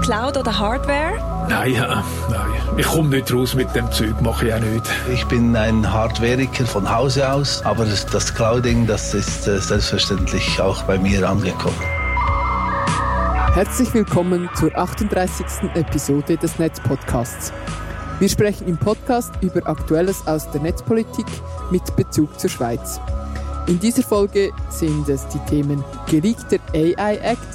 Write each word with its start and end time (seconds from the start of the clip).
Cloud 0.00 0.36
oder 0.36 0.58
Hardware? 0.58 1.46
Nein, 1.48 1.72
ja, 1.72 2.04
nein. 2.30 2.50
Ich 2.76 2.86
komme 2.86 3.08
nicht 3.08 3.32
raus 3.32 3.54
mit 3.54 3.74
dem 3.74 3.90
Zeug, 3.90 4.20
mache 4.20 4.46
ich 4.46 4.54
auch 4.54 4.60
nicht. 4.60 4.84
Ich 5.12 5.24
bin 5.26 5.56
ein 5.56 5.92
Hardwareiker 5.92 6.66
von 6.66 6.88
Hause 6.88 7.30
aus, 7.32 7.64
aber 7.64 7.84
das 7.84 8.34
Clouding, 8.34 8.86
das 8.86 9.14
ist 9.14 9.48
äh, 9.48 9.58
selbstverständlich 9.58 10.60
auch 10.60 10.82
bei 10.84 10.98
mir 10.98 11.28
angekommen. 11.28 11.80
Herzlich 13.54 13.92
willkommen 13.92 14.48
zur 14.54 14.76
38. 14.76 15.46
Episode 15.74 16.36
des 16.36 16.58
Netzpodcasts. 16.58 17.52
Wir 18.20 18.28
sprechen 18.28 18.68
im 18.68 18.76
Podcast 18.76 19.32
über 19.40 19.66
Aktuelles 19.66 20.26
aus 20.26 20.50
der 20.50 20.60
Netzpolitik 20.60 21.26
mit 21.70 21.96
Bezug 21.96 22.38
zur 22.38 22.50
Schweiz. 22.50 23.00
In 23.66 23.78
dieser 23.78 24.02
Folge 24.02 24.50
sind 24.70 25.08
es 25.08 25.26
die 25.28 25.38
Themen 25.40 25.84
geleakter 26.06 26.56
AI 26.72 27.16
Act, 27.16 27.47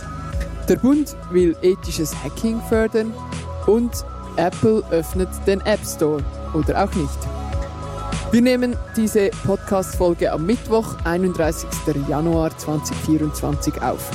der 0.68 0.78
Bund 0.78 1.16
will 1.32 1.56
ethisches 1.62 2.14
Hacking 2.24 2.62
fördern 2.70 3.14
und 3.68 3.92
Apple 4.38 4.84
öffnet 4.90 5.30
den 5.46 5.62
App 5.62 5.80
Store 5.86 6.24
oder 6.54 6.84
auch 6.84 6.96
nicht. 6.96 7.20
Wir 8.32 8.42
nehmen 8.42 8.76
diese 8.96 9.30
Podcast-Folge 9.46 10.32
am 10.32 10.46
Mittwoch, 10.46 10.96
31. 11.04 11.70
Januar 12.08 12.58
2024 12.58 13.82
auf. 13.82 14.10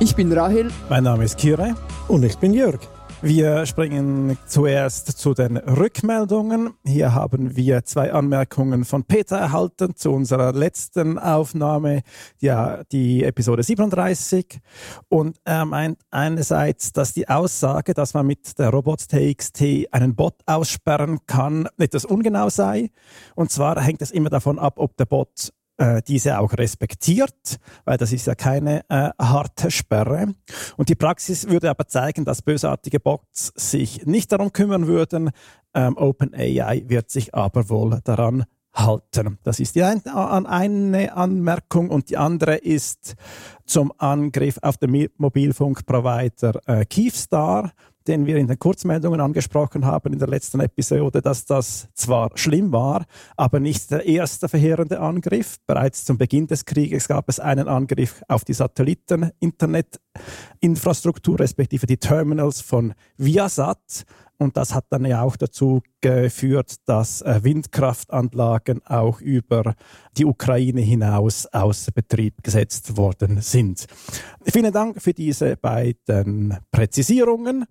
Ich 0.00 0.16
bin 0.16 0.32
Rahel. 0.32 0.70
Mein 0.88 1.04
Name 1.04 1.24
ist 1.24 1.38
Kire. 1.38 1.74
Und 2.08 2.24
ich 2.24 2.36
bin 2.38 2.52
Jörg. 2.52 2.80
Wir 3.22 3.66
springen 3.66 4.38
zuerst 4.46 5.18
zu 5.18 5.34
den 5.34 5.58
Rückmeldungen. 5.58 6.70
Hier 6.86 7.14
haben 7.14 7.54
wir 7.54 7.84
zwei 7.84 8.14
Anmerkungen 8.14 8.86
von 8.86 9.04
Peter 9.04 9.36
erhalten 9.36 9.94
zu 9.94 10.10
unserer 10.10 10.54
letzten 10.54 11.18
Aufnahme, 11.18 12.00
ja, 12.38 12.82
die 12.84 13.22
Episode 13.22 13.62
37. 13.62 14.60
Und 15.10 15.36
er 15.44 15.66
meint 15.66 16.00
einerseits, 16.10 16.94
dass 16.94 17.12
die 17.12 17.28
Aussage, 17.28 17.92
dass 17.92 18.14
man 18.14 18.26
mit 18.26 18.58
der 18.58 18.70
Robots.txt 18.70 19.62
einen 19.90 20.14
Bot 20.14 20.36
aussperren 20.46 21.18
kann, 21.26 21.68
etwas 21.76 22.06
ungenau 22.06 22.48
sei. 22.48 22.88
Und 23.34 23.50
zwar 23.50 23.78
hängt 23.82 24.00
es 24.00 24.12
immer 24.12 24.30
davon 24.30 24.58
ab, 24.58 24.78
ob 24.78 24.96
der 24.96 25.04
Bot 25.04 25.52
äh, 25.80 26.02
diese 26.06 26.38
auch 26.38 26.52
respektiert, 26.52 27.58
weil 27.86 27.96
das 27.96 28.12
ist 28.12 28.26
ja 28.26 28.34
keine 28.34 28.82
äh, 28.90 29.10
harte 29.18 29.70
Sperre. 29.70 30.34
Und 30.76 30.90
die 30.90 30.94
Praxis 30.94 31.48
würde 31.48 31.70
aber 31.70 31.88
zeigen, 31.88 32.26
dass 32.26 32.42
bösartige 32.42 33.00
Bots 33.00 33.52
sich 33.56 34.04
nicht 34.04 34.30
darum 34.30 34.52
kümmern 34.52 34.86
würden. 34.86 35.30
Ähm, 35.72 35.96
OpenAI 35.96 36.84
wird 36.86 37.10
sich 37.10 37.34
aber 37.34 37.70
wohl 37.70 38.00
daran 38.04 38.44
halten. 38.74 39.38
Das 39.42 39.58
ist 39.58 39.74
die 39.74 39.82
ein, 39.82 40.06
eine 40.06 41.16
Anmerkung 41.16 41.90
und 41.90 42.10
die 42.10 42.16
andere 42.16 42.56
ist 42.56 43.16
zum 43.64 43.92
Angriff 43.98 44.58
auf 44.62 44.76
den 44.76 45.08
Mobilfunkprovider 45.16 46.60
äh, 46.66 46.84
Keefstar 46.84 47.72
den 48.10 48.26
wir 48.26 48.36
in 48.38 48.48
den 48.48 48.58
Kurzmeldungen 48.58 49.20
angesprochen 49.20 49.86
haben 49.86 50.12
in 50.12 50.18
der 50.18 50.26
letzten 50.26 50.58
Episode, 50.58 51.22
dass 51.22 51.44
das 51.44 51.86
zwar 51.94 52.32
schlimm 52.34 52.72
war, 52.72 53.06
aber 53.36 53.60
nicht 53.60 53.88
der 53.92 54.04
erste 54.04 54.48
verheerende 54.48 54.98
Angriff. 54.98 55.58
Bereits 55.64 56.04
zum 56.04 56.18
Beginn 56.18 56.48
des 56.48 56.64
Krieges 56.64 57.06
gab 57.06 57.28
es 57.28 57.38
einen 57.38 57.68
Angriff 57.68 58.24
auf 58.26 58.44
die 58.44 58.54
Satelliten-Internetinfrastruktur, 58.54 61.38
respektive 61.38 61.86
die 61.86 61.98
Terminals 61.98 62.60
von 62.60 62.94
Viasat. 63.16 64.02
Und 64.38 64.56
das 64.56 64.74
hat 64.74 64.86
dann 64.90 65.04
ja 65.04 65.22
auch 65.22 65.36
dazu 65.36 65.80
geführt, 66.00 66.78
dass 66.86 67.22
äh, 67.22 67.44
Windkraftanlagen 67.44 68.84
auch 68.86 69.20
über 69.20 69.76
die 70.16 70.24
Ukraine 70.24 70.80
hinaus 70.80 71.46
außer 71.46 71.92
Betrieb 71.92 72.42
gesetzt 72.42 72.96
worden 72.96 73.40
sind. 73.40 73.86
Vielen 74.42 74.72
Dank 74.72 75.00
für 75.00 75.12
diese 75.12 75.56
beiden 75.56 76.58
Präzisierungen. 76.72 77.66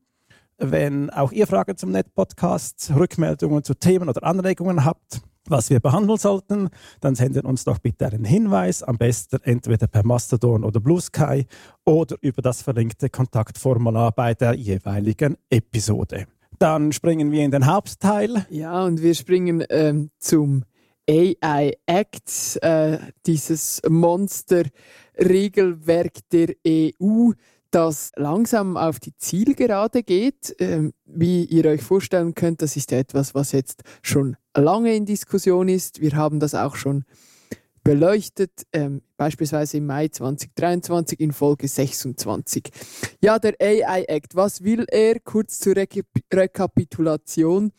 Wenn 0.62 1.10
auch 1.10 1.32
ihr 1.32 1.48
Fragen 1.48 1.78
zum 1.78 1.92
Net-Podcast, 1.92 2.92
Rückmeldungen 2.94 3.64
zu 3.64 3.76
Themen 3.76 4.10
oder 4.10 4.26
Anregungen 4.26 4.84
habt, 4.84 5.22
was 5.46 5.70
wir 5.70 5.80
behandeln 5.80 6.18
sollten, 6.18 6.68
dann 7.00 7.16
sendet 7.16 7.46
uns 7.46 7.64
doch 7.64 7.80
bitte 7.80 8.08
einen 8.08 8.26
Hinweis, 8.26 8.84
am 8.84 8.98
besten 8.98 9.40
entweder 9.44 9.88
per 9.88 10.06
Mastodon 10.06 10.66
oder 10.66 10.82
Blue 10.82 11.00
Sky 11.00 11.46
oder 11.86 12.18
über 12.20 12.42
das 12.42 12.62
verlinkte 12.62 13.10
Kontaktformular 13.10 14.12
bei 14.12 14.34
der 14.34 14.54
jeweiligen 14.54 15.38
Episode. 15.50 16.28
Dann 16.60 16.92
springen 16.92 17.32
wir 17.32 17.46
in 17.46 17.52
den 17.52 17.66
Hauptteil. 17.66 18.46
Ja, 18.50 18.84
und 18.84 19.02
wir 19.02 19.16
springen 19.16 19.64
ähm, 19.70 20.12
zum 20.20 20.66
AI 21.10 21.72
Act, 21.86 22.60
äh, 22.62 22.98
dieses 23.26 23.82
Monster-Regelwerk 23.88 26.18
der 26.34 26.50
EU, 26.68 27.32
das 27.72 28.12
langsam 28.16 28.78
auf 28.78 29.00
die 29.00 29.16
Zielgerade 29.18 30.04
geht. 30.04 30.56
Ähm, 30.60 30.94
wie 31.06 31.46
ihr 31.46 31.66
euch 31.66 31.82
vorstellen 31.82 32.34
könnt, 32.34 32.62
das 32.62 32.76
ist 32.76 32.92
etwas, 32.92 33.36
was 33.36 33.52
jetzt 33.52 33.84
schon 34.02 34.38
lange 34.56 34.96
in 34.96 35.06
Diskussion 35.06 35.68
ist. 35.68 36.02
Wir 36.02 36.16
haben 36.16 36.40
das 36.40 36.56
auch 36.56 36.76
schon 36.76 37.06
beleuchtet, 37.84 38.52
ähm, 38.74 39.02
beispielsweise 39.18 39.78
im 39.78 39.86
Mai 39.86 40.10
2023 40.10 41.20
in 41.20 41.32
Folge 41.32 41.68
26. 41.68 42.70
Ja, 43.22 43.40
der 43.40 43.56
AI 43.60 44.04
Act, 44.04 44.36
was 44.36 44.64
will 44.64 44.86
er? 44.90 45.20
Kurz 45.20 45.60
zur 45.60 45.76
Re 45.76 45.88
Rekapitulation. 46.32 47.72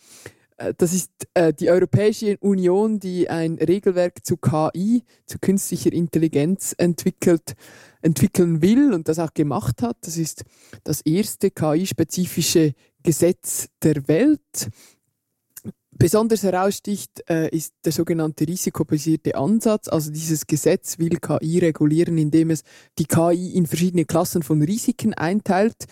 Äh, 0.60 0.74
das 0.76 0.92
ist 0.92 1.10
äh, 1.34 1.52
die 1.52 1.70
Europäische 1.70 2.36
Union, 2.38 3.00
die 3.00 3.28
ein 3.28 3.54
Regelwerk 3.54 4.24
zu 4.24 4.36
KI, 4.36 5.02
zu 5.26 5.38
künstlicher 5.38 5.92
Intelligenz 5.92 6.74
entwickelt 6.78 7.54
entwickeln 8.02 8.62
will 8.62 8.94
und 8.94 9.08
das 9.08 9.18
auch 9.18 9.34
gemacht 9.34 9.82
hat. 9.82 9.98
Das 10.02 10.16
ist 10.16 10.44
das 10.84 11.02
erste 11.02 11.50
KI-spezifische 11.50 12.72
Gesetz 13.02 13.68
der 13.82 14.08
Welt. 14.08 14.70
Besonders 15.92 16.42
heraussticht 16.42 17.22
äh, 17.28 17.54
ist 17.54 17.74
der 17.84 17.92
sogenannte 17.92 18.48
risikobasierte 18.48 19.34
Ansatz. 19.34 19.88
Also 19.88 20.10
dieses 20.10 20.46
Gesetz 20.46 20.98
will 20.98 21.18
KI 21.18 21.58
regulieren, 21.58 22.16
indem 22.16 22.50
es 22.50 22.62
die 22.98 23.04
KI 23.04 23.50
in 23.54 23.66
verschiedene 23.66 24.06
Klassen 24.06 24.42
von 24.42 24.62
Risiken 24.62 25.12
einteilt, 25.12 25.84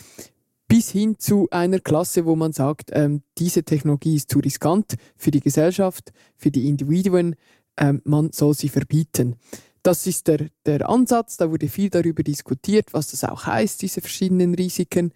bis 0.69 0.91
hin 0.91 1.19
zu 1.19 1.49
einer 1.51 1.81
Klasse, 1.81 2.27
wo 2.27 2.37
man 2.37 2.53
sagt, 2.53 2.91
ähm, 2.93 3.23
diese 3.39 3.65
Technologie 3.65 4.17
ist 4.17 4.31
zu 4.31 4.39
riskant 4.39 4.97
für 5.17 5.31
die 5.31 5.41
Gesellschaft, 5.41 6.13
für 6.37 6.51
die 6.51 6.69
Individuen, 6.69 7.35
ähm, 7.79 8.03
man 8.05 8.33
soll 8.33 8.55
sie 8.55 8.69
verbieten. 8.69 9.37
Das 9.83 10.07
ist 10.07 10.29
der, 10.29 10.49
der 10.67 10.89
Ansatz. 10.89 11.37
Da 11.39 11.51
wurde 11.51 11.69
viel 11.69 11.89
darüber 11.89 12.23
diskutiert, 12.23 12.93
was 12.93 13.11
das 13.11 13.25
auch 13.25 13.47
heißt, 13.47 13.81
diese 13.81 14.01
verschiedenen 14.01 14.55
Risiken. 14.55 15.13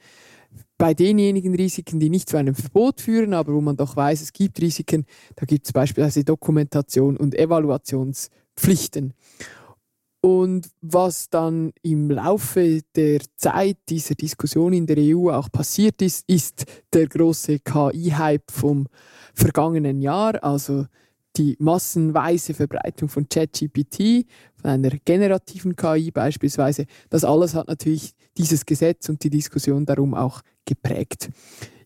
Bei 0.78 0.94
denjenigen 0.94 1.54
Risiken, 1.54 2.00
die 2.00 2.10
nicht 2.10 2.28
zu 2.28 2.36
einem 2.36 2.54
Verbot 2.54 3.00
führen, 3.00 3.34
aber 3.34 3.52
wo 3.52 3.60
man 3.60 3.76
doch 3.76 3.94
weiß, 3.94 4.22
es 4.22 4.32
gibt 4.32 4.60
Risiken, 4.60 5.04
da 5.36 5.44
gibt 5.46 5.66
es 5.66 5.72
beispielsweise 5.72 6.24
Dokumentation 6.24 7.16
und 7.16 7.34
Evaluationspflichten. 7.34 9.14
Und 10.24 10.70
was 10.80 11.30
dann 11.30 11.72
im 11.82 12.08
Laufe 12.08 12.80
der 12.94 13.20
Zeit 13.34 13.78
dieser 13.88 14.14
Diskussion 14.14 14.72
in 14.72 14.86
der 14.86 14.96
EU 14.98 15.30
auch 15.30 15.50
passiert 15.50 16.00
ist, 16.00 16.24
ist 16.28 16.64
der 16.92 17.08
große 17.08 17.58
KI-Hype 17.58 18.48
vom 18.48 18.86
vergangenen 19.34 20.00
Jahr, 20.00 20.42
also 20.44 20.86
die 21.36 21.56
massenweise 21.58 22.54
Verbreitung 22.54 23.08
von 23.08 23.28
ChatGPT, 23.28 24.26
von 24.54 24.70
einer 24.70 24.90
generativen 25.04 25.74
KI 25.74 26.12
beispielsweise, 26.12 26.86
das 27.10 27.24
alles 27.24 27.54
hat 27.54 27.66
natürlich 27.66 28.14
dieses 28.38 28.64
Gesetz 28.64 29.08
und 29.08 29.24
die 29.24 29.30
Diskussion 29.30 29.84
darum 29.84 30.14
auch 30.14 30.42
geprägt. 30.64 31.30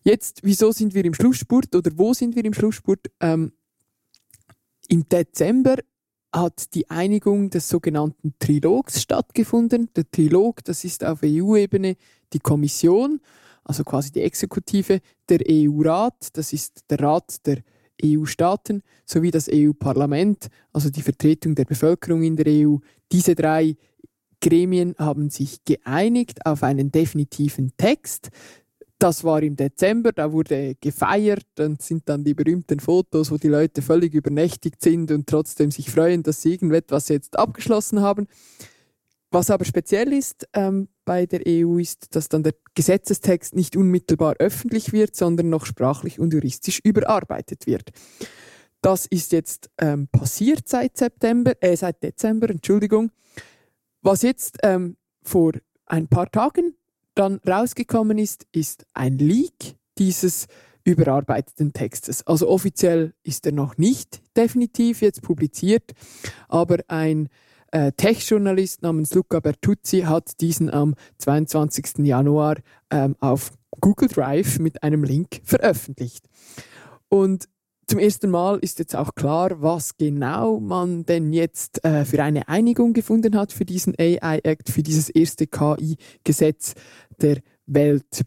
Jetzt, 0.03 0.41
wieso 0.43 0.71
sind 0.71 0.93
wir 0.93 1.03
im 1.05 1.15
Schlussspurt 1.15 1.75
oder 1.75 1.89
wo 1.95 2.13
sind 2.13 2.35
wir 2.35 2.45
im 2.45 2.53
Schlussspurt? 2.53 3.07
Ähm, 3.19 3.51
Im 4.89 5.09
Dezember 5.09 5.77
hat 6.39 6.73
die 6.73 6.89
Einigung 6.89 7.49
des 7.49 7.69
sogenannten 7.69 8.33
Trilogs 8.39 9.01
stattgefunden. 9.01 9.89
Der 9.95 10.09
Trilog, 10.09 10.63
das 10.63 10.83
ist 10.83 11.03
auf 11.03 11.19
EU-Ebene 11.23 11.95
die 12.33 12.39
Kommission, 12.39 13.19
also 13.63 13.83
quasi 13.83 14.11
die 14.11 14.21
Exekutive, 14.21 15.01
der 15.29 15.39
EU-Rat, 15.49 16.29
das 16.33 16.53
ist 16.53 16.85
der 16.89 16.99
Rat 17.01 17.45
der 17.45 17.57
EU-Staaten 18.03 18.83
sowie 19.05 19.31
das 19.31 19.49
EU-Parlament, 19.51 20.47
also 20.71 20.89
die 20.89 21.01
Vertretung 21.01 21.55
der 21.55 21.65
Bevölkerung 21.65 22.23
in 22.23 22.35
der 22.35 22.45
EU. 22.47 22.77
Diese 23.11 23.35
drei 23.35 23.75
Gremien 24.39 24.95
haben 24.97 25.29
sich 25.29 25.63
geeinigt 25.65 26.45
auf 26.45 26.63
einen 26.63 26.91
definitiven 26.91 27.71
Text. 27.77 28.29
Das 28.99 29.23
war 29.23 29.43
im 29.43 29.55
Dezember, 29.55 30.11
da 30.11 30.31
wurde 30.31 30.73
gefeiert 30.81 31.45
und 31.59 31.83
sind 31.83 32.09
dann 32.09 32.23
die 32.23 32.33
berühmten 32.33 32.79
Fotos, 32.79 33.29
wo 33.29 33.37
die 33.37 33.47
Leute 33.47 33.83
völlig 33.83 34.15
übernächtigt 34.15 34.81
sind 34.81 35.11
und 35.11 35.27
trotzdem 35.27 35.69
sich 35.69 35.91
freuen, 35.91 36.23
dass 36.23 36.41
sie 36.41 36.53
irgendetwas 36.53 37.09
jetzt 37.09 37.37
abgeschlossen 37.37 38.01
haben. 38.01 38.27
Was 39.29 39.51
aber 39.51 39.65
speziell 39.65 40.13
ist 40.13 40.47
ähm, 40.53 40.87
bei 41.05 41.25
der 41.27 41.41
EU 41.45 41.77
ist, 41.77 42.15
dass 42.15 42.27
dann 42.29 42.43
der 42.43 42.55
Gesetzestext 42.73 43.55
nicht 43.55 43.75
unmittelbar 43.75 44.35
öffentlich 44.39 44.93
wird, 44.93 45.15
sondern 45.15 45.49
noch 45.49 45.65
sprachlich 45.65 46.19
und 46.19 46.33
juristisch 46.33 46.79
überarbeitet 46.83 47.67
wird. 47.67 47.91
Das 48.81 49.05
ist 49.05 49.31
jetzt 49.31 49.69
ähm, 49.79 50.07
passiert 50.07 50.67
seit 50.67 50.97
September, 50.97 51.53
äh, 51.61 51.75
seit 51.75 52.01
Dezember, 52.01 52.49
Entschuldigung. 52.49 53.11
Was 54.01 54.21
jetzt 54.21 54.57
ähm, 54.63 54.97
vor 55.23 55.51
ein 55.85 56.07
paar 56.07 56.31
Tagen 56.31 56.75
dann 57.17 57.39
rausgekommen 57.47 58.17
ist, 58.17 58.45
ist 58.51 58.85
ein 58.93 59.17
Leak 59.17 59.75
dieses 59.97 60.47
überarbeiteten 60.83 61.73
Textes. 61.73 62.25
Also 62.25 62.47
offiziell 62.47 63.13
ist 63.23 63.45
er 63.45 63.51
noch 63.51 63.77
nicht 63.77 64.21
definitiv 64.37 65.01
jetzt 65.01 65.21
publiziert, 65.21 65.91
aber 66.47 66.77
ein 66.87 67.29
äh, 67.71 67.91
Tech-Journalist 67.91 68.83
namens 68.83 69.13
Luca 69.13 69.39
Bertuzzi 69.39 70.01
hat 70.01 70.39
diesen 70.39 70.69
am 70.69 70.95
22. 71.17 72.05
Januar 72.05 72.55
ähm, 72.89 73.15
auf 73.19 73.51
Google 73.81 74.07
Drive 74.07 74.59
mit 74.59 74.83
einem 74.83 75.03
Link 75.03 75.41
veröffentlicht. 75.43 76.25
Und 77.09 77.49
zum 77.87 77.99
ersten 77.99 78.29
Mal 78.29 78.59
ist 78.59 78.79
jetzt 78.79 78.95
auch 78.95 79.15
klar, 79.15 79.61
was 79.61 79.95
genau 79.97 80.59
man 80.59 81.05
denn 81.05 81.31
jetzt 81.31 81.83
äh, 81.85 82.03
für 82.03 82.21
eine 82.21 82.47
Einigung 82.49 82.93
gefunden 82.93 83.37
hat 83.37 83.53
für 83.53 83.65
diesen 83.65 83.95
AI 83.97 84.39
Act, 84.43 84.69
für 84.69 84.83
dieses 84.83 85.09
erste 85.09 85.47
KI-Gesetz 85.47 86.73
der 87.21 87.37
Welt. 87.65 88.23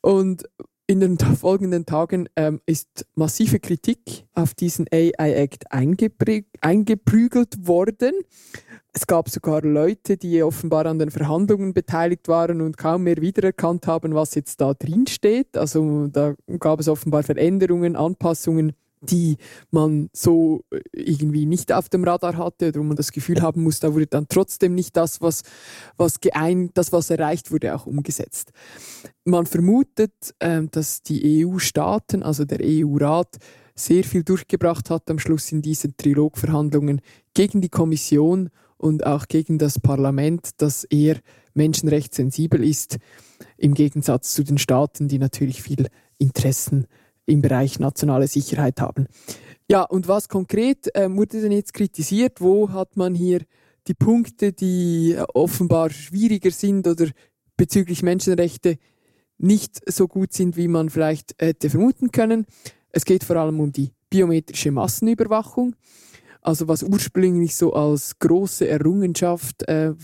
Und 0.00 0.44
in 0.86 1.00
den 1.00 1.18
folgenden 1.18 1.86
Tagen 1.86 2.28
ähm, 2.36 2.60
ist 2.66 3.06
massive 3.14 3.58
Kritik 3.58 4.26
auf 4.34 4.52
diesen 4.54 4.86
AI-Act 4.92 5.72
eingeprügelt 5.72 7.66
worden. 7.66 8.12
Es 8.92 9.06
gab 9.06 9.28
sogar 9.28 9.62
Leute, 9.62 10.16
die 10.16 10.42
offenbar 10.42 10.86
an 10.86 10.98
den 10.98 11.10
Verhandlungen 11.10 11.72
beteiligt 11.72 12.28
waren 12.28 12.60
und 12.60 12.76
kaum 12.76 13.04
mehr 13.04 13.16
wiedererkannt 13.16 13.86
haben, 13.86 14.14
was 14.14 14.34
jetzt 14.34 14.60
da 14.60 14.74
drin 14.74 15.06
steht. 15.06 15.56
Also 15.56 16.08
da 16.08 16.34
gab 16.58 16.80
es 16.80 16.88
offenbar 16.88 17.22
Veränderungen, 17.22 17.96
Anpassungen 17.96 18.74
die 19.10 19.36
man 19.70 20.08
so 20.12 20.64
äh, 20.70 20.80
irgendwie 20.92 21.46
nicht 21.46 21.72
auf 21.72 21.88
dem 21.88 22.04
Radar 22.04 22.36
hatte 22.36 22.68
oder 22.68 22.80
wo 22.80 22.84
man 22.84 22.96
das 22.96 23.12
Gefühl 23.12 23.42
haben 23.42 23.62
muss, 23.62 23.80
da 23.80 23.92
wurde 23.92 24.06
dann 24.06 24.26
trotzdem 24.28 24.74
nicht 24.74 24.96
das, 24.96 25.20
was, 25.20 25.42
was 25.96 26.20
geeint, 26.20 26.72
das, 26.74 26.92
was 26.92 27.10
erreicht 27.10 27.50
wurde, 27.50 27.74
auch 27.74 27.86
umgesetzt. 27.86 28.52
Man 29.24 29.46
vermutet, 29.46 30.12
äh, 30.38 30.62
dass 30.70 31.02
die 31.02 31.44
EU-Staaten, 31.44 32.22
also 32.22 32.44
der 32.44 32.60
EU-Rat, 32.62 33.36
sehr 33.76 34.04
viel 34.04 34.22
durchgebracht 34.22 34.88
hat 34.88 35.10
am 35.10 35.18
Schluss 35.18 35.50
in 35.50 35.60
diesen 35.60 35.96
Trilogverhandlungen 35.96 37.00
gegen 37.34 37.60
die 37.60 37.68
Kommission 37.68 38.50
und 38.76 39.04
auch 39.04 39.26
gegen 39.26 39.58
das 39.58 39.80
Parlament, 39.80 40.50
das 40.58 40.84
eher 40.84 41.18
menschenrechtssensibel 41.54 42.62
ist, 42.62 42.98
im 43.56 43.74
Gegensatz 43.74 44.34
zu 44.34 44.44
den 44.44 44.58
Staaten, 44.58 45.08
die 45.08 45.18
natürlich 45.18 45.62
viel 45.62 45.88
Interessen 46.18 46.82
haben 46.82 47.03
im 47.26 47.42
Bereich 47.42 47.78
nationale 47.78 48.28
Sicherheit 48.28 48.80
haben. 48.80 49.06
Ja, 49.68 49.82
und 49.82 50.08
was 50.08 50.28
konkret 50.28 50.94
äh, 50.94 51.08
wurde 51.10 51.40
denn 51.40 51.52
jetzt 51.52 51.72
kritisiert? 51.72 52.40
Wo 52.40 52.70
hat 52.70 52.96
man 52.96 53.14
hier 53.14 53.40
die 53.86 53.94
Punkte, 53.94 54.52
die 54.52 55.12
äh, 55.12 55.24
offenbar 55.32 55.90
schwieriger 55.90 56.50
sind 56.50 56.86
oder 56.86 57.06
bezüglich 57.56 58.02
Menschenrechte 58.02 58.78
nicht 59.38 59.80
so 59.90 60.06
gut 60.06 60.32
sind, 60.32 60.56
wie 60.56 60.68
man 60.68 60.90
vielleicht 60.90 61.34
hätte 61.40 61.70
vermuten 61.70 62.12
können? 62.12 62.46
Es 62.90 63.04
geht 63.04 63.24
vor 63.24 63.36
allem 63.36 63.58
um 63.60 63.72
die 63.72 63.92
biometrische 64.10 64.70
Massenüberwachung. 64.70 65.74
Also 66.42 66.68
was 66.68 66.82
ursprünglich 66.82 67.56
so 67.56 67.72
als 67.72 68.18
große 68.18 68.68
Errungenschaft 68.68 69.66
äh, 69.66 69.94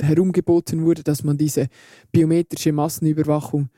herumgeboten 0.00 0.84
wurde, 0.84 1.04
dass 1.04 1.22
man 1.22 1.38
diese 1.38 1.68
biometrische 2.10 2.72
Massenüberwachung 2.72 3.68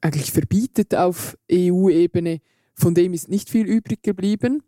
eigentlich 0.00 0.32
verbietet 0.32 0.94
auf 0.94 1.36
EU-Ebene, 1.50 2.40
von 2.74 2.94
dem 2.94 3.12
ist 3.12 3.28
nicht 3.28 3.50
viel 3.50 3.66
übrig 3.66 4.02
geblieben. 4.02 4.62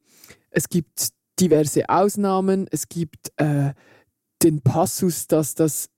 Es 0.51 0.69
gibt 0.69 1.11
diverse 1.39 1.89
Ausnahmen, 1.89 2.67
es 2.71 2.89
gibt 2.89 3.33
äh, 3.37 3.73
den 4.43 4.61
Passus, 4.63 5.27
dass, 5.27 5.55
das, 5.55 5.89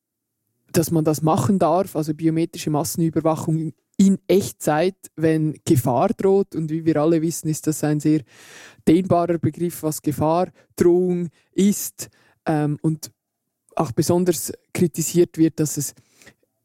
dass 0.70 0.90
man 0.90 1.04
das 1.04 1.22
machen 1.22 1.58
darf, 1.58 1.96
also 1.96 2.12
biometrische 2.14 2.70
Massenüberwachung 2.70 3.72
in 3.96 4.18
Echtzeit, 4.26 4.96
wenn 5.16 5.58
Gefahr 5.64 6.08
droht. 6.08 6.54
Und 6.54 6.70
wie 6.70 6.84
wir 6.84 6.96
alle 6.96 7.22
wissen, 7.22 7.48
ist 7.48 7.66
das 7.66 7.84
ein 7.84 8.00
sehr 8.00 8.22
dehnbarer 8.86 9.38
Begriff, 9.38 9.82
was 9.82 10.02
Gefahrdrohung 10.02 11.28
ist. 11.52 12.08
Ähm, 12.46 12.78
und 12.82 13.12
auch 13.76 13.92
besonders 13.92 14.52
kritisiert 14.74 15.38
wird, 15.38 15.60
dass 15.60 15.76
es 15.76 15.94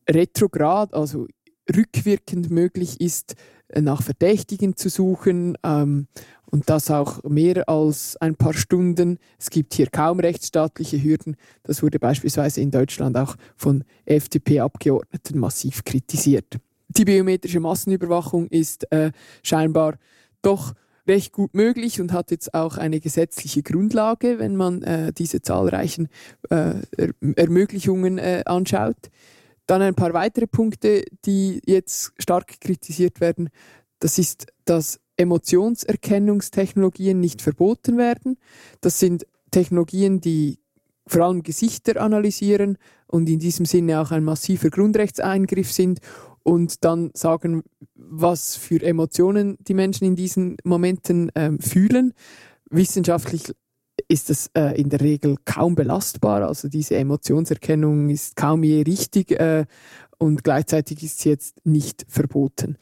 retrograd, 0.10 0.94
also 0.94 1.28
rückwirkend 1.76 2.50
möglich 2.50 3.02
ist, 3.02 3.36
äh, 3.70 3.82
nach 3.82 4.02
Verdächtigen 4.02 4.76
zu 4.76 4.90
suchen 4.90 5.58
ähm, 5.64 6.08
und 6.50 6.70
das 6.70 6.90
auch 6.90 7.24
mehr 7.24 7.68
als 7.68 8.16
ein 8.18 8.36
paar 8.36 8.54
Stunden. 8.54 9.20
Es 9.38 9.50
gibt 9.50 9.74
hier 9.74 9.88
kaum 9.88 10.20
rechtsstaatliche 10.20 11.02
Hürden. 11.02 11.36
Das 11.64 11.84
wurde 11.84 12.00
beispielsweise 12.00 12.62
in 12.62 12.72
Deutschland 12.72 13.18
auch 13.18 13.36
von 13.56 13.84
FDP-Abgeordneten 14.06 15.40
massiv 15.40 15.84
kritisiert. 15.84 16.58
Die 16.88 17.04
biometrische 17.04 17.60
Massenüberwachung 17.60 18.48
ist 18.48 18.90
äh, 18.92 19.12
scheinbar 19.44 19.98
doch 20.42 20.74
recht 21.08 21.34
gut 21.34 21.54
möglich 21.54 22.00
und 22.02 22.14
hat 22.14 22.32
jetzt 22.32 22.54
auch 22.54 22.78
eine 22.78 23.00
gesetzliche 23.00 23.64
Grundlage, 23.64 24.40
wenn 24.40 24.56
man 24.56 24.84
äh, 24.84 25.14
diese 25.14 25.42
zahlreichen 25.42 26.10
äh, 26.50 26.76
Ermöglichungen 27.36 28.18
äh, 28.18 28.44
anschaut. 28.46 29.10
Dann 29.68 29.82
ein 29.82 29.96
paar 29.96 30.14
weitere 30.14 30.48
Punkte, 30.48 31.06
die 31.26 31.62
jetzt 31.66 32.12
stark 32.18 32.60
kritisiert 32.60 33.22
werden. 33.22 33.50
Das 34.00 34.18
ist, 34.18 34.48
dass 34.66 35.00
Emotionserkennungstechnologien 35.18 37.20
nicht 37.20 37.42
verboten 37.42 37.98
werden. 37.98 38.38
Das 38.82 39.00
sind 39.00 39.26
Technologien, 39.52 40.22
die 40.22 40.60
vor 41.06 41.26
allem 41.26 41.44
Gesichter 41.44 42.02
analysieren 42.02 42.78
und 43.08 43.30
in 43.30 43.40
diesem 43.40 43.66
Sinne 43.66 44.00
auch 44.02 44.12
ein 44.12 44.24
massiver 44.24 44.70
Grundrechtseingriff 44.70 45.70
sind 45.72 46.00
und 46.44 46.86
dann 46.86 47.12
sagen, 47.14 47.64
was 47.96 48.56
für 48.56 48.82
Emotionen 48.82 49.58
die 49.60 49.74
Menschen 49.74 50.06
in 50.06 50.16
diesen 50.16 50.56
Momenten 50.64 51.30
ähm, 51.36 51.60
fühlen. 51.60 52.14
Wissenschaftlich 52.70 53.54
ist 54.08 54.30
es 54.30 54.50
äh, 54.54 54.80
in 54.80 54.90
der 54.90 55.02
Regel 55.02 55.36
kaum 55.46 55.76
belastbar. 55.76 56.48
Also 56.48 56.68
diese 56.70 56.96
Emotionserkennung 56.96 58.10
ist 58.10 58.36
kaum 58.36 58.64
je 58.64 58.82
richtig 58.84 59.32
äh, 59.32 59.66
und 60.18 60.44
gleichzeitig 60.44 61.04
ist 61.04 61.20
sie 61.20 61.30
jetzt 61.30 61.66
nicht 61.66 62.06
verboten. 62.08 62.78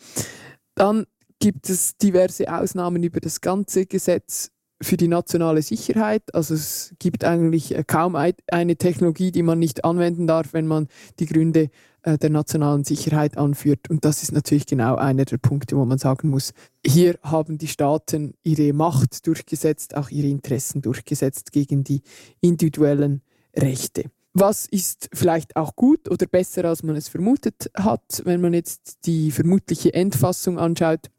Dann 0.76 1.06
gibt 1.40 1.70
es 1.70 1.98
diverse 1.98 2.54
Ausnahmen 2.54 3.04
über 3.04 3.20
das 3.20 3.42
ganze 3.42 3.86
Gesetz 3.86 4.52
für 4.82 4.98
die 4.98 5.08
nationale 5.08 5.62
Sicherheit. 5.62 6.24
Also 6.34 6.54
es 6.54 6.94
gibt 7.00 7.24
eigentlich 7.24 7.76
äh, 7.76 7.84
kaum 7.86 8.16
eine 8.16 8.76
Technologie, 8.76 9.32
die 9.32 9.44
man 9.44 9.60
nicht 9.60 9.86
anwenden 9.86 10.28
darf, 10.28 10.54
wenn 10.54 10.68
man 10.68 10.88
die 11.20 11.26
Gründe 11.26 11.70
äh, 12.04 12.18
der 12.18 12.30
nationalen 12.30 12.84
Sicherheit 12.84 13.38
anführt. 13.38 13.90
Und 13.90 14.06
das 14.06 14.22
ist 14.22 14.32
natürlich 14.32 14.66
genau 14.66 14.96
einer 14.96 15.26
der 15.26 15.38
Punkte, 15.38 15.78
wo 15.78 15.86
man 15.86 15.98
sagen 15.98 16.30
muss, 16.30 16.54
hier 16.86 17.18
haben 17.24 17.58
die 17.58 17.68
Staaten 17.68 18.34
ihre 18.44 18.74
Macht 18.74 19.26
durchgesetzt, 19.28 19.96
auch 19.96 20.10
ihre 20.10 20.28
Interessen 20.28 20.82
durchgesetzt 20.82 21.52
gegen 21.52 21.84
die 21.84 22.02
individuellen 22.42 23.22
Rechte. 23.56 24.12
Was 24.34 24.66
ist 24.66 25.10
vielleicht 25.14 25.56
auch 25.56 25.78
gut 25.78 26.12
oder 26.12 26.26
besser, 26.26 26.66
als 26.66 26.84
man 26.84 26.98
es 26.98 27.08
vermutet 27.08 27.72
hat, 27.74 28.22
wenn 28.26 28.42
man 28.42 28.54
jetzt 28.54 29.06
die 29.06 29.32
vermutliche 29.32 29.94
Endfassung 29.94 30.60
anschaut? 30.60 31.10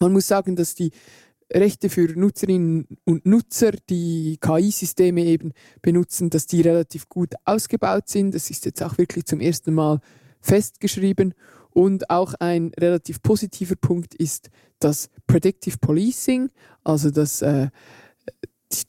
Man 0.00 0.12
muss 0.12 0.26
sagen, 0.26 0.56
dass 0.56 0.74
die 0.74 0.90
Rechte 1.52 1.90
für 1.90 2.06
Nutzerinnen 2.18 2.86
und 3.04 3.26
Nutzer, 3.26 3.72
die 3.90 4.38
KI-Systeme 4.40 5.24
eben 5.24 5.52
benutzen, 5.82 6.30
dass 6.30 6.46
die 6.46 6.62
relativ 6.62 7.08
gut 7.08 7.34
ausgebaut 7.44 8.08
sind. 8.08 8.34
Das 8.34 8.50
ist 8.50 8.64
jetzt 8.64 8.82
auch 8.82 8.98
wirklich 8.98 9.26
zum 9.26 9.40
ersten 9.40 9.74
Mal 9.74 10.00
festgeschrieben. 10.40 11.34
Und 11.70 12.08
auch 12.10 12.34
ein 12.34 12.72
relativ 12.78 13.20
positiver 13.22 13.76
Punkt 13.76 14.14
ist 14.14 14.50
das 14.78 15.08
Predictive 15.26 15.78
Policing, 15.78 16.50
also 16.84 17.10
das 17.10 17.42
äh, 17.42 17.68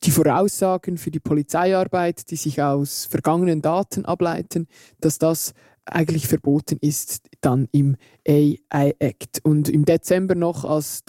die 0.04 0.12
Voraussagen 0.12 0.98
für 0.98 1.12
die 1.12 1.20
Polizeiarbeit, 1.20 2.30
die 2.32 2.36
sich 2.36 2.62
aus 2.62 3.06
vergangenen 3.06 3.62
Daten 3.62 4.06
ableiten, 4.06 4.68
dass 5.00 5.20
das 5.20 5.54
eigentlich 5.86 6.28
verboten 6.28 6.78
ist 6.82 7.28
dann 7.42 7.68
im 7.72 7.96
AI 8.28 8.96
Act. 9.00 9.40
Und 9.44 9.70
im 9.70 9.86
Dezember 9.86 10.36
noch, 10.36 10.66
als 10.66 11.04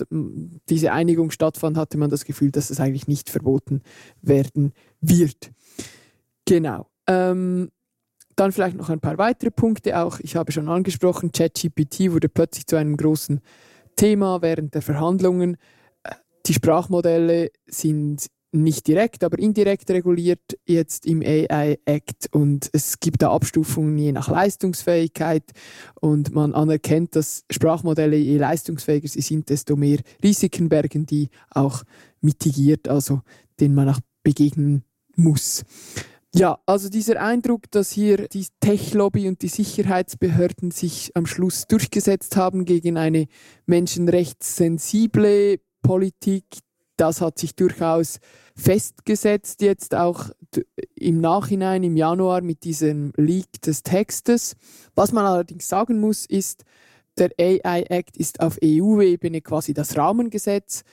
diese 0.68 0.92
Einigung 0.92 1.30
stattfand, 1.30 1.76
hatte 1.76 1.98
man 1.98 2.10
das 2.10 2.24
Gefühl, 2.24 2.50
dass 2.50 2.70
es 2.70 2.80
eigentlich 2.80 3.08
nicht 3.08 3.30
verboten 3.30 3.82
werden 4.22 4.72
wird. 5.00 5.50
Genau. 6.44 6.86
Ähm, 7.06 7.70
dann 8.36 8.52
vielleicht 8.52 8.76
noch 8.76 8.90
ein 8.90 9.00
paar 9.00 9.18
weitere 9.18 9.50
Punkte 9.50 9.98
auch. 9.98 10.20
Ich 10.20 10.36
habe 10.36 10.52
schon 10.52 10.68
angesprochen, 10.68 11.32
ChatGPT 11.32 12.12
wurde 12.12 12.28
plötzlich 12.28 12.66
zu 12.66 12.76
einem 12.76 12.96
großen 12.96 13.40
Thema 13.96 14.42
während 14.42 14.74
der 14.74 14.82
Verhandlungen. 14.82 15.56
Äh, 16.02 16.14
die 16.46 16.52
Sprachmodelle 16.52 17.50
sind 17.66 18.26
nicht 18.62 18.86
direkt, 18.86 19.24
aber 19.24 19.38
indirekt 19.38 19.90
reguliert 19.90 20.58
jetzt 20.64 21.06
im 21.06 21.22
AI 21.22 21.78
Act 21.84 22.28
und 22.32 22.68
es 22.72 23.00
gibt 23.00 23.22
da 23.22 23.30
Abstufungen 23.30 23.98
je 23.98 24.12
nach 24.12 24.28
Leistungsfähigkeit 24.28 25.44
und 26.00 26.34
man 26.34 26.54
anerkennt, 26.54 27.16
dass 27.16 27.44
Sprachmodelle 27.50 28.16
je 28.16 28.38
leistungsfähiger 28.38 29.08
sie 29.08 29.20
sind, 29.20 29.50
desto 29.50 29.76
mehr 29.76 30.00
Risiken 30.22 30.68
bergen 30.68 31.06
die 31.06 31.28
auch 31.50 31.82
mitigiert, 32.20 32.88
also 32.88 33.22
denen 33.60 33.74
man 33.74 33.88
auch 33.88 34.00
begegnen 34.22 34.84
muss. 35.16 35.64
Ja, 36.34 36.58
also 36.66 36.90
dieser 36.90 37.22
Eindruck, 37.22 37.70
dass 37.70 37.92
hier 37.92 38.28
die 38.28 38.46
Tech-Lobby 38.60 39.26
und 39.26 39.40
die 39.40 39.48
Sicherheitsbehörden 39.48 40.70
sich 40.70 41.12
am 41.14 41.24
Schluss 41.24 41.66
durchgesetzt 41.66 42.36
haben 42.36 42.66
gegen 42.66 42.98
eine 42.98 43.26
menschenrechtssensible 43.64 45.60
Politik, 45.80 46.44
das 46.96 47.20
hat 47.20 47.38
sich 47.38 47.54
durchaus 47.54 48.20
festgesetzt 48.56 49.60
jetzt 49.60 49.94
auch 49.94 50.30
im 50.94 51.20
Nachhinein 51.20 51.82
im 51.82 51.96
Januar 51.96 52.40
mit 52.40 52.64
diesem 52.64 53.12
Leak 53.16 53.60
des 53.62 53.82
Textes. 53.82 54.56
Was 54.94 55.12
man 55.12 55.26
allerdings 55.26 55.68
sagen 55.68 56.00
muss, 56.00 56.24
ist, 56.24 56.64
der 57.18 57.30
AI 57.38 57.82
Act 57.88 58.16
ist 58.16 58.40
auf 58.40 58.58
EU-Ebene 58.62 59.40
quasi 59.40 59.74
das 59.74 59.96
Rahmengesetz. 59.96 60.84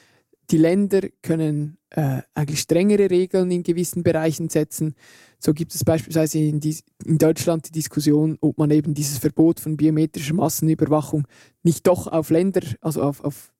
Die 0.51 0.57
Länder 0.57 1.01
können 1.21 1.77
äh, 1.89 2.21
eigentlich 2.33 2.59
strengere 2.59 3.09
Regeln 3.09 3.49
in 3.51 3.63
gewissen 3.63 4.03
Bereichen 4.03 4.49
setzen. 4.49 4.95
So 5.39 5.53
gibt 5.53 5.73
es 5.73 5.83
beispielsweise 5.83 6.39
in, 6.39 6.59
die, 6.59 6.77
in, 7.05 7.17
Deutschland 7.17 7.67
die 7.67 7.71
Diskussion, 7.71 8.37
ob 8.41 8.57
man 8.57 8.71
eben 8.71 8.93
dieses 8.93 9.19
Verbot 9.19 9.59
von 9.59 9.77
biometrischer 9.77 10.33
Massenüberwachung 10.33 11.27
nicht 11.63 11.87
doch 11.87 12.07
auf 12.07 12.29
Länder, 12.29 12.61
also 12.81 13.01
auf, 13.01 13.23
auf 13.23 13.52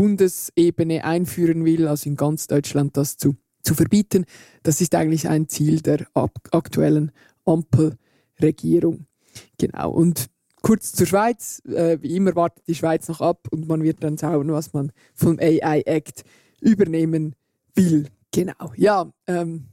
Bundesebene 0.00 1.04
einführen 1.04 1.66
will, 1.66 1.86
also 1.86 2.08
in 2.08 2.16
ganz 2.16 2.46
Deutschland 2.46 2.96
das 2.96 3.18
zu, 3.18 3.36
zu 3.62 3.74
verbieten. 3.74 4.24
Das 4.62 4.80
ist 4.80 4.94
eigentlich 4.94 5.28
ein 5.28 5.46
Ziel 5.46 5.82
der 5.82 6.06
aktuellen 6.14 7.12
Ampelregierung. 7.44 9.04
Genau. 9.58 9.90
Und 9.90 10.30
kurz 10.62 10.92
zur 10.92 11.06
Schweiz. 11.06 11.60
Äh, 11.66 11.98
wie 12.00 12.16
immer 12.16 12.34
wartet 12.34 12.66
die 12.66 12.74
Schweiz 12.74 13.08
noch 13.08 13.20
ab 13.20 13.48
und 13.50 13.68
man 13.68 13.82
wird 13.82 14.02
dann 14.02 14.16
schauen, 14.16 14.50
was 14.50 14.72
man 14.72 14.90
vom 15.14 15.38
AI 15.38 15.82
Act 15.84 16.24
übernehmen 16.62 17.34
will. 17.74 18.06
Genau. 18.32 18.72
Ja, 18.76 19.12
ähm, 19.26 19.66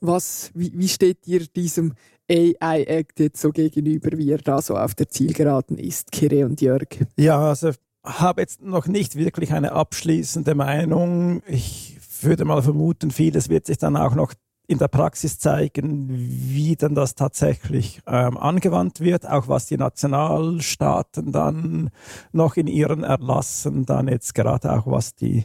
was, 0.00 0.52
wie, 0.54 0.70
wie 0.78 0.86
steht 0.86 1.26
dir 1.26 1.44
diesem 1.44 1.94
AI 2.30 2.84
Act 2.84 3.18
jetzt 3.18 3.40
so 3.40 3.50
gegenüber, 3.50 4.16
wie 4.16 4.30
er 4.30 4.38
da 4.38 4.62
so 4.62 4.76
auf 4.76 4.94
der 4.94 5.08
Zielgeraden 5.08 5.76
ist, 5.76 6.12
Kire 6.12 6.44
und 6.44 6.60
Jörg? 6.60 6.86
Ja, 7.16 7.48
also 7.48 7.72
habe 8.06 8.40
jetzt 8.40 8.62
noch 8.62 8.86
nicht 8.86 9.16
wirklich 9.16 9.52
eine 9.52 9.72
abschließende 9.72 10.54
Meinung. 10.54 11.42
Ich 11.46 11.98
würde 12.22 12.44
mal 12.44 12.62
vermuten, 12.62 13.10
vieles 13.10 13.48
wird 13.48 13.66
sich 13.66 13.78
dann 13.78 13.96
auch 13.96 14.14
noch 14.14 14.32
in 14.68 14.78
der 14.78 14.88
Praxis 14.88 15.38
zeigen, 15.38 16.08
wie 16.08 16.74
denn 16.74 16.94
das 16.94 17.14
tatsächlich 17.14 18.00
ähm, 18.06 18.36
angewandt 18.36 19.00
wird, 19.00 19.28
auch 19.28 19.48
was 19.48 19.66
die 19.66 19.76
Nationalstaaten 19.76 21.30
dann 21.30 21.90
noch 22.32 22.56
in 22.56 22.66
ihren 22.66 23.04
Erlassen 23.04 23.86
dann 23.86 24.08
jetzt 24.08 24.34
gerade 24.34 24.72
auch 24.72 24.86
was 24.86 25.14
die 25.14 25.44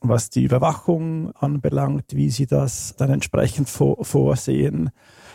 was 0.00 0.30
die 0.30 0.44
Überwachung 0.44 1.32
anbelangt, 1.32 2.14
wie 2.14 2.30
sie 2.30 2.46
das 2.46 2.94
dann 2.96 3.10
entsprechend 3.10 3.68
vor, 3.68 4.04
vorsehen. 4.04 4.90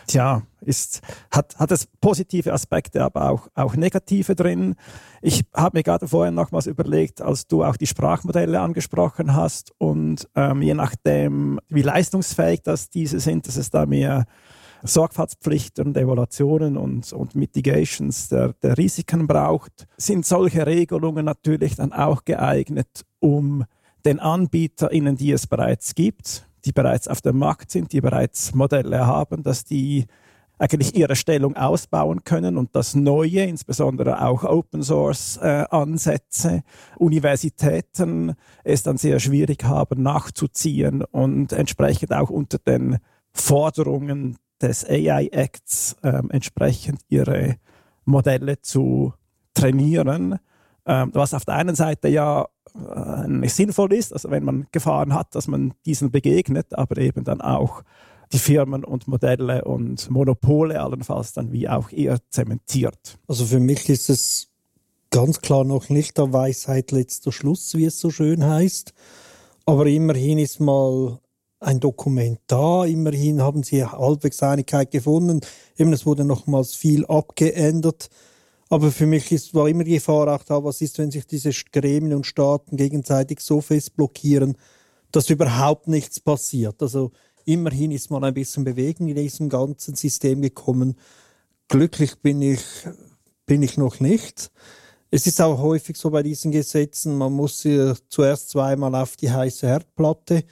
Tja, 0.06 0.42
ist, 0.60 1.00
hat, 1.30 1.58
hat 1.58 1.70
es 1.70 1.86
positive 2.00 2.52
Aspekte, 2.52 3.02
aber 3.02 3.30
auch, 3.30 3.48
auch 3.54 3.76
negative 3.76 4.34
drin. 4.34 4.74
Ich 5.22 5.44
habe 5.54 5.78
mir 5.78 5.82
gerade 5.82 6.08
vorher 6.08 6.32
nochmals 6.32 6.66
überlegt, 6.66 7.20
als 7.20 7.46
du 7.46 7.64
auch 7.64 7.76
die 7.76 7.86
Sprachmodelle 7.86 8.60
angesprochen 8.60 9.34
hast 9.34 9.72
und 9.78 10.28
ähm, 10.34 10.62
je 10.62 10.74
nachdem, 10.74 11.60
wie 11.68 11.82
leistungsfähig 11.82 12.62
das 12.62 12.90
diese 12.90 13.20
sind, 13.20 13.46
dass 13.46 13.56
es 13.56 13.70
da 13.70 13.86
mehr 13.86 14.24
Sorgfaltspflichten 14.82 15.86
und 15.86 15.96
Evaluationen 15.96 16.76
und, 16.76 17.12
und 17.12 17.34
Mitigations 17.34 18.28
der, 18.28 18.52
der 18.62 18.76
Risiken 18.76 19.26
braucht, 19.26 19.86
sind 19.96 20.26
solche 20.26 20.66
Regelungen 20.66 21.24
natürlich 21.24 21.76
dann 21.76 21.92
auch 21.92 22.24
geeignet, 22.24 23.04
um 23.18 23.64
den 24.04 24.20
AnbieterInnen, 24.20 25.16
die 25.16 25.32
es 25.32 25.46
bereits 25.46 25.94
gibt, 25.94 26.46
die 26.64 26.72
bereits 26.72 27.08
auf 27.08 27.20
dem 27.20 27.38
Markt 27.38 27.70
sind, 27.70 27.92
die 27.92 28.00
bereits 28.00 28.54
Modelle 28.54 29.06
haben, 29.06 29.42
dass 29.42 29.64
die 29.64 30.06
eigentlich 30.58 30.94
ihre 30.94 31.16
Stellung 31.16 31.56
ausbauen 31.56 32.22
können 32.24 32.56
und 32.56 32.76
das 32.76 32.94
Neue, 32.94 33.42
insbesondere 33.42 34.22
auch 34.22 34.44
Open 34.44 34.82
Source 34.82 35.36
äh, 35.42 35.64
Ansätze, 35.70 36.62
Universitäten 36.96 38.34
es 38.62 38.82
dann 38.82 38.96
sehr 38.96 39.18
schwierig 39.18 39.64
haben 39.64 40.02
nachzuziehen 40.02 41.02
und 41.02 41.52
entsprechend 41.52 42.12
auch 42.12 42.30
unter 42.30 42.58
den 42.58 42.98
Forderungen 43.32 44.36
des 44.62 44.88
AI 44.88 45.26
Acts 45.32 45.96
äh, 46.02 46.22
entsprechend 46.28 47.00
ihre 47.08 47.56
Modelle 48.04 48.60
zu 48.60 49.12
trainieren, 49.54 50.38
was 50.84 51.34
auf 51.34 51.44
der 51.44 51.54
einen 51.54 51.74
Seite 51.74 52.08
ja 52.08 52.46
äh, 52.74 53.48
sinnvoll 53.48 53.92
ist, 53.92 54.12
also 54.12 54.30
wenn 54.30 54.44
man 54.44 54.66
Gefahren 54.72 55.14
hat, 55.14 55.34
dass 55.34 55.48
man 55.48 55.74
diesen 55.86 56.10
begegnet, 56.10 56.74
aber 56.76 56.98
eben 56.98 57.24
dann 57.24 57.40
auch 57.40 57.82
die 58.32 58.38
Firmen 58.38 58.84
und 58.84 59.06
Modelle 59.06 59.64
und 59.64 60.10
Monopole 60.10 60.80
allenfalls 60.80 61.32
dann 61.32 61.52
wie 61.52 61.68
auch 61.68 61.92
eher 61.92 62.18
zementiert. 62.30 63.18
Also 63.28 63.46
für 63.46 63.60
mich 63.60 63.88
ist 63.88 64.10
es 64.10 64.48
ganz 65.10 65.40
klar 65.40 65.64
noch 65.64 65.88
nicht 65.88 66.18
der 66.18 66.32
Weisheit 66.32 66.90
letzter 66.90 67.30
Schluss, 67.30 67.74
wie 67.74 67.84
es 67.84 68.00
so 68.00 68.10
schön 68.10 68.44
heißt. 68.44 68.92
Aber 69.66 69.86
immerhin 69.86 70.38
ist 70.38 70.58
mal 70.58 71.20
ein 71.60 71.80
Dokument 71.80 72.40
da. 72.48 72.84
Immerhin 72.84 73.40
haben 73.40 73.62
sie 73.62 73.84
halbwegs 73.84 74.42
Einigkeit 74.42 74.90
gefunden. 74.90 75.40
Eben, 75.78 75.92
es 75.92 76.04
wurde 76.04 76.24
nochmals 76.24 76.74
viel 76.74 77.06
abgeändert. 77.06 78.10
Aber 78.74 78.90
für 78.90 79.06
mich 79.06 79.30
ist, 79.30 79.54
war 79.54 79.68
immer 79.68 79.84
die 79.84 79.92
Gefahr 79.92 80.26
auch 80.26 80.42
da, 80.42 80.64
was 80.64 80.80
ist, 80.80 80.98
wenn 80.98 81.12
sich 81.12 81.24
diese 81.28 81.52
Gremien 81.70 82.12
und 82.12 82.26
Staaten 82.26 82.76
gegenseitig 82.76 83.38
so 83.38 83.60
fest 83.60 83.94
blockieren, 83.94 84.56
dass 85.12 85.30
überhaupt 85.30 85.86
nichts 85.86 86.18
passiert. 86.18 86.82
Also 86.82 87.12
immerhin 87.44 87.92
ist 87.92 88.10
man 88.10 88.24
ein 88.24 88.34
bisschen 88.34 88.64
Bewegung 88.64 89.06
in 89.06 89.14
diesem 89.14 89.48
ganzen 89.48 89.94
System 89.94 90.42
gekommen. 90.42 90.96
Glücklich 91.68 92.16
bin 92.16 92.42
ich, 92.42 92.62
bin 93.46 93.62
ich 93.62 93.76
noch 93.76 94.00
nicht. 94.00 94.50
Es 95.08 95.28
ist 95.28 95.40
auch 95.40 95.60
häufig 95.60 95.96
so 95.96 96.10
bei 96.10 96.24
diesen 96.24 96.50
Gesetzen, 96.50 97.16
man 97.16 97.32
muss 97.32 97.64
zuerst 98.08 98.50
zweimal 98.50 98.96
auf 98.96 99.16
die 99.16 99.30
heiße 99.30 99.68
Herdplatte 99.68 100.42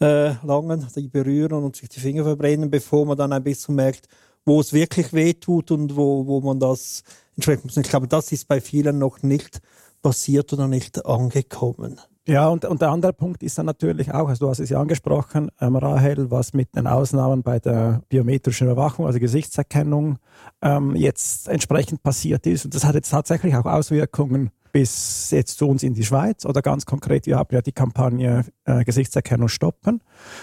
äh, 0.00 0.42
langen, 0.42 0.86
die 0.96 1.08
berühren 1.08 1.64
und 1.64 1.76
sich 1.76 1.90
die 1.90 2.00
Finger 2.00 2.24
verbrennen, 2.24 2.70
bevor 2.70 3.04
man 3.04 3.18
dann 3.18 3.34
ein 3.34 3.44
bisschen 3.44 3.74
merkt, 3.74 4.08
wo 4.46 4.58
es 4.58 4.72
wirklich 4.72 5.12
wehtut 5.12 5.70
und 5.70 5.94
wo, 5.94 6.26
wo 6.26 6.40
man 6.40 6.58
das 6.58 7.04
entsprechend 7.38 7.64
muss. 7.64 7.76
Ich 7.76 7.88
glaube, 7.88 8.08
das 8.08 8.32
ist 8.32 8.48
bei 8.48 8.60
vielen 8.60 8.98
noch 8.98 9.22
nicht 9.22 9.60
passiert 10.02 10.52
oder 10.52 10.68
nicht 10.68 11.04
angekommen. 11.06 12.00
Ja, 12.26 12.48
und, 12.48 12.66
und 12.66 12.82
der 12.82 12.90
andere 12.90 13.14
Punkt 13.14 13.42
ist 13.42 13.56
dann 13.56 13.64
natürlich 13.64 14.12
auch, 14.12 14.28
also 14.28 14.44
du 14.44 14.50
hast 14.50 14.58
es 14.58 14.68
ja 14.68 14.78
angesprochen, 14.78 15.50
ähm, 15.60 15.76
Rahel, 15.76 16.30
was 16.30 16.52
mit 16.52 16.76
den 16.76 16.86
Ausnahmen 16.86 17.42
bei 17.42 17.58
der 17.58 18.02
biometrischen 18.10 18.66
Überwachung, 18.66 19.06
also 19.06 19.18
Gesichtserkennung, 19.18 20.18
ähm, 20.60 20.94
jetzt 20.94 21.48
entsprechend 21.48 22.02
passiert 22.02 22.46
ist. 22.46 22.66
Und 22.66 22.74
das 22.74 22.84
hat 22.84 22.96
jetzt 22.96 23.08
tatsächlich 23.08 23.56
auch 23.56 23.64
Auswirkungen 23.64 24.50
bis 24.72 25.30
jetzt 25.30 25.58
zu 25.58 25.68
uns 25.68 25.82
in 25.82 25.94
die 25.94 26.04
Schweiz 26.04 26.44
oder 26.44 26.62
ganz 26.62 26.86
konkret, 26.86 27.26
wir 27.26 27.36
haben 27.36 27.54
ja 27.54 27.62
die 27.62 27.72
Kampagne 27.72 28.44
äh, 28.64 28.84
Gesichtserkennung 28.84 29.48
stoppen, 29.48 30.00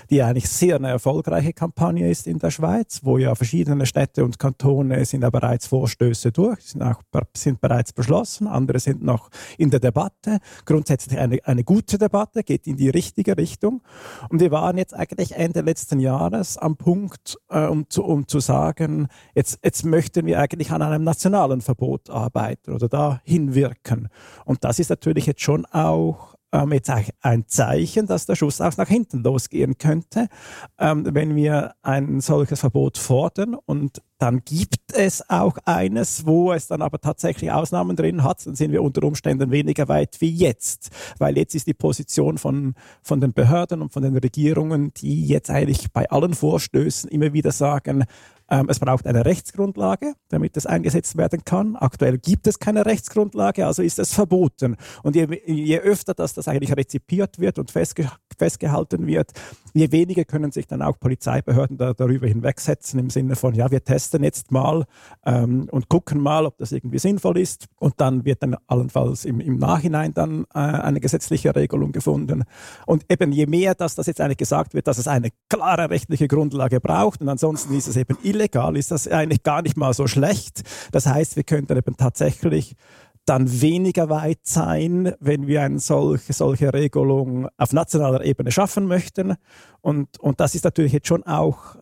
die 0.09 0.21
eigentlich 0.21 0.49
sehr 0.49 0.75
eine 0.75 0.89
erfolgreiche 0.89 1.53
Kampagne 1.53 2.09
ist 2.09 2.27
in 2.27 2.39
der 2.39 2.51
Schweiz, 2.51 3.01
wo 3.03 3.17
ja 3.17 3.35
verschiedene 3.35 3.85
Städte 3.85 4.23
und 4.23 4.39
Kantone 4.39 5.05
sind 5.05 5.21
ja 5.21 5.29
bereits 5.29 5.67
Vorstöße 5.67 6.31
durch, 6.31 6.61
sind 6.61 6.81
auch 6.81 7.01
sind 7.35 7.61
bereits 7.61 7.93
beschlossen, 7.93 8.47
andere 8.47 8.79
sind 8.79 9.03
noch 9.03 9.29
in 9.57 9.69
der 9.69 9.79
Debatte. 9.79 10.39
Grundsätzlich 10.65 11.19
eine, 11.19 11.39
eine 11.45 11.63
gute 11.63 11.97
Debatte, 11.97 12.43
geht 12.43 12.67
in 12.67 12.77
die 12.77 12.89
richtige 12.89 13.37
Richtung. 13.37 13.81
Und 14.29 14.39
wir 14.39 14.51
waren 14.51 14.77
jetzt 14.77 14.93
eigentlich 14.93 15.33
Ende 15.33 15.61
letzten 15.61 15.99
Jahres 15.99 16.57
am 16.57 16.77
Punkt, 16.77 17.37
äh, 17.49 17.65
um, 17.65 17.89
zu, 17.89 18.03
um 18.03 18.27
zu 18.27 18.39
sagen, 18.39 19.07
jetzt, 19.33 19.59
jetzt 19.63 19.85
möchten 19.85 20.25
wir 20.25 20.39
eigentlich 20.39 20.71
an 20.71 20.81
einem 20.81 21.03
nationalen 21.03 21.61
Verbot 21.61 22.09
arbeiten 22.09 22.73
oder 22.73 22.87
da 22.87 23.21
hinwirken. 23.23 24.09
Und 24.45 24.63
das 24.63 24.79
ist 24.79 24.89
natürlich 24.89 25.25
jetzt 25.25 25.41
schon 25.41 25.65
auch 25.65 26.35
ähm, 26.51 26.71
jetzt 26.71 26.91
ein 27.21 27.47
Zeichen, 27.47 28.07
dass 28.07 28.25
der 28.25 28.35
Schuss 28.35 28.61
auch 28.61 28.77
nach 28.77 28.87
hinten 28.87 29.23
losgehen 29.23 29.77
könnte, 29.77 30.27
ähm, 30.79 31.05
wenn 31.11 31.35
wir 31.35 31.75
ein 31.81 32.21
solches 32.21 32.61
Verbot 32.61 32.97
fordern 32.97 33.55
und 33.65 34.01
dann 34.17 34.41
gibt 34.45 34.93
es 34.93 35.29
auch 35.29 35.57
eines, 35.65 36.25
wo 36.25 36.53
es 36.53 36.67
dann 36.67 36.81
aber 36.81 36.99
tatsächlich 36.99 37.51
Ausnahmen 37.51 37.95
drin 37.95 38.23
hat, 38.23 38.45
dann 38.45 38.55
sind 38.55 38.71
wir 38.71 38.81
unter 38.81 39.03
Umständen 39.03 39.51
weniger 39.51 39.87
weit 39.87 40.21
wie 40.21 40.31
jetzt, 40.31 40.89
weil 41.19 41.37
jetzt 41.37 41.55
ist 41.55 41.67
die 41.67 41.73
Position 41.73 42.37
von, 42.37 42.75
von 43.01 43.19
den 43.19 43.33
Behörden 43.33 43.81
und 43.81 43.91
von 43.91 44.03
den 44.03 44.17
Regierungen, 44.17 44.93
die 44.93 45.25
jetzt 45.25 45.49
eigentlich 45.49 45.91
bei 45.91 46.09
allen 46.09 46.33
Vorstößen 46.33 47.09
immer 47.09 47.33
wieder 47.33 47.51
sagen, 47.51 48.05
ähm, 48.49 48.67
es 48.69 48.79
braucht 48.79 49.07
eine 49.07 49.25
Rechtsgrundlage, 49.25 50.13
damit 50.29 50.55
es 50.55 50.65
eingesetzt 50.65 51.17
werden 51.17 51.43
kann. 51.45 51.75
Aktuell 51.75 52.17
gibt 52.17 52.45
es 52.47 52.59
keine 52.59 52.85
Rechtsgrundlage, 52.85 53.65
also 53.65 53.81
ist 53.81 53.97
es 53.97 54.13
verboten. 54.13 54.77
Und 55.01 55.15
je, 55.15 55.41
je 55.45 55.79
öfter 55.79 56.13
das, 56.13 56.33
das 56.33 56.47
eigentlich 56.47 56.75
rezipiert 56.75 57.39
wird 57.39 57.57
und 57.59 57.71
festge 57.71 58.09
festgehalten 58.37 59.07
wird, 59.07 59.31
je 59.73 59.93
weniger 59.93 60.25
können 60.25 60.51
sich 60.51 60.67
dann 60.67 60.81
auch 60.81 60.99
Polizeibehörden 60.99 61.77
da, 61.77 61.93
darüber 61.93 62.27
hinwegsetzen 62.27 62.99
im 62.99 63.09
Sinne 63.09 63.37
von, 63.37 63.55
ja, 63.55 63.71
wir 63.71 63.81
testen 63.81 64.04
testen 64.05 64.23
jetzt 64.23 64.51
mal 64.51 64.85
ähm, 65.25 65.67
und 65.71 65.89
gucken 65.89 66.21
mal, 66.21 66.45
ob 66.45 66.57
das 66.57 66.71
irgendwie 66.71 66.99
sinnvoll 66.99 67.37
ist. 67.37 67.65
Und 67.79 67.95
dann 67.97 68.25
wird 68.25 68.43
dann 68.43 68.55
allenfalls 68.67 69.25
im, 69.25 69.39
im 69.39 69.57
Nachhinein 69.57 70.13
dann 70.13 70.45
äh, 70.53 70.59
eine 70.59 70.99
gesetzliche 70.99 71.55
Regelung 71.55 71.91
gefunden. 71.91 72.43
Und 72.85 73.05
eben 73.09 73.31
je 73.31 73.47
mehr, 73.47 73.75
dass 73.75 73.95
das 73.95 74.07
jetzt 74.07 74.21
eigentlich 74.21 74.37
gesagt 74.37 74.73
wird, 74.73 74.87
dass 74.87 74.97
es 74.97 75.07
eine 75.07 75.29
klare 75.49 75.89
rechtliche 75.89 76.27
Grundlage 76.27 76.79
braucht 76.79 77.21
und 77.21 77.29
ansonsten 77.29 77.73
ist 77.75 77.87
es 77.87 77.97
eben 77.97 78.17
illegal, 78.23 78.77
ist 78.77 78.91
das 78.91 79.07
eigentlich 79.07 79.43
gar 79.43 79.61
nicht 79.61 79.77
mal 79.77 79.93
so 79.93 80.07
schlecht. 80.07 80.63
Das 80.91 81.07
heißt, 81.07 81.35
wir 81.35 81.43
könnten 81.43 81.77
eben 81.77 81.97
tatsächlich 81.97 82.75
dann 83.25 83.61
weniger 83.61 84.09
weit 84.09 84.41
sein, 84.43 85.13
wenn 85.19 85.47
wir 85.47 85.63
eine 85.63 85.79
solche, 85.79 86.31
solche 86.31 86.71
Regelung 86.71 87.47
auf 87.57 87.73
nationaler 87.73 88.23
Ebene 88.23 88.51
schaffen 88.51 88.85
möchten. 88.85 89.35
Und, 89.81 90.19
und 90.19 90.39
das 90.39 90.53
ist 90.53 90.63
natürlich 90.63 90.93
jetzt 90.93 91.07
schon 91.07 91.23
auch 91.23 91.75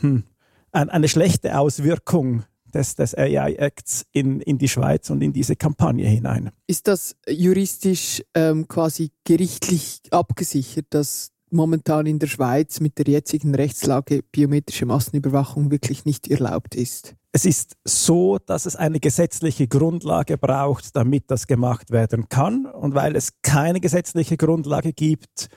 hm, 0.00 0.24
eine 0.72 1.08
schlechte 1.08 1.58
Auswirkung 1.58 2.44
des, 2.72 2.94
des 2.94 3.16
AI-Acts 3.16 4.06
in, 4.12 4.40
in 4.40 4.58
die 4.58 4.68
Schweiz 4.68 5.10
und 5.10 5.22
in 5.22 5.32
diese 5.32 5.56
Kampagne 5.56 6.06
hinein. 6.06 6.50
Ist 6.66 6.88
das 6.88 7.16
juristisch 7.28 8.22
ähm, 8.34 8.68
quasi 8.68 9.10
gerichtlich 9.24 10.00
abgesichert, 10.10 10.86
dass 10.90 11.32
momentan 11.50 12.06
in 12.06 12.18
der 12.18 12.28
Schweiz 12.28 12.80
mit 12.80 12.98
der 12.98 13.06
jetzigen 13.06 13.54
Rechtslage 13.54 14.22
biometrische 14.30 14.86
Massenüberwachung 14.86 15.70
wirklich 15.70 16.04
nicht 16.04 16.28
erlaubt 16.28 16.74
ist? 16.74 17.14
Es 17.32 17.44
ist 17.44 17.76
so, 17.84 18.38
dass 18.38 18.66
es 18.66 18.76
eine 18.76 18.98
gesetzliche 18.98 19.68
Grundlage 19.68 20.36
braucht, 20.36 20.96
damit 20.96 21.30
das 21.30 21.46
gemacht 21.46 21.90
werden 21.90 22.28
kann. 22.28 22.66
Und 22.66 22.94
weil 22.94 23.14
es 23.14 23.40
keine 23.42 23.80
gesetzliche 23.80 24.36
Grundlage 24.36 24.92
gibt, 24.92 25.48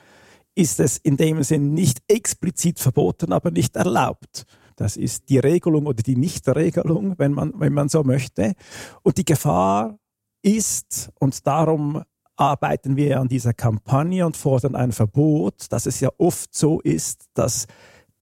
ist 0.54 0.78
es 0.78 0.98
in 0.98 1.16
dem 1.16 1.42
Sinn 1.42 1.74
nicht 1.74 2.00
explizit 2.06 2.78
verboten, 2.78 3.32
aber 3.32 3.50
nicht 3.50 3.74
erlaubt. 3.74 4.46
Das 4.76 4.96
ist 4.96 5.28
die 5.28 5.38
Regelung 5.38 5.86
oder 5.86 6.02
die 6.02 6.16
Nichtregelung, 6.16 7.14
wenn 7.18 7.32
man, 7.32 7.52
wenn 7.58 7.72
man 7.72 7.88
so 7.88 8.02
möchte. 8.02 8.54
Und 9.02 9.18
die 9.18 9.24
Gefahr 9.24 9.98
ist, 10.42 11.10
und 11.18 11.46
darum 11.46 12.02
arbeiten 12.36 12.96
wir 12.96 13.20
an 13.20 13.28
dieser 13.28 13.54
Kampagne 13.54 14.26
und 14.26 14.36
fordern 14.36 14.74
ein 14.74 14.92
Verbot, 14.92 15.66
dass 15.70 15.86
es 15.86 16.00
ja 16.00 16.10
oft 16.18 16.54
so 16.54 16.80
ist, 16.80 17.26
dass 17.34 17.66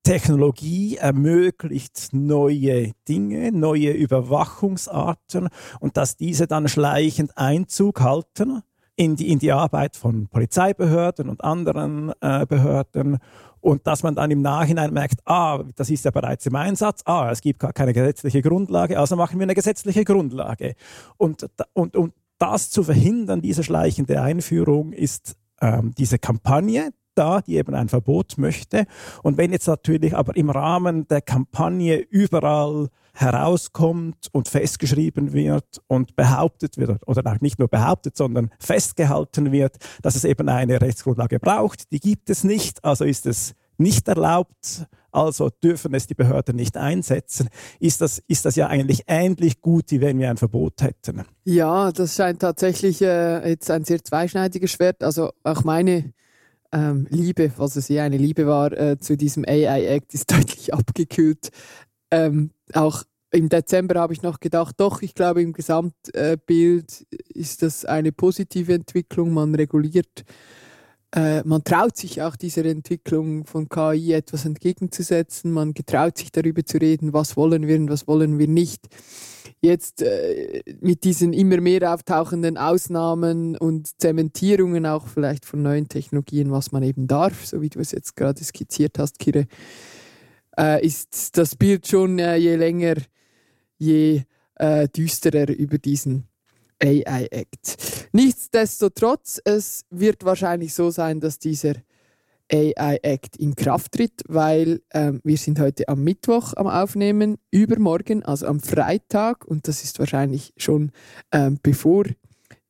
Technologie 0.02 0.96
ermöglicht 0.96 2.08
neue 2.12 2.92
Dinge, 3.08 3.52
neue 3.52 3.92
Überwachungsarten 3.92 5.48
und 5.80 5.96
dass 5.96 6.16
diese 6.16 6.46
dann 6.46 6.68
schleichend 6.68 7.38
Einzug 7.38 8.00
halten 8.00 8.62
in 8.96 9.16
die, 9.16 9.30
in 9.30 9.38
die 9.38 9.52
Arbeit 9.52 9.96
von 9.96 10.28
Polizeibehörden 10.28 11.28
und 11.28 11.42
anderen 11.42 12.12
äh, 12.20 12.46
Behörden. 12.46 13.18
Und 13.60 13.86
dass 13.86 14.02
man 14.02 14.14
dann 14.14 14.30
im 14.30 14.42
Nachhinein 14.42 14.92
merkt, 14.92 15.20
ah, 15.24 15.62
das 15.76 15.88
ist 15.88 16.04
ja 16.04 16.10
bereits 16.10 16.46
im 16.46 16.56
Einsatz, 16.56 17.02
ah, 17.04 17.30
es 17.30 17.40
gibt 17.40 17.60
gar 17.60 17.72
keine 17.72 17.92
gesetzliche 17.92 18.42
Grundlage, 18.42 18.98
also 18.98 19.16
machen 19.16 19.38
wir 19.38 19.44
eine 19.44 19.54
gesetzliche 19.54 20.04
Grundlage. 20.04 20.74
Und, 21.16 21.46
und, 21.72 21.96
und 21.96 22.12
das 22.38 22.70
zu 22.70 22.82
verhindern, 22.82 23.40
diese 23.40 23.62
schleichende 23.62 24.20
Einführung, 24.20 24.92
ist 24.92 25.36
ähm, 25.60 25.92
diese 25.96 26.18
Kampagne, 26.18 26.90
da, 27.14 27.40
die 27.40 27.56
eben 27.56 27.74
ein 27.74 27.88
Verbot 27.88 28.38
möchte. 28.38 28.86
Und 29.22 29.36
wenn 29.36 29.52
jetzt 29.52 29.66
natürlich 29.66 30.16
aber 30.16 30.36
im 30.36 30.50
Rahmen 30.50 31.06
der 31.08 31.20
Kampagne 31.20 31.96
überall 31.96 32.88
herauskommt 33.14 34.28
und 34.32 34.48
festgeschrieben 34.48 35.32
wird 35.32 35.80
und 35.86 36.16
behauptet 36.16 36.78
wird, 36.78 37.06
oder 37.06 37.36
nicht 37.40 37.58
nur 37.58 37.68
behauptet, 37.68 38.16
sondern 38.16 38.50
festgehalten 38.58 39.52
wird, 39.52 39.76
dass 40.00 40.16
es 40.16 40.24
eben 40.24 40.48
eine 40.48 40.80
Rechtsgrundlage 40.80 41.38
braucht, 41.38 41.92
die 41.92 42.00
gibt 42.00 42.30
es 42.30 42.42
nicht, 42.44 42.82
also 42.84 43.04
ist 43.04 43.26
es 43.26 43.54
nicht 43.76 44.08
erlaubt, 44.08 44.86
also 45.10 45.50
dürfen 45.50 45.92
es 45.94 46.06
die 46.06 46.14
Behörden 46.14 46.56
nicht 46.56 46.76
einsetzen, 46.76 47.48
ist 47.80 48.00
das, 48.00 48.22
ist 48.28 48.46
das 48.46 48.56
ja 48.56 48.68
eigentlich 48.68 49.04
ähnlich 49.06 49.60
gut, 49.60 49.90
wie 49.90 50.00
wenn 50.00 50.18
wir 50.18 50.30
ein 50.30 50.38
Verbot 50.38 50.80
hätten. 50.82 51.22
Ja, 51.44 51.92
das 51.92 52.16
scheint 52.16 52.40
tatsächlich 52.40 53.02
äh, 53.02 53.46
jetzt 53.46 53.70
ein 53.70 53.84
sehr 53.84 54.02
zweischneidiges 54.02 54.72
Schwert. 54.72 55.02
Also 55.02 55.32
auch 55.42 55.64
meine 55.64 56.14
ähm, 56.72 57.06
Liebe, 57.10 57.52
was 57.56 57.76
es 57.76 57.88
je 57.88 58.00
eine 58.00 58.16
Liebe 58.16 58.46
war, 58.46 58.72
äh, 58.72 58.98
zu 58.98 59.16
diesem 59.16 59.44
AI-Act 59.44 60.14
ist 60.14 60.30
deutlich 60.32 60.72
abgekühlt. 60.74 61.50
Ähm, 62.10 62.50
auch 62.72 63.04
im 63.30 63.48
Dezember 63.48 63.98
habe 63.98 64.12
ich 64.12 64.22
noch 64.22 64.40
gedacht, 64.40 64.74
doch, 64.78 65.00
ich 65.00 65.14
glaube, 65.14 65.42
im 65.42 65.54
Gesamtbild 65.54 67.06
ist 67.28 67.62
das 67.62 67.84
eine 67.86 68.12
positive 68.12 68.74
Entwicklung. 68.74 69.32
Man 69.32 69.54
reguliert, 69.54 70.24
äh, 71.14 71.42
man 71.44 71.62
traut 71.62 71.96
sich 71.96 72.22
auch 72.22 72.36
dieser 72.36 72.64
Entwicklung 72.64 73.44
von 73.44 73.68
KI 73.68 74.12
etwas 74.12 74.44
entgegenzusetzen. 74.46 75.52
Man 75.52 75.74
getraut 75.74 76.16
sich 76.16 76.32
darüber 76.32 76.64
zu 76.64 76.78
reden, 76.78 77.12
was 77.12 77.36
wollen 77.36 77.66
wir 77.66 77.76
und 77.76 77.90
was 77.90 78.06
wollen 78.06 78.38
wir 78.38 78.48
nicht 78.48 78.88
jetzt 79.62 80.02
äh, 80.02 80.62
mit 80.80 81.04
diesen 81.04 81.32
immer 81.32 81.60
mehr 81.60 81.94
auftauchenden 81.94 82.58
Ausnahmen 82.58 83.56
und 83.56 84.00
Zementierungen 84.00 84.86
auch 84.86 85.06
vielleicht 85.06 85.44
von 85.44 85.62
neuen 85.62 85.88
Technologien, 85.88 86.50
was 86.50 86.72
man 86.72 86.82
eben 86.82 87.06
darf, 87.06 87.46
so 87.46 87.62
wie 87.62 87.68
du 87.68 87.78
es 87.78 87.92
jetzt 87.92 88.16
gerade 88.16 88.42
skizziert 88.42 88.98
hast, 88.98 89.20
Kire, 89.20 89.46
äh, 90.58 90.84
ist 90.84 91.38
das 91.38 91.54
Bild 91.54 91.86
schon 91.86 92.18
äh, 92.18 92.36
je 92.36 92.56
länger, 92.56 92.96
je 93.78 94.22
äh, 94.56 94.88
düsterer 94.88 95.50
über 95.50 95.78
diesen 95.78 96.28
AI-Act. 96.82 98.08
Nichtsdestotrotz, 98.12 99.40
es 99.44 99.84
wird 99.90 100.24
wahrscheinlich 100.24 100.74
so 100.74 100.90
sein, 100.90 101.20
dass 101.20 101.38
dieser 101.38 101.74
AI 102.52 102.98
Act 103.02 103.36
in 103.36 103.54
Kraft 103.54 103.92
tritt, 103.92 104.22
weil 104.28 104.82
ähm, 104.92 105.20
wir 105.24 105.38
sind 105.38 105.58
heute 105.58 105.88
am 105.88 106.04
Mittwoch 106.04 106.52
am 106.54 106.66
Aufnehmen, 106.66 107.38
übermorgen, 107.50 108.22
also 108.24 108.46
am 108.46 108.60
Freitag, 108.60 109.46
und 109.46 109.68
das 109.68 109.84
ist 109.84 109.98
wahrscheinlich 109.98 110.52
schon 110.56 110.92
ähm, 111.30 111.58
bevor 111.62 112.04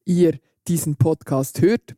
ihr 0.04 0.38
diesen 0.68 0.96
Podcast 0.96 1.60
hört, 1.60 1.96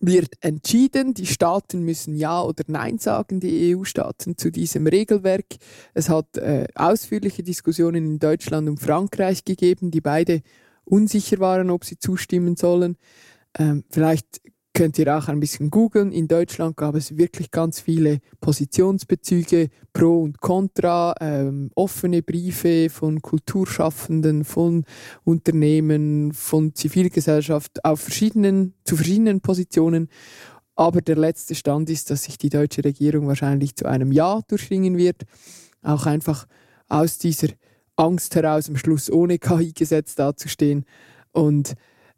wird 0.00 0.34
entschieden, 0.40 1.14
die 1.14 1.26
Staaten 1.26 1.84
müssen 1.84 2.16
Ja 2.16 2.42
oder 2.42 2.64
Nein 2.66 2.98
sagen, 2.98 3.40
die 3.40 3.74
EU-Staaten 3.74 4.36
zu 4.36 4.50
diesem 4.50 4.86
Regelwerk. 4.86 5.46
Es 5.94 6.08
hat 6.08 6.36
äh, 6.38 6.66
ausführliche 6.74 7.42
Diskussionen 7.42 8.04
in 8.04 8.18
Deutschland 8.18 8.68
und 8.68 8.80
Frankreich 8.80 9.44
gegeben, 9.44 9.90
die 9.90 10.00
beide 10.00 10.42
unsicher 10.84 11.38
waren, 11.38 11.70
ob 11.70 11.84
sie 11.84 11.98
zustimmen 11.98 12.56
sollen. 12.56 12.96
Ähm, 13.58 13.84
vielleicht 13.90 14.40
könnt 14.74 14.98
ihr 14.98 15.16
auch 15.16 15.28
ein 15.28 15.40
bisschen 15.40 15.70
googeln. 15.70 16.12
In 16.12 16.28
Deutschland 16.28 16.76
gab 16.76 16.94
es 16.94 17.16
wirklich 17.16 17.50
ganz 17.50 17.80
viele 17.80 18.20
Positionsbezüge, 18.40 19.68
Pro 19.92 20.22
und 20.22 20.40
Contra, 20.40 21.14
ähm, 21.20 21.70
offene 21.74 22.22
Briefe 22.22 22.88
von 22.88 23.20
Kulturschaffenden, 23.20 24.44
von 24.44 24.84
Unternehmen, 25.24 26.32
von 26.32 26.74
Zivilgesellschaft 26.74 27.84
auf 27.84 28.00
verschiedenen, 28.00 28.74
zu 28.84 28.96
verschiedenen 28.96 29.40
Positionen. 29.40 30.08
Aber 30.74 31.02
der 31.02 31.16
letzte 31.16 31.54
Stand 31.54 31.90
ist, 31.90 32.10
dass 32.10 32.24
sich 32.24 32.38
die 32.38 32.48
deutsche 32.48 32.82
Regierung 32.82 33.26
wahrscheinlich 33.26 33.76
zu 33.76 33.84
einem 33.84 34.10
Ja 34.10 34.40
durchringen 34.48 34.96
wird. 34.96 35.24
Auch 35.82 36.06
einfach 36.06 36.46
aus 36.88 37.18
dieser 37.18 37.48
Angst 38.02 38.34
heraus, 38.34 38.68
am 38.68 38.76
Schluss 38.76 39.10
ohne 39.10 39.38
KI-Gesetz 39.38 40.16
dazustehen. 40.16 40.84
Und 41.30 41.74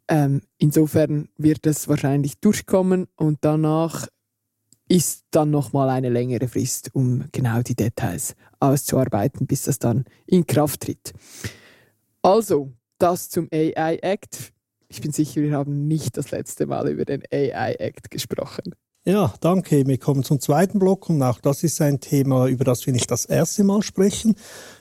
ähm, 0.07 0.41
insofern 0.57 1.29
wird 1.37 1.65
es 1.67 1.87
wahrscheinlich 1.87 2.39
durchkommen 2.39 3.07
und 3.15 3.37
danach 3.41 4.07
ist 4.87 5.25
dann 5.31 5.51
nochmal 5.51 5.89
eine 5.89 6.09
längere 6.09 6.47
Frist, 6.47 6.89
um 6.93 7.25
genau 7.31 7.61
die 7.61 7.75
Details 7.75 8.35
auszuarbeiten, 8.59 9.47
bis 9.47 9.63
das 9.63 9.79
dann 9.79 10.05
in 10.27 10.45
Kraft 10.45 10.81
tritt. 10.81 11.13
Also, 12.21 12.71
das 12.99 13.29
zum 13.29 13.47
AI 13.51 13.97
Act. 14.01 14.53
Ich 14.87 15.01
bin 15.01 15.11
sicher, 15.11 15.41
wir 15.41 15.53
haben 15.53 15.87
nicht 15.87 16.17
das 16.17 16.31
letzte 16.31 16.65
Mal 16.65 16.87
über 16.89 17.05
den 17.05 17.23
AI 17.31 17.73
Act 17.73 18.11
gesprochen. 18.11 18.75
Ja, 19.07 19.35
danke. 19.39 19.85
Wir 19.85 19.99
kommen 19.99 20.23
zum 20.23 20.39
zweiten 20.39 20.79
Block 20.79 21.11
und 21.11 21.21
auch 21.21 21.39
das 21.39 21.61
ist 21.61 21.79
ein 21.79 21.99
Thema, 21.99 22.47
über 22.47 22.63
das 22.63 22.87
wir 22.87 22.91
nicht 22.91 23.11
das 23.11 23.25
erste 23.25 23.63
Mal 23.63 23.83
sprechen. 23.83 24.33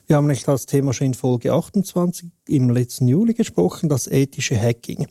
Wir 0.07 0.17
haben 0.17 0.29
nicht 0.29 0.49
das 0.49 0.65
Thema 0.65 0.95
schon 0.95 1.09
in 1.09 1.15
Folge 1.15 1.53
28 1.53 2.31
im 2.49 2.71
letzten 2.71 3.07
Juli 3.07 3.35
gesprochen, 3.35 3.91
das 3.91 4.07
ethische 4.07 4.59
Hacking. 4.59 5.09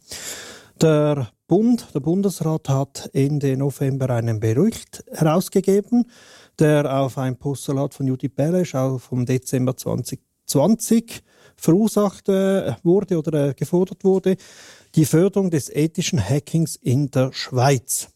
Der 0.82 1.30
Bund, 1.46 1.90
der 1.94 2.00
Bundesrat 2.00 2.68
hat 2.70 3.12
Ende 3.14 3.56
November 3.56 4.10
einen 4.10 4.40
Bericht 4.40 5.04
herausgegeben, 5.12 6.06
der 6.58 6.92
auf 6.92 7.20
ein 7.20 7.38
Postulat 7.38 7.94
von 7.94 8.08
Judy 8.08 8.30
Beresch 8.30 8.74
auch 8.74 8.98
vom 8.98 9.28
Dezember 9.28 9.78
2020 9.78 11.22
verursacht 11.56 12.30
äh, 12.30 12.74
wurde 12.82 13.20
oder 13.20 13.50
äh, 13.50 13.54
gefordert 13.54 14.04
wurde, 14.04 14.38
die 14.96 15.06
Förderung 15.06 15.52
des 15.52 15.70
ethischen 15.70 16.20
Hackings 16.20 16.76
in 16.78 17.12
der 17.12 17.32
Schweiz. 17.32 18.10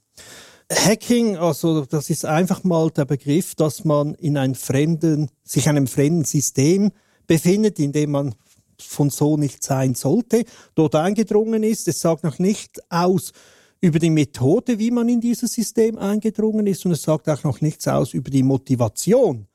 Hacking, 0.71 1.37
also 1.37 1.85
das 1.85 2.09
ist 2.09 2.25
einfach 2.25 2.63
mal 2.63 2.89
der 2.89 3.05
Begriff, 3.05 3.55
dass 3.55 3.85
man 3.85 4.15
in 4.15 4.37
einem 4.37 4.55
fremden, 4.55 5.29
sich 5.43 5.69
einem 5.69 5.87
fremden 5.87 6.25
System 6.25 6.91
befindet, 7.25 7.79
in 7.79 7.93
dem 7.93 8.11
man 8.11 8.35
von 8.79 9.09
so 9.09 9.37
nicht 9.37 9.63
sein 9.63 9.95
sollte, 9.95 10.43
dort 10.75 10.95
eingedrungen 10.95 11.63
ist. 11.63 11.87
Es 11.87 12.01
sagt 12.01 12.23
noch 12.23 12.37
nicht 12.37 12.79
aus 12.91 13.31
über 13.79 13.99
die 13.99 14.09
Methode, 14.09 14.77
wie 14.77 14.91
man 14.91 15.07
in 15.07 15.21
dieses 15.21 15.53
System 15.53 15.97
eingedrungen 15.97 16.67
ist, 16.67 16.85
und 16.85 16.91
es 16.91 17.03
sagt 17.03 17.29
auch 17.29 17.43
noch 17.43 17.61
nichts 17.61 17.87
aus 17.87 18.13
über 18.13 18.29
die 18.29 18.43
Motivation, 18.43 19.47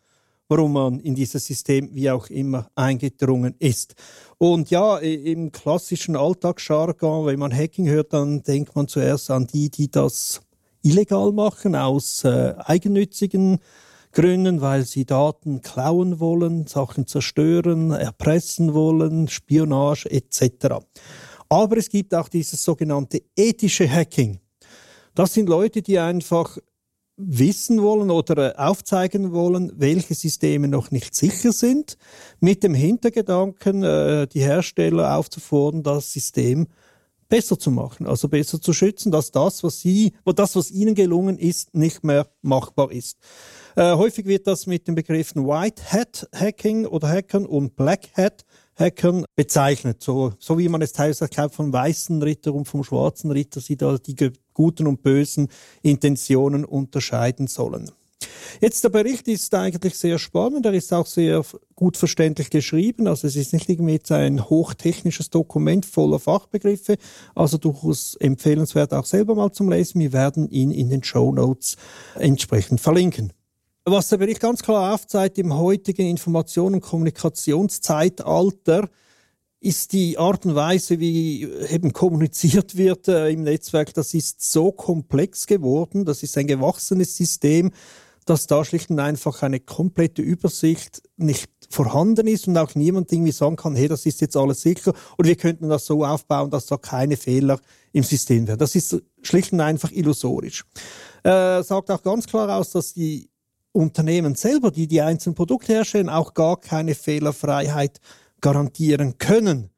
warum 0.48 0.72
man 0.72 1.00
in 1.00 1.14
dieses 1.14 1.44
System 1.44 1.90
wie 1.92 2.10
auch 2.10 2.28
immer 2.28 2.70
eingedrungen 2.74 3.54
ist. 3.58 3.96
Und 4.38 4.70
ja, 4.70 4.98
im 4.98 5.52
klassischen 5.52 6.16
Alltagsjargon, 6.16 7.26
wenn 7.26 7.38
man 7.38 7.54
Hacking 7.54 7.88
hört, 7.88 8.12
dann 8.12 8.42
denkt 8.42 8.74
man 8.74 8.88
zuerst 8.88 9.30
an 9.30 9.46
die, 9.46 9.70
die 9.70 9.90
das 9.90 10.40
illegal 10.82 11.32
machen, 11.32 11.74
aus 11.74 12.24
äh, 12.24 12.54
eigennützigen 12.58 13.58
Gründen, 14.12 14.60
weil 14.60 14.84
sie 14.84 15.06
Daten 15.06 15.62
klauen 15.62 16.20
wollen, 16.20 16.66
Sachen 16.66 17.06
zerstören, 17.06 17.92
erpressen 17.92 18.74
wollen, 18.74 19.28
Spionage 19.28 20.10
etc. 20.10 20.84
Aber 21.48 21.76
es 21.76 21.88
gibt 21.88 22.14
auch 22.14 22.28
dieses 22.28 22.62
sogenannte 22.62 23.22
ethische 23.36 23.90
Hacking. 23.90 24.40
Das 25.14 25.34
sind 25.34 25.48
Leute, 25.48 25.82
die 25.82 25.98
einfach 25.98 26.58
wissen 27.16 27.82
wollen 27.82 28.10
oder 28.10 28.54
äh, 28.54 28.58
aufzeigen 28.58 29.32
wollen, 29.32 29.72
welche 29.76 30.14
Systeme 30.14 30.68
noch 30.68 30.90
nicht 30.90 31.14
sicher 31.14 31.52
sind, 31.52 31.96
mit 32.40 32.62
dem 32.62 32.74
Hintergedanken, 32.74 33.82
äh, 33.82 34.26
die 34.26 34.40
Hersteller 34.40 35.16
aufzufordern, 35.16 35.82
das 35.82 36.12
System 36.12 36.68
besser 37.32 37.58
zu 37.58 37.70
machen, 37.70 38.06
also 38.06 38.28
besser 38.28 38.60
zu 38.60 38.74
schützen, 38.74 39.10
dass 39.10 39.30
das, 39.30 39.64
was 39.64 39.80
sie, 39.80 40.12
das, 40.36 40.54
was 40.54 40.70
ihnen 40.70 40.94
gelungen 40.94 41.38
ist, 41.38 41.74
nicht 41.74 42.04
mehr 42.04 42.26
machbar 42.42 42.92
ist. 42.92 43.16
Äh, 43.74 43.94
häufig 43.96 44.26
wird 44.26 44.46
das 44.46 44.66
mit 44.66 44.86
den 44.86 44.94
Begriffen 44.94 45.46
White 45.46 45.82
Hat 45.90 46.28
Hacking 46.34 46.84
oder 46.84 47.08
Hackern 47.08 47.46
und 47.46 47.74
Black 47.74 48.10
Hat 48.18 48.44
Hackern 48.78 49.24
bezeichnet, 49.34 50.02
so, 50.02 50.34
so 50.38 50.58
wie 50.58 50.68
man 50.68 50.82
es 50.82 50.92
teilweise 50.92 51.26
glaubt 51.26 51.54
vom 51.54 51.72
weißen 51.72 52.20
Ritter 52.20 52.52
und 52.52 52.66
vom 52.66 52.84
schwarzen 52.84 53.30
Ritter, 53.30 53.62
sie 53.62 53.78
da 53.78 53.96
die 53.96 54.30
guten 54.52 54.86
und 54.86 55.02
bösen 55.02 55.48
Intentionen 55.80 56.66
unterscheiden 56.66 57.46
sollen. 57.46 57.90
Jetzt 58.60 58.84
der 58.84 58.90
Bericht 58.90 59.28
ist 59.28 59.54
eigentlich 59.54 59.96
sehr 59.96 60.18
spannend, 60.18 60.66
er 60.66 60.74
ist 60.74 60.92
auch 60.92 61.06
sehr 61.06 61.44
gut 61.74 61.96
verständlich 61.96 62.50
geschrieben, 62.50 63.06
also 63.06 63.26
es 63.26 63.36
ist 63.36 63.52
nicht 63.52 63.68
irgendwie 63.68 63.94
jetzt 63.94 64.12
ein 64.12 64.48
hochtechnisches 64.48 65.30
Dokument 65.30 65.86
voller 65.86 66.18
Fachbegriffe, 66.18 66.96
also 67.34 67.58
durchaus 67.58 68.14
empfehlenswert 68.16 68.94
auch 68.94 69.06
selber 69.06 69.34
mal 69.34 69.52
zum 69.52 69.70
Lesen. 69.70 70.00
Wir 70.00 70.12
werden 70.12 70.50
ihn 70.50 70.70
in 70.70 70.90
den 70.90 71.02
Show 71.02 71.32
Notes 71.32 71.76
entsprechend 72.14 72.80
verlinken. 72.80 73.32
Was 73.84 74.10
der 74.10 74.18
Bericht 74.18 74.38
ganz 74.38 74.62
klar 74.62 74.94
aufzeigt, 74.94 75.38
im 75.38 75.56
heutigen 75.56 76.06
Information- 76.06 76.74
und 76.74 76.82
Kommunikationszeitalter 76.82 78.88
ist 79.62 79.92
die 79.92 80.18
Art 80.18 80.44
und 80.44 80.54
Weise, 80.54 81.00
wie 81.00 81.44
eben 81.44 81.92
kommuniziert 81.92 82.76
wird 82.76 83.08
äh, 83.08 83.30
im 83.30 83.44
Netzwerk, 83.44 83.94
das 83.94 84.14
ist 84.14 84.52
so 84.52 84.72
komplex 84.72 85.46
geworden, 85.46 86.04
das 86.04 86.22
ist 86.22 86.36
ein 86.36 86.48
gewachsenes 86.48 87.16
System, 87.16 87.70
dass 88.24 88.46
da 88.46 88.64
schlicht 88.64 88.90
und 88.90 89.00
einfach 89.00 89.42
eine 89.42 89.60
komplette 89.60 90.22
Übersicht 90.22 91.02
nicht 91.16 91.50
vorhanden 91.70 92.26
ist 92.26 92.46
und 92.46 92.56
auch 92.56 92.74
niemand 92.74 93.10
irgendwie 93.12 93.32
sagen 93.32 93.56
kann, 93.56 93.74
hey, 93.74 93.88
das 93.88 94.06
ist 94.06 94.20
jetzt 94.20 94.36
alles 94.36 94.62
sicher 94.62 94.92
oder 95.18 95.28
wir 95.28 95.36
könnten 95.36 95.68
das 95.68 95.86
so 95.86 96.04
aufbauen, 96.04 96.50
dass 96.50 96.66
da 96.66 96.76
keine 96.76 97.16
Fehler 97.16 97.58
im 97.92 98.04
System 98.04 98.46
werden. 98.46 98.58
Das 98.58 98.74
ist 98.74 99.02
schlicht 99.22 99.52
und 99.52 99.60
einfach 99.60 99.90
illusorisch. 99.90 100.64
Äh, 101.24 101.62
sagt 101.62 101.90
auch 101.90 102.02
ganz 102.02 102.26
klar 102.26 102.56
aus, 102.56 102.70
dass 102.70 102.92
die 102.92 103.30
Unternehmen 103.72 104.34
selber, 104.34 104.70
die 104.70 104.86
die 104.86 105.00
einzelnen 105.00 105.34
Produkte 105.34 105.72
herstellen, 105.72 106.08
auch 106.08 106.34
gar 106.34 106.60
keine 106.60 106.94
Fehlerfreiheit 106.94 108.00
garantieren 108.40 109.18
können. 109.18 109.71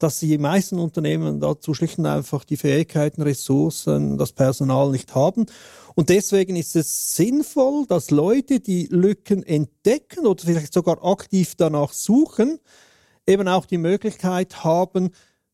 Dass 0.00 0.18
die 0.18 0.36
meisten 0.38 0.80
Unternehmen 0.80 1.38
dazu 1.38 1.74
schlicht 1.74 1.98
und 1.98 2.06
einfach 2.06 2.44
die 2.44 2.56
Fähigkeiten, 2.56 3.22
Ressourcen, 3.22 4.18
das 4.18 4.32
Personal 4.32 4.90
nicht 4.90 5.14
haben. 5.14 5.46
Und 5.94 6.08
deswegen 6.08 6.56
ist 6.56 6.74
es 6.74 7.14
sinnvoll, 7.14 7.86
dass 7.86 8.10
Leute, 8.10 8.58
die 8.58 8.86
Lücken 8.86 9.44
entdecken 9.44 10.26
oder 10.26 10.44
vielleicht 10.44 10.72
sogar 10.72 11.04
aktiv 11.04 11.54
danach 11.56 11.92
suchen, 11.92 12.58
eben 13.26 13.46
auch 13.46 13.66
die 13.66 13.78
Möglichkeit 13.78 14.64
haben, 14.64 15.10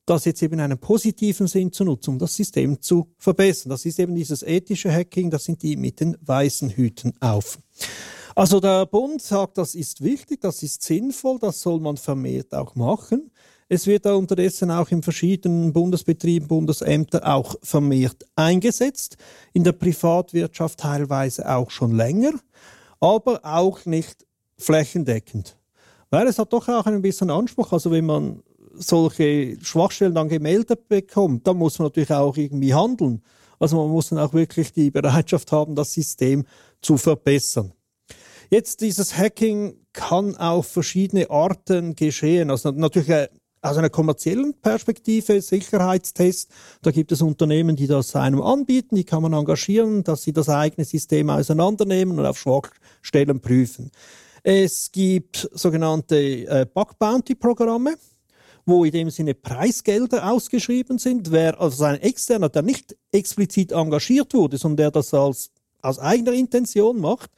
das 0.06 0.24
jetzt 0.24 0.42
eben 0.42 0.54
in 0.54 0.60
einem 0.60 0.78
positiven 0.78 1.48
Sinn 1.48 1.72
zu 1.72 1.84
nutzen, 1.84 2.10
um 2.10 2.18
das 2.18 2.36
System 2.36 2.80
zu 2.80 3.08
verbessern. 3.18 3.70
Das 3.70 3.84
ist 3.84 3.98
eben 3.98 4.14
dieses 4.14 4.42
ethische 4.42 4.92
Hacking, 4.92 5.30
das 5.30 5.44
sind 5.44 5.62
die 5.62 5.76
mit 5.76 6.00
den 6.00 6.16
weißen 6.20 6.70
Hüten 6.70 7.12
auf. 7.20 7.58
Also 8.36 8.60
der 8.60 8.86
Bund 8.86 9.20
sagt, 9.20 9.58
das 9.58 9.74
ist 9.74 10.04
wichtig, 10.04 10.42
das 10.42 10.62
ist 10.62 10.82
sinnvoll, 10.82 11.38
das 11.40 11.60
soll 11.60 11.80
man 11.80 11.96
vermehrt 11.96 12.54
auch 12.54 12.74
machen. 12.74 13.32
Es 13.68 13.88
wird 13.88 14.06
da 14.06 14.14
unterdessen 14.14 14.70
auch 14.70 14.90
in 14.90 15.02
verschiedenen 15.02 15.72
Bundesbetrieben, 15.72 16.46
Bundesämtern 16.46 17.24
auch 17.24 17.56
vermehrt 17.62 18.24
eingesetzt, 18.36 19.16
in 19.52 19.64
der 19.64 19.72
Privatwirtschaft 19.72 20.78
teilweise 20.78 21.52
auch 21.52 21.70
schon 21.72 21.92
länger, 21.92 22.32
aber 23.00 23.40
auch 23.42 23.84
nicht 23.84 24.24
flächendeckend. 24.56 25.56
Weil 26.10 26.28
es 26.28 26.38
hat 26.38 26.52
doch 26.52 26.68
auch 26.68 26.86
ein 26.86 27.02
bisschen 27.02 27.30
Anspruch, 27.30 27.72
also 27.72 27.90
wenn 27.90 28.06
man 28.06 28.42
solche 28.74 29.58
Schwachstellen 29.60 30.14
dann 30.14 30.28
gemeldet 30.28 30.88
bekommt, 30.88 31.46
dann 31.46 31.56
muss 31.56 31.78
man 31.80 31.86
natürlich 31.86 32.12
auch 32.12 32.36
irgendwie 32.36 32.72
handeln. 32.72 33.22
Also 33.58 33.78
man 33.78 33.90
muss 33.90 34.10
dann 34.10 34.20
auch 34.20 34.32
wirklich 34.32 34.72
die 34.72 34.92
Bereitschaft 34.92 35.50
haben, 35.50 35.74
das 35.74 35.92
System 35.92 36.44
zu 36.82 36.98
verbessern. 36.98 37.72
Jetzt 38.48 38.80
dieses 38.80 39.16
Hacking 39.16 39.74
kann 39.92 40.36
auf 40.36 40.68
verschiedene 40.68 41.30
Arten 41.30 41.96
geschehen. 41.96 42.50
Also 42.50 42.70
natürlich 42.70 43.08
äh, 43.08 43.28
aus 43.62 43.76
einer 43.76 43.90
kommerziellen 43.90 44.54
Perspektive, 44.54 45.40
Sicherheitstest, 45.40 46.50
da 46.82 46.90
gibt 46.90 47.12
es 47.12 47.22
Unternehmen, 47.22 47.76
die 47.76 47.86
das 47.86 48.14
einem 48.14 48.40
anbieten, 48.42 48.96
die 48.96 49.04
kann 49.04 49.22
man 49.22 49.32
engagieren, 49.32 50.04
dass 50.04 50.22
sie 50.22 50.32
das 50.32 50.48
eigene 50.48 50.84
System 50.84 51.30
auseinandernehmen 51.30 52.18
und 52.18 52.26
auf 52.26 52.38
Schwachstellen 52.38 53.40
prüfen. 53.40 53.90
Es 54.42 54.92
gibt 54.92 55.48
sogenannte 55.52 56.16
äh, 56.16 56.66
Bug 56.72 56.98
Bounty 56.98 57.34
Programme 57.34 57.96
wo 58.66 58.84
in 58.84 58.90
dem 58.90 59.10
Sinne 59.10 59.34
Preisgelder 59.34 60.30
ausgeschrieben 60.30 60.98
sind. 60.98 61.30
Wer 61.30 61.60
also 61.60 61.84
ein 61.84 62.00
Externer, 62.02 62.48
der 62.48 62.62
nicht 62.62 62.96
explizit 63.12 63.70
engagiert 63.70 64.34
wurde, 64.34 64.58
sondern 64.58 64.76
der 64.76 64.90
das 64.90 65.14
als, 65.14 65.52
aus 65.82 66.00
eigener 66.00 66.32
Intention 66.32 67.00
macht, 67.00 67.30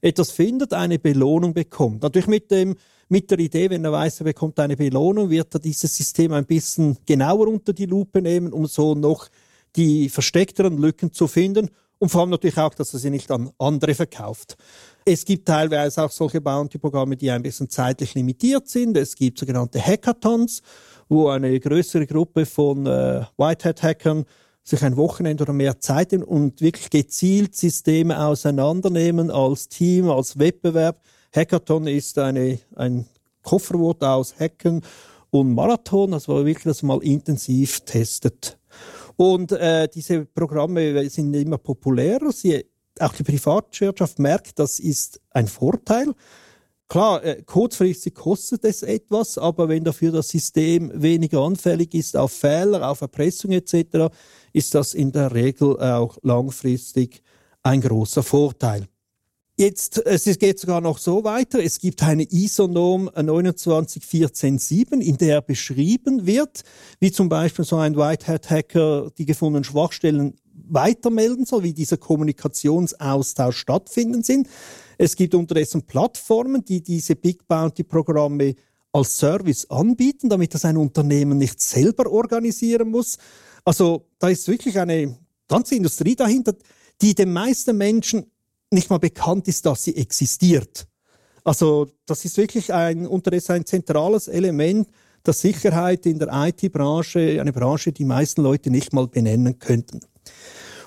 etwas 0.00 0.30
findet, 0.30 0.72
eine 0.72 1.00
Belohnung 1.00 1.54
bekommt. 1.54 2.02
Natürlich 2.02 2.28
mit 2.28 2.52
dem, 2.52 2.76
mit 3.08 3.30
der 3.30 3.38
Idee, 3.38 3.70
wenn 3.70 3.84
er 3.84 3.92
weiß, 3.92 4.20
er 4.20 4.24
bekommt 4.24 4.58
eine 4.58 4.76
Belohnung, 4.76 5.30
wird 5.30 5.54
er 5.54 5.60
dieses 5.60 5.96
System 5.96 6.32
ein 6.32 6.46
bisschen 6.46 6.98
genauer 7.06 7.48
unter 7.48 7.72
die 7.72 7.86
Lupe 7.86 8.20
nehmen, 8.20 8.52
um 8.52 8.66
so 8.66 8.94
noch 8.94 9.28
die 9.76 10.08
versteckteren 10.08 10.78
Lücken 10.78 11.12
zu 11.12 11.26
finden 11.28 11.70
und 11.98 12.10
vor 12.10 12.22
allem 12.22 12.30
natürlich 12.30 12.58
auch, 12.58 12.74
dass 12.74 12.92
er 12.92 12.98
sie 12.98 13.10
nicht 13.10 13.30
an 13.30 13.50
andere 13.58 13.94
verkauft. 13.94 14.56
Es 15.04 15.24
gibt 15.24 15.46
teilweise 15.48 16.02
auch 16.02 16.10
solche 16.10 16.40
Bounty-Programme, 16.40 17.16
die 17.16 17.30
ein 17.30 17.42
bisschen 17.42 17.70
zeitlich 17.70 18.14
limitiert 18.14 18.68
sind. 18.68 18.96
Es 18.96 19.14
gibt 19.14 19.38
sogenannte 19.38 19.80
Hackathons, 19.80 20.62
wo 21.08 21.28
eine 21.28 21.58
größere 21.58 22.06
Gruppe 22.06 22.44
von 22.44 22.86
äh, 22.86 23.24
Whitehead-Hackern 23.38 24.24
sich 24.62 24.82
ein 24.82 24.96
Wochenende 24.96 25.44
oder 25.44 25.52
mehr 25.52 25.78
Zeit 25.78 26.12
nehmen 26.12 26.24
und 26.24 26.60
wirklich 26.60 26.90
gezielt 26.90 27.54
Systeme 27.54 28.26
auseinandernehmen 28.26 29.30
als 29.30 29.68
Team, 29.68 30.10
als 30.10 30.38
Wettbewerb. 30.38 31.00
Hackathon 31.36 31.86
ist 31.86 32.18
eine, 32.18 32.58
ein 32.74 33.06
Kofferwort 33.42 34.02
aus 34.02 34.34
Hacken 34.40 34.82
und 35.30 35.54
Marathon, 35.54 36.14
also 36.14 36.44
wirklich 36.44 36.64
das 36.64 36.82
mal 36.82 37.02
intensiv 37.02 37.80
testet. 37.80 38.58
Und 39.16 39.52
äh, 39.52 39.88
diese 39.88 40.24
Programme 40.24 41.08
sind 41.08 41.34
immer 41.34 41.58
populärer. 41.58 42.32
Sie 42.32 42.64
auch 42.98 43.12
die 43.12 43.22
Privatwirtschaft 43.22 44.18
merkt, 44.18 44.58
das 44.58 44.80
ist 44.80 45.20
ein 45.30 45.46
Vorteil. 45.46 46.14
Klar, 46.88 47.24
äh, 47.24 47.42
kurzfristig 47.42 48.14
kostet 48.14 48.64
es 48.64 48.82
etwas, 48.82 49.38
aber 49.38 49.68
wenn 49.68 49.84
dafür 49.84 50.12
das 50.12 50.28
System 50.28 50.90
weniger 50.94 51.40
anfällig 51.40 51.94
ist 51.94 52.16
auf 52.16 52.32
Fehler, 52.32 52.88
auf 52.88 53.00
Erpressung 53.00 53.50
etc., 53.52 54.08
ist 54.52 54.74
das 54.74 54.94
in 54.94 55.12
der 55.12 55.34
Regel 55.34 55.78
auch 55.80 56.16
langfristig 56.22 57.22
ein 57.62 57.80
großer 57.80 58.22
Vorteil. 58.22 58.86
Jetzt, 59.58 60.04
es 60.04 60.38
geht 60.38 60.60
sogar 60.60 60.82
noch 60.82 60.98
so 60.98 61.24
weiter. 61.24 61.64
Es 61.64 61.78
gibt 61.78 62.02
eine 62.02 62.24
ISO-Norm 62.24 63.10
29147, 63.14 65.00
in 65.00 65.16
der 65.16 65.40
beschrieben 65.40 66.26
wird, 66.26 66.62
wie 67.00 67.10
zum 67.10 67.30
Beispiel 67.30 67.64
so 67.64 67.76
ein 67.76 67.96
Whitehead-Hacker 67.96 69.12
die 69.16 69.24
gefundenen 69.24 69.64
Schwachstellen 69.64 70.34
weitermelden 70.68 71.46
soll, 71.46 71.62
wie 71.62 71.72
dieser 71.72 71.96
Kommunikationsaustausch 71.96 73.56
stattfinden 73.56 74.22
sind. 74.22 74.46
Es 74.98 75.16
gibt 75.16 75.34
unterdessen 75.34 75.86
Plattformen, 75.86 76.62
die 76.62 76.82
diese 76.82 77.16
Big 77.16 77.48
Bounty-Programme 77.48 78.56
als 78.92 79.16
Service 79.16 79.70
anbieten, 79.70 80.28
damit 80.28 80.52
das 80.52 80.66
ein 80.66 80.76
Unternehmen 80.76 81.38
nicht 81.38 81.62
selber 81.62 82.12
organisieren 82.12 82.90
muss. 82.90 83.16
Also 83.64 84.06
da 84.18 84.28
ist 84.28 84.48
wirklich 84.48 84.78
eine 84.78 85.18
ganze 85.48 85.76
Industrie 85.76 86.14
dahinter, 86.14 86.54
die 87.00 87.14
den 87.14 87.32
meisten 87.32 87.76
Menschen 87.78 88.26
nicht 88.70 88.90
mal 88.90 88.98
bekannt 88.98 89.48
ist, 89.48 89.66
dass 89.66 89.84
sie 89.84 89.96
existiert. 89.96 90.86
Also 91.44 91.88
das 92.06 92.24
ist 92.24 92.36
wirklich 92.36 92.72
ein 92.72 93.06
unterdessen 93.06 93.52
ein 93.52 93.66
zentrales 93.66 94.28
Element 94.28 94.88
der 95.24 95.34
Sicherheit 95.34 96.06
in 96.06 96.18
der 96.18 96.28
IT-Branche, 96.32 97.40
eine 97.40 97.52
Branche, 97.52 97.92
die 97.92 98.04
meisten 98.04 98.42
Leute 98.42 98.70
nicht 98.70 98.92
mal 98.92 99.08
benennen 99.08 99.58
könnten. 99.58 100.00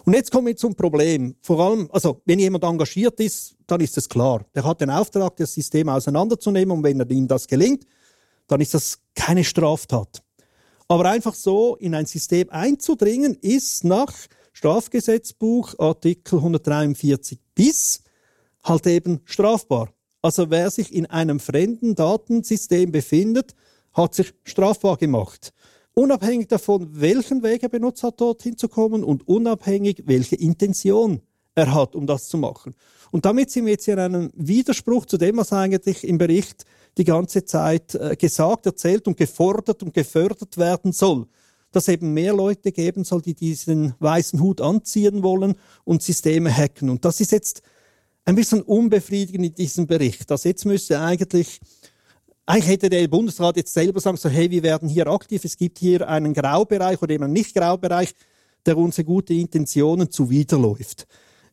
Und 0.06 0.14
jetzt 0.14 0.32
kommen 0.32 0.48
wir 0.48 0.56
zum 0.56 0.76
Problem. 0.76 1.36
Vor 1.42 1.60
allem, 1.60 1.90
also 1.92 2.22
wenn 2.26 2.40
jemand 2.40 2.64
engagiert 2.64 3.20
ist, 3.20 3.56
dann 3.68 3.82
ist 3.82 3.98
es 3.98 4.10
klar. 4.10 4.46
Der 4.56 4.64
hat 4.64 4.82
den 4.82 4.90
Auftrag, 4.90 5.36
das 5.38 5.54
System 5.54 5.90
auseinanderzunehmen 5.90 6.78
und 6.78 6.84
wenn 6.84 7.00
ihm 7.00 7.28
das 7.28 7.48
gelingt, 7.48 7.86
dann 8.48 8.62
ist 8.62 8.74
das 8.74 9.00
keine 9.14 9.44
Straftat. 9.44 10.24
Aber 10.88 11.06
einfach 11.06 11.36
so 11.36 11.76
in 11.76 11.94
ein 11.94 12.06
System 12.06 12.50
einzudringen, 12.50 13.36
ist 13.36 13.84
nach 13.84 14.12
Strafgesetzbuch 14.54 15.78
Artikel 15.78 16.40
143 16.40 17.40
bis 17.60 18.04
halt 18.64 18.88
eben 18.88 19.20
strafbar. 19.26 19.90
Also 20.22 20.50
wer 20.50 20.72
sich 20.72 20.94
in 20.94 21.08
einem 21.08 21.42
fremden 21.42 21.94
Datensystem 21.94 22.90
befindet, 22.94 23.54
hat 23.92 24.16
sich 24.16 24.34
strafbar 24.46 24.96
gemacht. 24.96 25.52
Unabhängig 25.94 26.48
davon, 26.48 26.88
welchen 26.94 27.44
Weg 27.44 27.64
er 27.64 27.68
benutzt 27.68 28.04
hat, 28.04 28.22
dorthin 28.22 28.58
zu 28.58 28.70
kommen 28.70 29.04
und 29.04 29.28
unabhängig, 29.28 30.04
welche 30.06 30.38
Intention 30.38 31.22
er 31.54 31.74
hat, 31.74 31.96
um 31.96 32.08
das 32.08 32.30
zu 32.30 32.38
machen. 32.38 32.76
Und 33.12 33.26
damit 33.26 33.52
sind 33.52 33.66
wir 33.66 33.74
jetzt 33.74 33.90
in 33.90 34.00
einem 34.00 34.32
Widerspruch 34.36 35.06
zu 35.06 35.18
dem, 35.18 35.36
was 35.36 35.52
eigentlich 35.52 36.08
im 36.08 36.18
Bericht 36.18 36.64
die 36.98 37.04
ganze 37.04 37.44
Zeit 37.44 37.94
äh, 37.96 38.16
gesagt, 38.16 38.68
erzählt 38.68 39.06
und 39.06 39.18
gefordert 39.18 39.84
und 39.84 39.94
gefördert 39.94 40.56
werden 40.58 40.94
soll. 40.94 41.28
Dass 41.72 41.88
eben 41.88 42.14
mehr 42.14 42.34
Leute 42.34 42.72
geben 42.72 43.04
soll, 43.04 43.22
die 43.22 43.36
diesen 43.36 43.94
weißen 44.00 44.40
Hut 44.40 44.62
anziehen 44.62 45.24
wollen 45.24 45.56
und 45.84 46.02
Systeme 46.02 46.56
hacken. 46.56 46.90
Und 46.90 47.06
das 47.06 47.20
ist 47.20 47.32
jetzt 47.32 47.62
ein 48.26 48.36
bisschen 48.36 48.62
unbefriedigend 48.62 49.46
in 49.46 49.56
diesem 49.56 49.88
Bericht. 49.88 50.32
Also 50.32 50.50
jetzt 50.50 50.66
müsste 50.66 51.00
eigentlich 51.00 51.60
eigentlich 52.50 52.68
hätte 52.68 52.90
der 52.90 53.08
Bundesrat 53.08 53.58
jetzt 53.58 53.72
selber 53.72 54.00
sagen, 54.00 54.18
so, 54.18 54.28
hey, 54.28 54.50
wir 54.50 54.64
werden 54.64 54.90
hier 54.90 55.06
aktiv, 55.06 55.46
es 55.46 55.56
gibt 55.56 55.78
hier 55.78 56.10
einen 56.10 56.34
Graubereich 56.34 57.00
oder 57.00 57.14
eben 57.14 57.26
einen 57.26 57.34
Nicht-Graubereich, 57.34 58.16
der 58.66 58.76
unsere 58.76 59.06
gute 59.06 59.36
Intentionen 59.36 60.10
zuwiderläuft. 60.10 61.06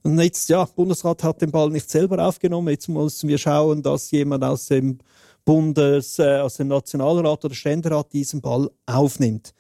Und 0.03 0.19
jetzt, 0.21 0.49
ja, 0.49 0.65
Bundesrat 0.65 1.23
hat 1.23 1.43
den 1.43 1.51
Ball 1.51 1.69
nicht 1.69 1.91
selber 1.91 2.27
aufgenommen, 2.27 2.69
jetzt 2.69 2.89
müssen 2.89 3.29
wir 3.29 3.37
schauen, 3.37 3.83
dass 3.83 4.11
jemand 4.11 4.43
aus 4.43 4.69
dem 4.69 4.99
Bundes, 5.45 6.19
äh, 6.19 6.39
aus 6.39 6.57
dem 6.57 6.69
Nationalrat 6.69 7.45
oder 7.45 7.55
Ständerat 7.55 8.13
diesen 8.15 8.41
Ball 8.41 8.71
aufnimmt. 8.87 9.53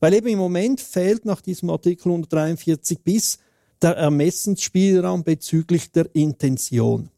Weil 0.00 0.14
eben 0.14 0.28
im 0.28 0.38
Moment 0.38 0.80
fehlt 0.80 1.24
nach 1.24 1.40
diesem 1.40 1.70
Artikel 1.70 2.08
143 2.08 3.00
bis 3.00 3.38
der 3.80 3.96
Ermessensspielraum 3.96 5.24
bezüglich 5.24 5.90
der 5.92 6.14
Intention. 6.14 7.10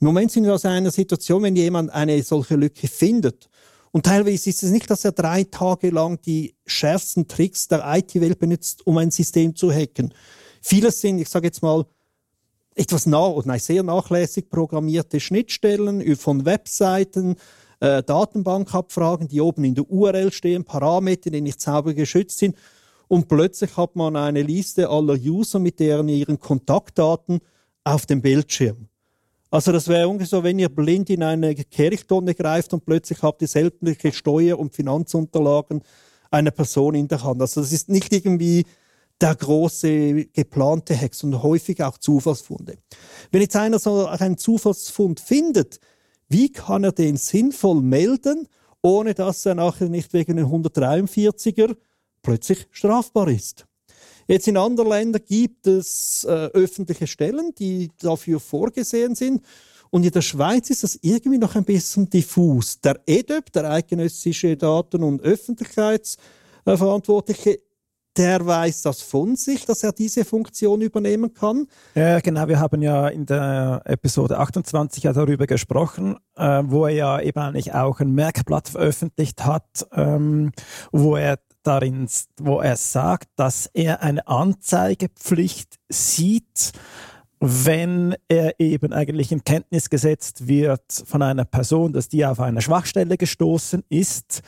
Im 0.00 0.06
Moment 0.06 0.30
sind 0.30 0.44
wir 0.44 0.54
aus 0.54 0.64
einer 0.64 0.90
Situation, 0.90 1.42
wenn 1.42 1.56
jemand 1.56 1.90
eine 1.90 2.22
solche 2.22 2.56
Lücke 2.56 2.88
findet, 2.88 3.48
und 3.96 4.04
teilweise 4.04 4.50
ist 4.50 4.62
es 4.62 4.70
nicht, 4.70 4.90
dass 4.90 5.06
er 5.06 5.12
drei 5.12 5.44
Tage 5.44 5.88
lang 5.88 6.20
die 6.20 6.54
schärfsten 6.66 7.28
Tricks 7.28 7.66
der 7.66 7.82
IT-Welt 7.96 8.38
benutzt, 8.38 8.86
um 8.86 8.98
ein 8.98 9.10
System 9.10 9.56
zu 9.56 9.72
hacken. 9.72 10.12
Vieles 10.60 11.00
sind, 11.00 11.18
ich 11.18 11.30
sage 11.30 11.46
jetzt 11.46 11.62
mal, 11.62 11.86
etwas 12.74 13.06
nah 13.06 13.34
nein, 13.46 13.58
sehr 13.58 13.82
nachlässig 13.82 14.50
programmierte 14.50 15.18
Schnittstellen 15.18 16.14
von 16.16 16.44
Webseiten, 16.44 17.36
äh, 17.80 18.02
Datenbankabfragen, 18.02 19.28
die 19.28 19.40
oben 19.40 19.64
in 19.64 19.74
der 19.74 19.90
URL 19.90 20.32
stehen, 20.32 20.64
Parameter, 20.64 21.30
die 21.30 21.40
nicht 21.40 21.60
sauber 21.60 21.94
geschützt 21.94 22.38
sind. 22.38 22.56
Und 23.08 23.28
plötzlich 23.28 23.76
hat 23.76 23.94
man 23.94 24.16
eine 24.16 24.42
Liste 24.42 24.88
aller 24.88 25.14
User 25.14 25.58
mit 25.58 25.78
deren 25.78 26.08
ihren 26.08 26.40
Kontaktdaten 26.40 27.40
auf 27.84 28.06
dem 28.06 28.20
Bildschirm. 28.20 28.88
Also 29.50 29.70
das 29.72 29.86
wäre 29.88 30.08
ungefähr 30.08 30.38
so, 30.38 30.44
wenn 30.44 30.58
ihr 30.58 30.68
blind 30.68 31.08
in 31.08 31.22
eine 31.22 31.54
Kirchtonne 31.54 32.34
greift 32.34 32.72
und 32.72 32.84
plötzlich 32.84 33.22
habt 33.22 33.42
ihr 33.42 33.48
sämtliche 33.48 34.12
Steuer- 34.12 34.58
und 34.58 34.74
Finanzunterlagen 34.74 35.82
einer 36.30 36.50
Person 36.50 36.96
in 36.96 37.06
der 37.06 37.22
Hand. 37.22 37.40
Also 37.40 37.60
das 37.60 37.72
ist 37.72 37.88
nicht 37.88 38.12
irgendwie 38.12 38.64
der 39.20 39.34
große 39.34 40.26
geplante 40.26 40.94
Hex 40.94 41.22
und 41.22 41.42
häufig 41.42 41.82
auch 41.82 41.96
Zufallsfunde. 41.98 42.76
Wenn 43.30 43.40
jetzt 43.40 43.56
einer 43.56 43.78
so 43.78 44.06
einen 44.06 44.36
Zufallsfund 44.36 45.20
findet, 45.20 45.80
wie 46.28 46.50
kann 46.50 46.84
er 46.84 46.92
den 46.92 47.16
sinnvoll 47.16 47.80
melden, 47.80 48.48
ohne 48.82 49.14
dass 49.14 49.46
er 49.46 49.54
nachher 49.54 49.88
nicht 49.88 50.12
wegen 50.12 50.36
den 50.36 50.46
143er 50.46 51.76
plötzlich 52.22 52.66
strafbar 52.70 53.28
ist? 53.28 53.66
Jetzt 54.28 54.48
in 54.48 54.56
anderen 54.56 54.90
Ländern 54.90 55.22
gibt 55.24 55.68
es 55.68 56.24
äh, 56.24 56.32
öffentliche 56.32 57.06
Stellen, 57.06 57.54
die 57.54 57.92
dafür 58.00 58.40
vorgesehen 58.40 59.14
sind. 59.14 59.40
Und 59.90 60.04
in 60.04 60.10
der 60.10 60.22
Schweiz 60.22 60.68
ist 60.68 60.82
das 60.82 60.98
irgendwie 61.00 61.38
noch 61.38 61.54
ein 61.54 61.64
bisschen 61.64 62.10
diffus. 62.10 62.80
Der 62.80 63.00
EDÖP, 63.06 63.52
der 63.52 63.70
Eidgenössische 63.70 64.56
Daten- 64.56 65.04
und 65.04 65.22
Öffentlichkeitsverantwortliche, 65.22 67.60
der 68.16 68.46
weiß 68.46 68.82
das 68.82 69.02
von 69.02 69.36
sich, 69.36 69.64
dass 69.64 69.82
er 69.82 69.92
diese 69.92 70.24
Funktion 70.24 70.80
übernehmen 70.80 71.34
kann. 71.34 71.66
Ja, 71.94 72.20
genau. 72.20 72.48
Wir 72.48 72.60
haben 72.60 72.82
ja 72.82 73.08
in 73.08 73.26
der 73.26 73.82
Episode 73.84 74.38
28 74.38 75.04
ja 75.04 75.12
darüber 75.12 75.46
gesprochen, 75.46 76.16
äh, 76.36 76.62
wo 76.64 76.86
er 76.86 76.94
ja 76.94 77.20
eben 77.20 77.38
eigentlich 77.38 77.74
auch 77.74 78.00
ein 78.00 78.12
Merkblatt 78.12 78.68
veröffentlicht 78.68 79.44
hat, 79.44 79.86
ähm, 79.92 80.52
wo 80.92 81.16
er 81.16 81.38
darin, 81.62 82.08
wo 82.38 82.60
er 82.60 82.76
sagt, 82.76 83.28
dass 83.36 83.66
er 83.74 84.02
eine 84.02 84.26
Anzeigepflicht 84.26 85.76
sieht, 85.88 86.72
wenn 87.40 88.14
er 88.28 88.58
eben 88.58 88.92
eigentlich 88.92 89.30
in 89.30 89.44
Kenntnis 89.44 89.90
gesetzt 89.90 90.48
wird 90.48 90.84
von 91.04 91.22
einer 91.22 91.44
Person, 91.44 91.92
dass 91.92 92.08
die 92.08 92.24
auf 92.24 92.40
eine 92.40 92.62
Schwachstelle 92.62 93.18
gestoßen 93.18 93.84
ist, 93.88 94.42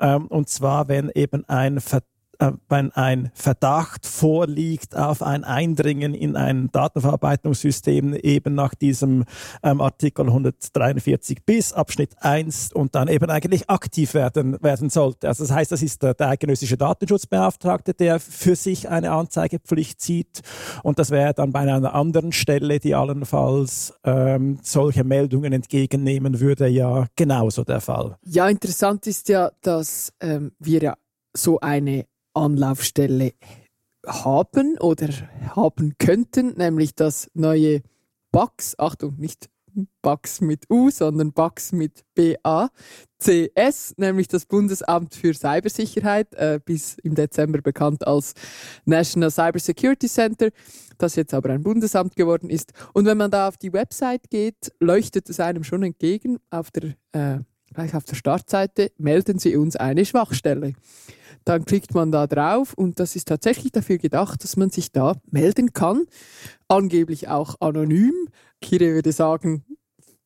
ähm, 0.00 0.26
und 0.26 0.48
zwar 0.48 0.88
wenn 0.88 1.10
eben 1.14 1.48
ein 1.48 1.78
äh, 1.78 2.00
wenn 2.68 2.90
ein 2.92 3.30
Verdacht 3.34 4.06
vorliegt 4.06 4.96
auf 4.96 5.22
ein 5.22 5.44
Eindringen 5.44 6.14
in 6.14 6.36
ein 6.36 6.70
Datenverarbeitungssystem 6.72 8.14
eben 8.14 8.54
nach 8.54 8.74
diesem 8.74 9.24
ähm, 9.62 9.80
Artikel 9.80 10.26
143 10.26 11.44
bis 11.44 11.72
Abschnitt 11.72 12.16
1 12.20 12.72
und 12.72 12.94
dann 12.94 13.08
eben 13.08 13.30
eigentlich 13.30 13.68
aktiv 13.70 14.14
werden, 14.14 14.56
werden 14.62 14.90
sollte. 14.90 15.28
Also 15.28 15.44
das 15.44 15.52
heißt, 15.52 15.72
das 15.72 15.82
ist 15.82 16.02
der, 16.02 16.14
der 16.14 16.28
eidgenössische 16.28 16.76
Datenschutzbeauftragte, 16.76 17.94
der 17.94 18.20
für 18.20 18.56
sich 18.56 18.88
eine 18.88 19.12
Anzeigepflicht 19.12 20.00
zieht 20.00 20.42
und 20.82 20.98
das 20.98 21.10
wäre 21.10 21.34
dann 21.34 21.52
bei 21.52 21.60
einer 21.60 21.94
anderen 21.94 22.32
Stelle, 22.32 22.78
die 22.78 22.94
allenfalls 22.94 23.94
ähm, 24.04 24.58
solche 24.62 25.04
Meldungen 25.04 25.52
entgegennehmen 25.52 26.40
würde, 26.40 26.68
ja 26.68 27.06
genauso 27.16 27.64
der 27.64 27.80
Fall. 27.80 28.16
Ja, 28.24 28.48
interessant 28.48 29.06
ist 29.06 29.28
ja, 29.28 29.50
dass 29.62 30.12
ähm, 30.20 30.52
wir 30.58 30.82
ja 30.82 30.94
so 31.36 31.60
eine 31.60 32.06
Anlaufstelle 32.34 33.32
haben 34.06 34.78
oder 34.78 35.08
haben 35.54 35.94
könnten, 35.98 36.54
nämlich 36.56 36.94
das 36.94 37.30
neue 37.34 37.82
BAX, 38.30 38.78
Achtung, 38.78 39.16
nicht 39.16 39.48
BAX 40.02 40.40
mit 40.40 40.70
U, 40.70 40.90
sondern 40.90 41.32
BAX 41.32 41.72
mit 41.72 42.04
BACS, 42.14 43.94
nämlich 43.96 44.28
das 44.28 44.46
Bundesamt 44.46 45.14
für 45.14 45.34
Cybersicherheit, 45.34 46.32
äh, 46.34 46.60
bis 46.64 46.96
im 47.02 47.14
Dezember 47.14 47.60
bekannt 47.60 48.06
als 48.06 48.34
National 48.84 49.30
Cyber 49.30 49.58
Security 49.58 50.08
Center, 50.08 50.50
das 50.98 51.16
jetzt 51.16 51.34
aber 51.34 51.50
ein 51.50 51.62
Bundesamt 51.62 52.14
geworden 52.16 52.50
ist. 52.50 52.72
Und 52.92 53.06
wenn 53.06 53.18
man 53.18 53.30
da 53.30 53.48
auf 53.48 53.56
die 53.56 53.72
Website 53.72 54.30
geht, 54.30 54.72
leuchtet 54.80 55.28
es 55.28 55.40
einem 55.40 55.64
schon 55.64 55.82
entgegen, 55.82 56.38
auf 56.50 56.70
der, 56.70 56.94
äh, 57.12 57.38
gleich 57.72 57.94
auf 57.94 58.04
der 58.04 58.14
Startseite, 58.14 58.92
melden 58.98 59.38
Sie 59.38 59.56
uns 59.56 59.76
eine 59.76 60.04
Schwachstelle. 60.04 60.74
Dann 61.44 61.64
klickt 61.64 61.94
man 61.94 62.10
da 62.10 62.26
drauf 62.26 62.74
und 62.74 63.00
das 63.00 63.16
ist 63.16 63.28
tatsächlich 63.28 63.72
dafür 63.72 63.98
gedacht, 63.98 64.42
dass 64.44 64.56
man 64.56 64.70
sich 64.70 64.92
da 64.92 65.16
melden 65.30 65.72
kann. 65.72 66.04
Angeblich 66.68 67.28
auch 67.28 67.56
anonym. 67.60 68.28
Kire 68.60 68.94
würde 68.94 69.12
sagen, 69.12 69.64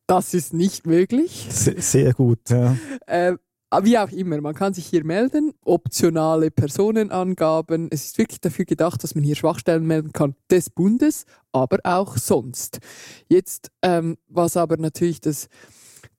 das 0.07 0.33
ist 0.33 0.53
nicht 0.53 0.87
möglich. 0.87 1.47
Sehr, 1.49 1.81
sehr 1.81 2.13
gut, 2.13 2.49
ja. 2.49 2.75
Äh, 3.05 3.35
wie 3.83 3.97
auch 3.99 4.09
immer, 4.09 4.41
man 4.41 4.55
kann 4.55 4.73
sich 4.73 4.87
hier 4.87 5.03
melden, 5.03 5.53
optionale 5.63 6.49
Personenangaben. 6.49 7.87
Es 7.91 8.05
ist 8.05 8.17
wirklich 8.17 8.41
dafür 8.41 8.65
gedacht, 8.65 9.03
dass 9.03 9.13
man 9.13 9.23
hier 9.23 9.35
Schwachstellen 9.35 9.85
melden 9.85 10.11
kann 10.11 10.35
des 10.49 10.71
Bundes, 10.71 11.25
aber 11.51 11.77
auch 11.83 12.17
sonst. 12.17 12.79
Jetzt, 13.27 13.69
ähm, 13.83 14.17
was 14.27 14.57
aber 14.57 14.77
natürlich 14.77 15.21
das 15.21 15.49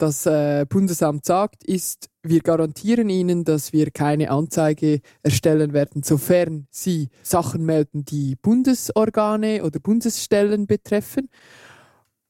das 0.03 0.27
äh, 0.27 0.67
Bundesamt 0.69 1.25
sagt, 1.25 1.65
ist, 1.65 2.09
wir 2.23 2.41
garantieren 2.41 3.09
Ihnen, 3.09 3.45
dass 3.45 3.73
wir 3.73 3.91
keine 3.91 4.31
Anzeige 4.31 5.01
erstellen 5.23 5.73
werden, 5.73 6.03
sofern 6.03 6.67
Sie 6.71 7.09
Sachen 7.23 7.65
melden, 7.65 8.05
die 8.05 8.37
Bundesorgane 8.37 9.65
oder 9.65 9.81
Bundesstellen 9.81 10.67
betreffen. 10.67 11.29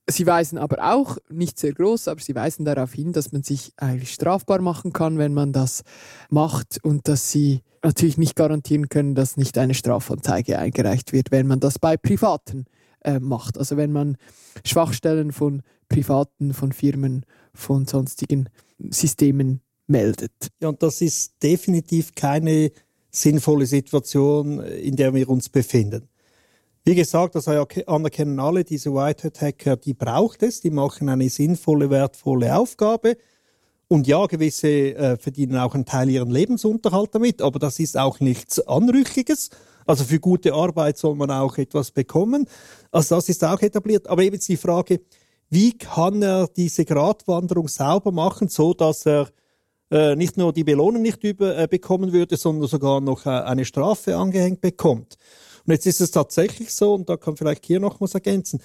Sie 0.09 0.27
weisen 0.27 0.59
aber 0.59 0.93
auch, 0.93 1.19
nicht 1.29 1.59
sehr 1.59 1.73
groß, 1.73 2.09
aber 2.09 2.21
sie 2.21 2.35
weisen 2.35 2.65
darauf 2.65 2.93
hin, 2.93 3.13
dass 3.13 3.31
man 3.31 3.45
sich 3.45 3.73
eigentlich 3.77 4.13
strafbar 4.13 4.61
machen 4.61 4.93
kann, 4.93 5.19
wenn 5.19 5.33
man 5.33 5.53
das 5.53 5.83
macht 6.31 6.79
und 6.83 7.07
dass 7.07 7.31
sie 7.31 7.63
natürlich 7.83 8.19
nicht 8.19 8.35
garantieren 8.35 8.89
können, 8.89 9.15
dass 9.15 9.37
nicht 9.37 9.57
eine 9.57 9.75
Strafanzeige 9.75 10.59
eingereicht 10.59 11.13
wird, 11.13 11.31
wenn 11.31 11.47
man 11.47 11.61
das 11.61 11.79
bei 11.79 11.97
Privaten 11.97 12.65
äh, 13.05 13.21
macht. 13.21 13.57
Also 13.57 13.77
wenn 13.77 13.93
man 13.93 14.17
Schwachstellen 14.65 15.33
von 15.33 15.63
Privaten, 15.91 16.55
von 16.55 16.73
Firmen 16.73 17.27
von 17.53 17.85
sonstigen 17.85 18.49
Systemen 18.79 19.61
meldet. 19.87 20.33
Ja, 20.61 20.69
und 20.69 20.83
das 20.83 21.03
ist 21.03 21.43
definitiv 21.43 22.15
keine 22.15 22.71
sinnvolle 23.11 23.67
Situation, 23.67 24.61
in 24.61 24.97
der 24.97 25.13
wir 25.13 25.29
uns 25.29 25.51
befinden. 25.51 26.09
Wie 26.85 26.95
gesagt, 26.95 27.35
das 27.35 27.47
anerkennen 27.47 28.41
alle, 28.41 28.65
diese 28.65 28.95
Whitehead-Hacker, 28.95 29.77
die 29.77 29.93
braucht 29.93 30.43
es, 30.43 30.61
die 30.61 30.71
machen 30.71 31.11
eine 31.11 31.29
sinnvolle, 31.29 31.91
wertvolle 31.91 32.57
Aufgabe. 32.57 33.19
Und 33.89 34.07
ja, 34.07 34.25
gewisse 34.27 34.95
äh, 34.95 35.17
verdienen 35.19 35.59
auch 35.59 35.75
einen 35.75 35.85
Teil 35.85 36.09
ihren 36.09 36.31
Lebensunterhalt 36.31 37.15
damit, 37.15 37.43
aber 37.43 37.59
das 37.59 37.81
ist 37.81 37.99
auch 37.99 38.21
nichts 38.21 38.61
Anrüchiges. 38.61 39.51
Also 39.85 40.05
für 40.05 40.21
gute 40.21 40.55
Arbeit 40.55 40.97
soll 40.97 41.17
man 41.17 41.31
auch 41.33 41.59
etwas 41.59 41.91
bekommen. 41.91 42.47
Also 42.93 43.17
das 43.17 43.29
ist 43.29 43.45
auch 43.45 43.61
etabliert. 43.61 44.07
Aber 44.07 44.23
eben 44.23 44.39
die 44.39 44.57
Frage, 44.57 45.01
wie 45.51 45.77
kann 45.77 46.23
er 46.23 46.49
diese 46.49 46.85
Gratwanderung 46.85 47.69
sauber 47.69 48.13
machen, 48.13 48.49
so 48.49 48.73
dass 48.73 49.05
er 49.05 49.29
äh, 49.91 50.15
nicht 50.15 50.37
nur 50.37 50.53
die 50.53 50.65
Belohnung 50.65 51.03
nicht 51.03 51.25
über, 51.25 51.59
äh, 51.59 51.67
bekommen 51.69 52.13
würde, 52.13 52.37
sondern 52.37 52.69
sogar 52.69 53.01
noch 53.01 53.27
äh, 53.27 53.31
eine 53.31 53.65
Strafe 53.65 54.17
angehängt 54.17 54.61
bekommt. 54.61 55.17
Und 55.67 55.73
jetzt 55.73 55.87
ist 55.87 56.01
es 56.01 56.13
tatsächlich 56.13 56.73
so, 56.73 56.95
und 56.95 57.09
da 57.09 57.17
kann 57.17 57.37
vielleicht 57.37 57.67
hier 57.67 57.81
noch 57.81 58.01
was 58.01 58.15
ergänzen, 58.15 58.63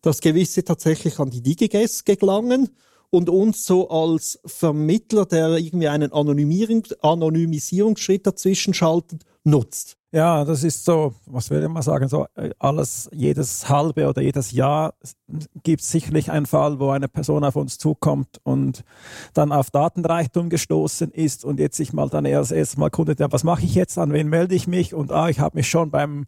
dass 0.00 0.20
gewisse 0.20 0.64
tatsächlich 0.64 1.18
an 1.18 1.30
die 1.30 1.42
DigiGes 1.42 2.04
gelangen 2.04 2.70
und 3.10 3.28
uns 3.28 3.66
so 3.66 3.90
als 3.90 4.38
Vermittler, 4.44 5.26
der 5.26 5.56
irgendwie 5.56 5.88
einen 5.88 6.12
Anonymisierungsschritt 6.12 8.26
dazwischen 8.26 8.74
schaltet, 8.74 9.24
nutzt. 9.42 9.97
Ja, 10.10 10.46
das 10.46 10.64
ist 10.64 10.86
so, 10.86 11.14
was 11.26 11.50
würde 11.50 11.68
man 11.68 11.82
sagen, 11.82 12.08
so 12.08 12.26
äh, 12.34 12.48
alles, 12.58 13.10
jedes 13.12 13.68
halbe 13.68 14.08
oder 14.08 14.22
jedes 14.22 14.52
Jahr 14.52 14.94
gibt 15.62 15.82
es 15.82 15.90
sicherlich 15.90 16.30
einen 16.30 16.46
Fall, 16.46 16.80
wo 16.80 16.88
eine 16.88 17.08
Person 17.08 17.44
auf 17.44 17.56
uns 17.56 17.76
zukommt 17.76 18.40
und 18.42 18.84
dann 19.34 19.52
auf 19.52 19.70
Datenreichtum 19.70 20.48
gestoßen 20.48 21.10
ist 21.10 21.44
und 21.44 21.60
jetzt 21.60 21.76
sich 21.76 21.92
mal 21.92 22.08
dann 22.08 22.24
erst 22.24 22.52
erstmal 22.52 22.88
kundet, 22.88 23.20
ja, 23.20 23.30
was 23.30 23.44
mache 23.44 23.66
ich 23.66 23.74
jetzt, 23.74 23.98
an 23.98 24.14
wen 24.14 24.28
melde 24.28 24.54
ich 24.54 24.66
mich 24.66 24.94
und 24.94 25.12
ah, 25.12 25.28
ich 25.28 25.40
habe 25.40 25.58
mich 25.58 25.68
schon 25.68 25.90
beim 25.90 26.24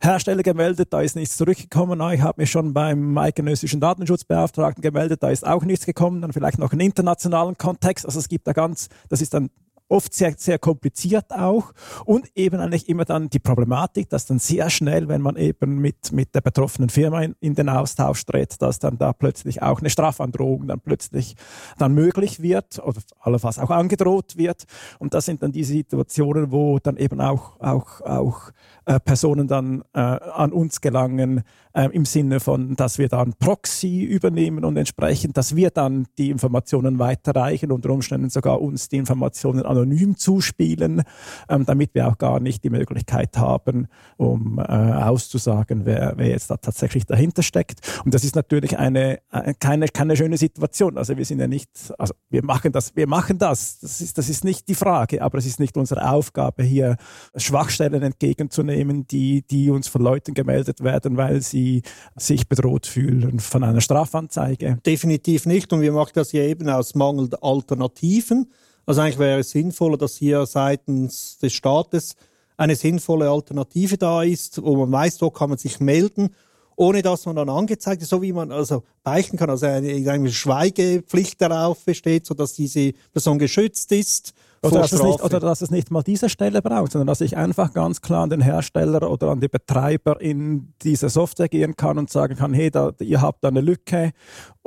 Hersteller 0.00 0.42
gemeldet, 0.42 0.92
da 0.92 1.00
ist 1.00 1.16
nichts 1.16 1.36
zurückgekommen. 1.36 2.00
Ah, 2.00 2.12
ich 2.12 2.20
habe 2.20 2.40
mich 2.40 2.50
schon 2.50 2.72
beim 2.72 3.18
eidgenössischen 3.18 3.80
Datenschutzbeauftragten 3.80 4.82
gemeldet, 4.82 5.22
da 5.22 5.30
ist 5.30 5.46
auch 5.46 5.64
nichts 5.64 5.86
gekommen. 5.86 6.22
Dann 6.22 6.32
vielleicht 6.32 6.58
noch 6.58 6.70
einen 6.70 6.82
internationalen 6.82 7.58
Kontext. 7.58 8.06
Also 8.06 8.20
es 8.20 8.28
gibt 8.28 8.46
da 8.46 8.52
ganz, 8.52 8.88
das 9.08 9.20
ist 9.20 9.34
dann 9.34 9.50
oft 9.88 10.14
sehr, 10.14 10.34
sehr 10.36 10.58
kompliziert 10.58 11.32
auch. 11.32 11.72
Und 12.04 12.26
eben 12.36 12.60
eigentlich 12.60 12.88
immer 12.88 13.04
dann 13.04 13.30
die 13.30 13.38
Problematik, 13.38 14.08
dass 14.10 14.26
dann 14.26 14.38
sehr 14.38 14.70
schnell, 14.70 15.08
wenn 15.08 15.22
man 15.22 15.36
eben 15.36 15.78
mit, 15.78 16.12
mit 16.12 16.34
der 16.34 16.40
betroffenen 16.40 16.90
Firma 16.90 17.22
in, 17.22 17.34
in 17.40 17.54
den 17.54 17.68
Austausch 17.68 18.24
tritt, 18.24 18.60
dass 18.62 18.78
dann 18.78 18.98
da 18.98 19.12
plötzlich 19.12 19.62
auch 19.62 19.80
eine 19.80 19.90
Strafandrohung 19.90 20.68
dann 20.68 20.80
plötzlich 20.80 21.36
dann 21.78 21.94
möglich 21.94 22.40
wird 22.42 22.78
oder 22.78 23.00
allenfalls 23.20 23.58
auch 23.58 23.70
angedroht 23.70 24.36
wird. 24.36 24.64
Und 24.98 25.14
das 25.14 25.24
sind 25.24 25.42
dann 25.42 25.52
die 25.52 25.64
Situationen, 25.64 26.52
wo 26.52 26.78
dann 26.78 26.96
eben 26.96 27.20
auch, 27.20 27.60
auch, 27.60 28.00
auch 28.02 28.52
äh, 28.84 29.00
Personen 29.00 29.48
dann 29.48 29.82
äh, 29.94 30.00
an 30.00 30.52
uns 30.52 30.80
gelangen, 30.80 31.44
äh, 31.74 31.88
im 31.92 32.04
Sinne 32.04 32.40
von, 32.40 32.74
dass 32.74 32.98
wir 32.98 33.08
dann 33.08 33.34
Proxy 33.34 34.02
übernehmen 34.02 34.64
und 34.64 34.76
entsprechend, 34.76 35.36
dass 35.36 35.54
wir 35.54 35.70
dann 35.70 36.06
die 36.18 36.30
Informationen 36.30 36.98
weiterreichen, 36.98 37.70
unter 37.70 37.90
Umständen 37.90 38.30
sogar 38.30 38.60
uns 38.60 38.88
die 38.88 38.96
Informationen 38.96 39.64
anonym 39.78 40.16
zuspielen, 40.16 41.02
ähm, 41.48 41.64
damit 41.64 41.94
wir 41.94 42.08
auch 42.08 42.18
gar 42.18 42.40
nicht 42.40 42.64
die 42.64 42.70
Möglichkeit 42.70 43.36
haben, 43.38 43.88
um 44.16 44.58
äh, 44.58 44.62
auszusagen, 44.62 45.84
wer, 45.84 46.14
wer 46.16 46.28
jetzt 46.28 46.50
da 46.50 46.56
tatsächlich 46.56 47.06
dahinter 47.06 47.42
steckt. 47.42 47.80
Und 48.04 48.14
das 48.14 48.24
ist 48.24 48.34
natürlich 48.34 48.78
eine, 48.78 49.18
äh, 49.32 49.54
keine, 49.58 49.88
keine 49.88 50.16
schöne 50.16 50.36
Situation. 50.36 50.98
Also 50.98 51.16
wir 51.16 51.24
sind 51.24 51.40
ja 51.40 51.46
nicht, 51.46 51.70
also 51.98 52.14
wir 52.30 52.44
machen 52.44 52.72
das, 52.72 52.94
wir 52.96 53.06
machen 53.06 53.38
das. 53.38 53.78
Das 53.80 54.00
ist, 54.00 54.18
das 54.18 54.28
ist 54.28 54.44
nicht 54.44 54.68
die 54.68 54.74
Frage, 54.74 55.22
aber 55.22 55.38
es 55.38 55.46
ist 55.46 55.60
nicht 55.60 55.76
unsere 55.76 56.10
Aufgabe, 56.10 56.62
hier 56.62 56.96
Schwachstellen 57.36 58.02
entgegenzunehmen, 58.02 59.06
die, 59.06 59.42
die 59.42 59.70
uns 59.70 59.88
von 59.88 60.02
Leuten 60.02 60.34
gemeldet 60.34 60.82
werden, 60.82 61.16
weil 61.16 61.40
sie 61.40 61.82
sich 62.16 62.48
bedroht 62.48 62.86
fühlen 62.86 63.40
von 63.40 63.64
einer 63.64 63.80
Strafanzeige. 63.80 64.78
Definitiv 64.84 65.46
nicht. 65.46 65.72
Und 65.72 65.80
wir 65.80 65.92
machen 65.92 66.12
das 66.14 66.32
ja 66.32 66.42
eben 66.42 66.68
aus 66.68 66.94
Mangel 66.94 67.28
der 67.28 67.42
Alternativen. 67.42 68.52
Also 68.88 69.02
eigentlich 69.02 69.18
wäre 69.18 69.40
es 69.40 69.50
sinnvoller, 69.50 69.98
dass 69.98 70.16
hier 70.16 70.46
seitens 70.46 71.36
des 71.36 71.52
Staates 71.52 72.16
eine 72.56 72.74
sinnvolle 72.74 73.28
Alternative 73.28 73.98
da 73.98 74.22
ist, 74.22 74.62
wo 74.62 74.76
man 74.76 74.90
weiß, 74.90 75.20
wo 75.20 75.28
kann 75.28 75.50
man 75.50 75.58
sich 75.58 75.78
melden, 75.78 76.34
ohne 76.74 77.02
dass 77.02 77.26
man 77.26 77.36
dann 77.36 77.50
angezeigt 77.50 78.00
ist, 78.00 78.08
so 78.08 78.22
wie 78.22 78.32
man 78.32 78.50
also 78.50 78.84
beichten 79.02 79.36
kann, 79.36 79.50
also 79.50 79.66
eine, 79.66 80.10
eine 80.10 80.32
Schweigepflicht 80.32 81.38
darauf 81.38 81.84
besteht, 81.84 82.24
sodass 82.24 82.54
diese 82.54 82.94
Person 83.12 83.38
geschützt 83.38 83.92
ist 83.92 84.32
oder 84.62 84.80
dass, 84.80 84.92
nicht, 84.92 85.22
oder 85.22 85.40
dass, 85.40 85.60
es 85.60 85.70
nicht, 85.70 85.90
mal 85.90 86.02
diese 86.02 86.28
Stelle 86.28 86.62
braucht, 86.62 86.92
sondern 86.92 87.06
dass 87.06 87.20
ich 87.20 87.36
einfach 87.36 87.72
ganz 87.72 88.00
klar 88.00 88.22
an 88.22 88.30
den 88.30 88.40
Hersteller 88.40 89.10
oder 89.10 89.28
an 89.28 89.40
die 89.40 89.48
Betreiber 89.48 90.20
in 90.20 90.74
diese 90.82 91.08
Software 91.08 91.48
gehen 91.48 91.76
kann 91.76 91.98
und 91.98 92.10
sagen 92.10 92.36
kann, 92.36 92.54
hey, 92.54 92.70
da, 92.70 92.92
ihr 93.00 93.22
habt 93.22 93.44
da 93.44 93.48
eine 93.48 93.60
Lücke 93.60 94.12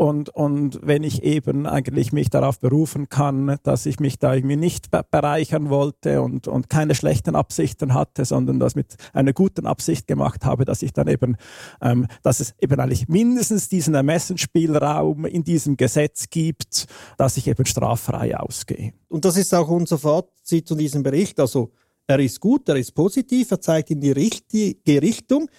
und, 0.01 0.29
und 0.29 0.79
wenn 0.81 1.03
ich 1.03 1.21
eben 1.21 1.67
eigentlich 1.67 2.11
mich 2.11 2.31
darauf 2.31 2.59
berufen 2.59 3.07
kann, 3.09 3.57
dass 3.61 3.85
ich 3.85 3.99
mich 3.99 4.17
da 4.17 4.33
irgendwie 4.33 4.55
nicht 4.55 4.89
bereichern 5.11 5.69
wollte 5.69 6.23
und, 6.23 6.47
und 6.47 6.71
keine 6.71 6.95
schlechten 6.95 7.35
Absichten 7.35 7.93
hatte, 7.93 8.25
sondern 8.25 8.59
das 8.59 8.73
mit 8.73 8.95
einer 9.13 9.31
guten 9.31 9.67
Absicht 9.67 10.07
gemacht 10.07 10.43
habe, 10.43 10.65
dass 10.65 10.81
ich 10.81 10.93
dann 10.93 11.07
eben, 11.07 11.37
ähm, 11.83 12.07
dass 12.23 12.39
es 12.39 12.55
eben 12.59 12.79
eigentlich 12.79 13.09
mindestens 13.09 13.69
diesen 13.69 13.93
Ermessensspielraum 13.93 15.25
in 15.25 15.43
diesem 15.43 15.77
Gesetz 15.77 16.31
gibt, 16.31 16.87
dass 17.17 17.37
ich 17.37 17.47
eben 17.47 17.67
straffrei 17.67 18.35
ausgehe. 18.35 18.93
Und 19.07 19.25
das 19.25 19.37
ist 19.37 19.53
auch 19.53 19.67
unser 19.81 19.97
Fazit 19.97 20.67
zu 20.67 20.75
diesem 20.75 21.03
Bericht. 21.03 21.39
Also 21.39 21.71
er 22.07 22.19
ist 22.19 22.39
gut, 22.39 22.67
er 22.69 22.77
ist 22.77 22.93
positiv, 22.93 23.51
er 23.51 23.61
zeigt 23.61 23.91
in 23.91 24.01
die 24.01 24.11
richtige 24.11 25.01
Richtung. 25.01 25.49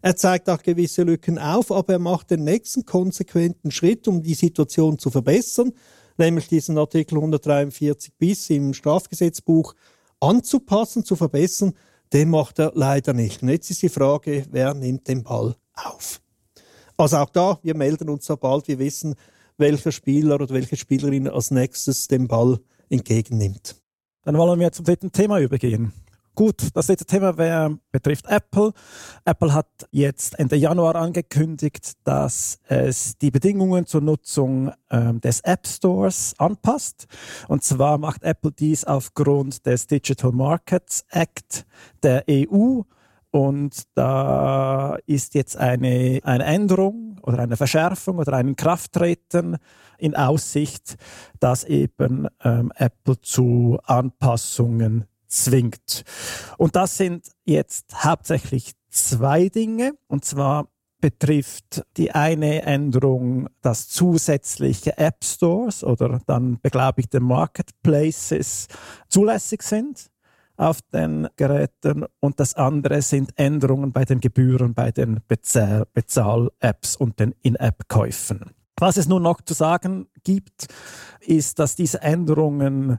Er 0.00 0.16
zeigt 0.16 0.48
auch 0.50 0.62
gewisse 0.62 1.04
Lücken 1.04 1.38
auf, 1.38 1.70
aber 1.70 1.94
er 1.94 1.98
macht 1.98 2.30
den 2.30 2.44
nächsten 2.44 2.84
konsequenten 2.84 3.70
Schritt, 3.70 4.08
um 4.08 4.22
die 4.22 4.34
Situation 4.34 4.98
zu 4.98 5.10
verbessern, 5.10 5.72
nämlich 6.18 6.48
diesen 6.48 6.76
Artikel 6.76 7.16
143 7.16 8.12
bis 8.18 8.50
im 8.50 8.74
Strafgesetzbuch 8.74 9.74
anzupassen, 10.18 11.04
zu 11.04 11.14
verbessern. 11.14 11.74
Den 12.12 12.30
macht 12.30 12.58
er 12.58 12.72
leider 12.74 13.12
nicht. 13.12 13.42
Und 13.42 13.48
jetzt 13.48 13.70
ist 13.70 13.82
die 13.82 13.88
Frage, 13.88 14.44
wer 14.50 14.74
nimmt 14.74 15.06
den 15.06 15.22
Ball 15.22 15.54
auf? 15.74 16.20
Also 16.96 17.18
auch 17.18 17.30
da, 17.30 17.58
wir 17.62 17.76
melden 17.76 18.08
uns 18.08 18.26
sobald 18.26 18.68
wir 18.68 18.78
wissen, 18.78 19.14
welcher 19.56 19.92
Spieler 19.92 20.34
oder 20.34 20.50
welche 20.50 20.76
Spielerin 20.76 21.28
als 21.28 21.50
nächstes 21.50 22.08
den 22.08 22.28
Ball 22.28 22.58
entgegennimmt. 22.92 23.76
Dann 24.24 24.36
wollen 24.38 24.60
wir 24.60 24.70
zum 24.70 24.84
dritten 24.84 25.10
Thema 25.10 25.40
übergehen. 25.40 25.92
Gut, 26.34 26.68
das 26.72 26.88
letzte 26.88 27.04
Thema 27.04 27.36
wär, 27.36 27.76
betrifft 27.90 28.24
Apple. 28.26 28.72
Apple 29.26 29.52
hat 29.52 29.66
jetzt 29.90 30.38
Ende 30.38 30.56
Januar 30.56 30.96
angekündigt, 30.96 31.92
dass 32.04 32.58
es 32.68 33.18
die 33.18 33.30
Bedingungen 33.30 33.84
zur 33.84 34.00
Nutzung 34.00 34.72
ähm, 34.88 35.20
des 35.20 35.40
App 35.40 35.66
Stores 35.66 36.34
anpasst. 36.38 37.06
Und 37.48 37.64
zwar 37.64 37.98
macht 37.98 38.22
Apple 38.22 38.50
dies 38.50 38.84
aufgrund 38.84 39.66
des 39.66 39.86
Digital 39.86 40.32
Markets 40.32 41.04
Act 41.10 41.66
der 42.02 42.24
EU. 42.30 42.80
Und 43.32 43.84
da 43.94 44.98
ist 45.06 45.34
jetzt 45.34 45.56
eine, 45.56 46.20
eine 46.22 46.44
Änderung 46.44 47.18
oder 47.22 47.38
eine 47.38 47.56
Verschärfung 47.56 48.18
oder 48.18 48.34
ein 48.34 48.56
Krafttreten 48.56 49.56
in 49.96 50.14
Aussicht, 50.14 50.96
dass 51.40 51.64
eben 51.64 52.28
ähm, 52.44 52.72
Apple 52.76 53.18
zu 53.22 53.78
Anpassungen 53.84 55.06
zwingt. 55.28 56.04
Und 56.58 56.76
das 56.76 56.98
sind 56.98 57.30
jetzt 57.44 58.04
hauptsächlich 58.04 58.72
zwei 58.90 59.48
Dinge. 59.48 59.94
Und 60.08 60.26
zwar 60.26 60.68
betrifft 61.00 61.84
die 61.96 62.12
eine 62.12 62.62
Änderung, 62.62 63.48
dass 63.62 63.88
zusätzliche 63.88 64.98
App 64.98 65.24
Stores 65.24 65.82
oder 65.82 66.20
dann 66.26 66.60
beglaubigte 66.60 67.20
Marketplaces 67.20 68.68
zulässig 69.08 69.62
sind 69.62 70.11
auf 70.56 70.80
den 70.82 71.28
Geräten 71.36 72.04
und 72.20 72.38
das 72.40 72.54
andere 72.54 73.02
sind 73.02 73.32
Änderungen 73.36 73.92
bei 73.92 74.04
den 74.04 74.20
Gebühren 74.20 74.74
bei 74.74 74.90
den 74.90 75.20
Bezahl-Apps 75.26 76.96
und 76.96 77.18
den 77.18 77.34
In-App-Käufen. 77.42 78.52
Was 78.78 78.96
es 78.96 79.08
nun 79.08 79.22
noch 79.22 79.40
zu 79.40 79.54
sagen 79.54 80.08
gibt, 80.24 80.66
ist, 81.20 81.58
dass 81.58 81.76
diese 81.76 82.02
Änderungen 82.02 82.98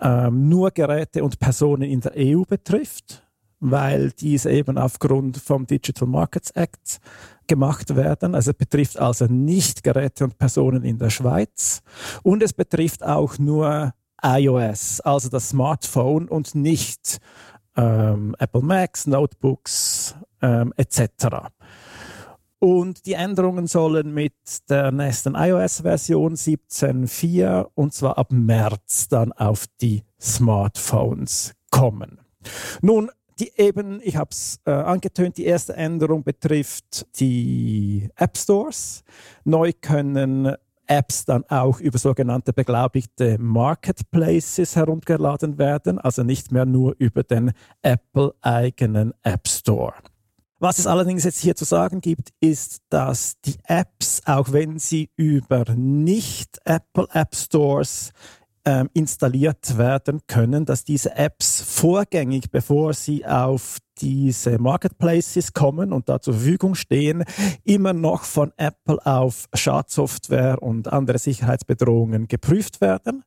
ähm, 0.00 0.48
nur 0.48 0.70
Geräte 0.70 1.24
und 1.24 1.38
Personen 1.38 1.82
in 1.82 2.00
der 2.00 2.12
EU 2.16 2.42
betrifft, 2.42 3.26
weil 3.60 4.10
diese 4.10 4.50
eben 4.50 4.76
aufgrund 4.76 5.38
vom 5.38 5.66
Digital 5.66 6.08
Markets 6.08 6.50
Act 6.50 6.98
gemacht 7.46 7.96
werden. 7.96 8.34
Also 8.34 8.50
es 8.50 8.56
betrifft 8.56 8.98
also 8.98 9.26
nicht 9.26 9.82
Geräte 9.82 10.24
und 10.24 10.36
Personen 10.36 10.82
in 10.82 10.98
der 10.98 11.10
Schweiz 11.10 11.80
und 12.22 12.42
es 12.42 12.52
betrifft 12.52 13.02
auch 13.02 13.38
nur 13.38 13.92
iOS, 14.22 15.00
also 15.00 15.28
das 15.28 15.50
Smartphone 15.50 16.28
und 16.28 16.54
nicht 16.54 17.18
ähm, 17.76 18.34
Apple 18.38 18.62
Macs, 18.62 19.06
Notebooks 19.06 20.14
ähm, 20.42 20.72
etc. 20.76 21.48
Und 22.58 23.06
die 23.06 23.12
Änderungen 23.12 23.66
sollen 23.66 24.14
mit 24.14 24.34
der 24.68 24.90
nächsten 24.90 25.34
iOS-Version 25.34 26.34
17.4 26.34 27.68
und 27.74 27.92
zwar 27.92 28.16
ab 28.18 28.32
März 28.32 29.08
dann 29.08 29.32
auf 29.32 29.66
die 29.80 30.04
Smartphones 30.20 31.52
kommen. 31.70 32.18
Nun, 32.80 33.10
Die 33.38 33.52
eben, 33.56 34.00
ich 34.02 34.16
habe 34.16 34.30
es 34.30 34.60
äh, 34.64 34.70
angetönt, 34.70 35.36
die 35.36 35.44
erste 35.44 35.76
Änderung 35.76 36.24
betrifft 36.24 37.06
die 37.20 38.08
App 38.16 38.38
Stores. 38.38 39.04
Neu 39.44 39.72
können 39.78 40.54
Apps 40.86 41.24
dann 41.24 41.44
auch 41.48 41.80
über 41.80 41.98
sogenannte 41.98 42.52
beglaubigte 42.52 43.38
Marketplaces 43.38 44.76
heruntergeladen 44.76 45.58
werden, 45.58 45.98
also 45.98 46.22
nicht 46.22 46.52
mehr 46.52 46.66
nur 46.66 46.94
über 46.98 47.22
den 47.22 47.52
Apple-eigenen 47.82 49.12
App 49.22 49.48
Store. 49.48 49.94
Was 50.58 50.78
es 50.78 50.86
allerdings 50.86 51.24
jetzt 51.24 51.40
hier 51.40 51.54
zu 51.54 51.66
sagen 51.66 52.00
gibt, 52.00 52.30
ist, 52.40 52.80
dass 52.88 53.38
die 53.42 53.56
Apps, 53.64 54.22
auch 54.24 54.52
wenn 54.52 54.78
sie 54.78 55.10
über 55.14 55.64
nicht 55.74 56.58
Apple 56.64 57.06
App 57.12 57.36
Stores 57.36 58.12
ähm, 58.66 58.90
installiert 58.92 59.78
werden 59.78 60.20
können, 60.26 60.64
dass 60.66 60.84
diese 60.84 61.14
Apps 61.16 61.62
vorgängig, 61.62 62.50
bevor 62.50 62.92
sie 62.92 63.24
auf 63.24 63.78
diese 64.00 64.58
Marketplaces 64.58 65.54
kommen 65.54 65.92
und 65.92 66.08
da 66.08 66.20
zur 66.20 66.34
Verfügung 66.34 66.74
stehen, 66.74 67.24
immer 67.64 67.92
noch 67.92 68.24
von 68.24 68.52
Apple 68.56 68.98
auf 69.06 69.46
Schadsoftware 69.54 70.62
und 70.62 70.92
andere 70.92 71.18
Sicherheitsbedrohungen 71.18 72.28
geprüft 72.28 72.80
werden. 72.80 73.22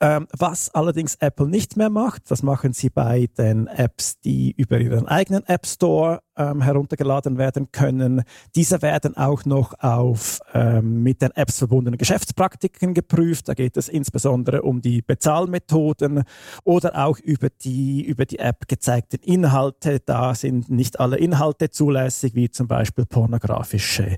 Ähm, 0.00 0.28
was 0.36 0.72
allerdings 0.74 1.16
Apple 1.16 1.48
nicht 1.48 1.76
mehr 1.76 1.90
macht, 1.90 2.30
das 2.30 2.44
machen 2.44 2.72
sie 2.72 2.88
bei 2.88 3.28
den 3.36 3.66
Apps, 3.66 4.20
die 4.20 4.52
über 4.52 4.78
ihren 4.78 5.08
eigenen 5.08 5.44
App 5.46 5.66
Store 5.66 6.20
ähm, 6.36 6.62
heruntergeladen 6.62 7.36
werden 7.36 7.72
können. 7.72 8.22
Diese 8.54 8.80
werden 8.80 9.16
auch 9.16 9.44
noch 9.44 9.74
auf 9.80 10.38
ähm, 10.54 11.02
mit 11.02 11.20
den 11.20 11.32
Apps 11.32 11.58
verbundene 11.58 11.96
Geschäftspraktiken 11.96 12.94
geprüft. 12.94 13.48
Da 13.48 13.54
geht 13.54 13.76
es 13.76 13.88
insbesondere 13.88 14.62
um 14.62 14.80
die 14.80 15.02
Bezahlmethoden 15.02 16.22
oder 16.62 17.04
auch 17.04 17.18
über 17.18 17.48
die 17.50 18.04
über 18.04 18.24
die 18.24 18.38
App 18.38 18.68
gezeigten 18.68 19.20
Inhalte. 19.20 19.98
Da 19.98 20.36
sind 20.36 20.70
nicht 20.70 21.00
alle 21.00 21.18
Inhalte 21.18 21.70
zulässig, 21.70 22.36
wie 22.36 22.50
zum 22.50 22.68
Beispiel 22.68 23.04
pornografische 23.04 24.16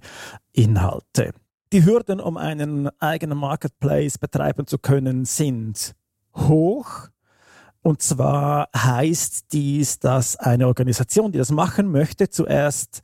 Inhalte. 0.53 1.33
Die 1.73 1.85
Hürden, 1.85 2.19
um 2.19 2.37
einen 2.37 2.89
eigenen 2.99 3.39
Marketplace 3.39 4.19
betreiben 4.19 4.67
zu 4.67 4.77
können, 4.77 5.25
sind 5.25 5.95
hoch. 6.35 7.09
Und 7.83 8.03
zwar 8.03 8.69
heißt 8.77 9.53
dies, 9.53 10.01
dass 10.01 10.37
eine 10.37 10.67
Organisation, 10.67 11.31
die 11.31 11.39
das 11.39 11.53
machen 11.53 11.93
möchte, 11.93 12.29
zuerst 12.29 13.03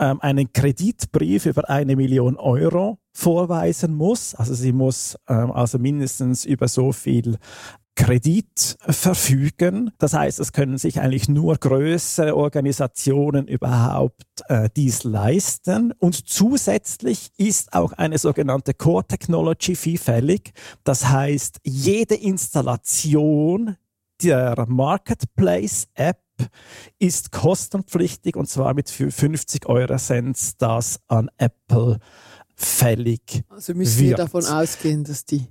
ähm, 0.00 0.20
einen 0.20 0.52
Kreditbrief 0.52 1.46
über 1.46 1.70
eine 1.70 1.94
Million 1.94 2.36
Euro 2.36 2.98
vorweisen 3.12 3.94
muss. 3.94 4.34
Also 4.34 4.52
sie 4.52 4.72
muss 4.72 5.16
ähm, 5.28 5.52
also 5.52 5.78
mindestens 5.78 6.44
über 6.44 6.66
so 6.66 6.90
viel 6.90 7.38
Kredit 7.98 8.78
verfügen. 8.78 9.90
Das 9.98 10.14
heißt, 10.14 10.38
es 10.38 10.52
können 10.52 10.78
sich 10.78 11.00
eigentlich 11.00 11.28
nur 11.28 11.56
größere 11.56 12.36
Organisationen 12.36 13.48
überhaupt 13.48 14.22
äh, 14.46 14.70
dies 14.76 15.02
leisten. 15.02 15.92
Und 15.98 16.28
zusätzlich 16.28 17.32
ist 17.38 17.72
auch 17.72 17.92
eine 17.92 18.16
sogenannte 18.16 18.72
Core 18.72 19.04
Technology 19.04 19.74
Fee 19.74 19.96
fällig. 19.96 20.52
Das 20.84 21.08
heißt, 21.08 21.58
jede 21.64 22.14
Installation 22.14 23.76
der 24.22 24.64
Marketplace 24.68 25.88
App 25.94 26.22
ist 27.00 27.32
kostenpflichtig 27.32 28.36
und 28.36 28.48
zwar 28.48 28.74
mit 28.74 28.88
50 28.90 29.66
Euro 29.66 29.96
Cent 29.96 30.62
das 30.62 31.00
an 31.08 31.30
Apple 31.36 31.98
fällig. 32.54 33.42
Also 33.48 33.74
müssen 33.74 34.02
wir 34.02 34.14
davon 34.14 34.46
ausgehen, 34.46 35.02
dass 35.02 35.24
die 35.24 35.48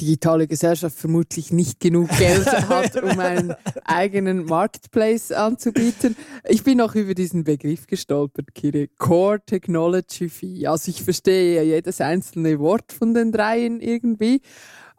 digitale 0.00 0.46
Gesellschaft 0.46 0.96
vermutlich 0.96 1.52
nicht 1.52 1.80
genug 1.80 2.08
Geld 2.18 2.46
hat, 2.68 3.02
um 3.02 3.18
einen 3.18 3.54
eigenen 3.84 4.44
Marketplace 4.44 5.32
anzubieten. 5.32 6.16
Ich 6.48 6.62
bin 6.64 6.80
auch 6.80 6.94
über 6.94 7.14
diesen 7.14 7.44
Begriff 7.44 7.86
gestolpert, 7.86 8.54
Kire. 8.54 8.88
Core 8.98 9.40
Technology 9.44 10.28
Fee. 10.28 10.66
Also 10.66 10.90
ich 10.90 11.02
verstehe 11.02 11.56
ja 11.56 11.62
jedes 11.62 12.00
einzelne 12.00 12.58
Wort 12.58 12.92
von 12.92 13.14
den 13.14 13.32
dreien 13.32 13.80
irgendwie, 13.80 14.40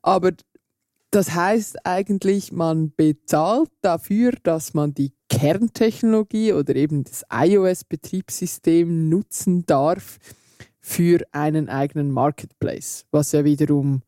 aber 0.01 0.31
das 1.11 1.33
heißt 1.33 1.85
eigentlich, 1.85 2.51
man 2.51 2.93
bezahlt 2.95 3.71
dafür, 3.81 4.33
dass 4.43 4.75
man 4.75 4.93
die 4.93 5.13
Kerntechnologie 5.29 6.53
oder 6.53 6.75
eben 6.75 7.03
das 7.03 7.23
iOS-Betriebssystem 7.31 9.09
nutzen 9.09 9.65
darf 9.65 10.19
für 10.79 11.25
einen 11.31 11.67
eigenen 11.67 12.11
Marketplace, 12.11 13.05
was 13.11 13.31
ja 13.31 13.43
wiederum 13.43 14.01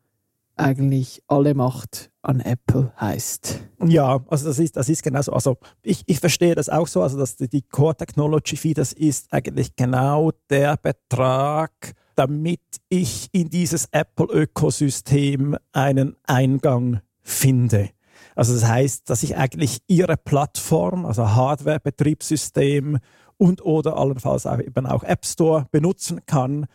eigentlich 0.56 1.24
alle 1.28 1.54
Macht 1.54 2.12
an 2.22 2.40
Apple 2.40 2.94
heißt. 3.00 3.64
Ja, 3.86 4.24
also 4.28 4.48
das 4.48 4.60
ist, 4.60 4.78
das 4.78 4.90
ist 4.90 5.04
genau 5.04 5.22
so. 5.22 5.34
Also 5.34 5.58
ich, 5.82 6.04
ich 6.06 6.20
verstehe 6.20 6.56
das 6.56 6.70
auch 6.70 6.88
so, 6.88 7.02
also 7.02 7.18
dass 7.18 7.36
die 7.36 7.62
Core 7.62 7.96
Technology 7.96 8.56
Fee, 8.56 8.74
das 8.74 8.94
ist 8.94 9.34
eigentlich 9.34 9.76
genau 9.76 10.32
der 10.50 10.78
Betrag, 10.78 11.72
damit 12.16 12.62
ich 12.90 13.30
in 13.32 13.50
dieses 13.50 13.88
Apple-Ökosystem 13.92 15.58
einen 15.72 16.16
Eingang 16.24 17.02
finde. 17.22 17.90
Also 18.36 18.54
das 18.54 18.66
heißt, 18.66 19.10
dass 19.10 19.24
ich 19.24 19.36
eigentlich 19.38 19.80
ihre 19.88 20.18
Plattform, 20.18 21.06
also 21.06 21.30
Hardware, 21.30 21.80
Betriebssystem 21.80 23.00
und 23.38 23.66
oder 23.66 23.98
allenfalls 23.98 24.46
auch 24.46 24.60
eben 24.60 24.86
auch 24.86 25.04
App 25.04 25.26
Store 25.26 25.66
benutzen 25.72 26.22
kann, 26.28 26.68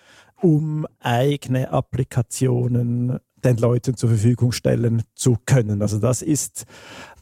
um 0.43 0.87
eigene 0.99 1.71
Applikationen 1.71 3.21
den 3.45 3.59
Leuten 3.59 3.97
zur 3.97 4.09
Verfügung 4.09 4.53
stellen 4.53 5.03
zu 5.15 5.37
können. 5.45 5.83
Also 5.83 5.99
das 5.99 6.23
ist 6.23 6.65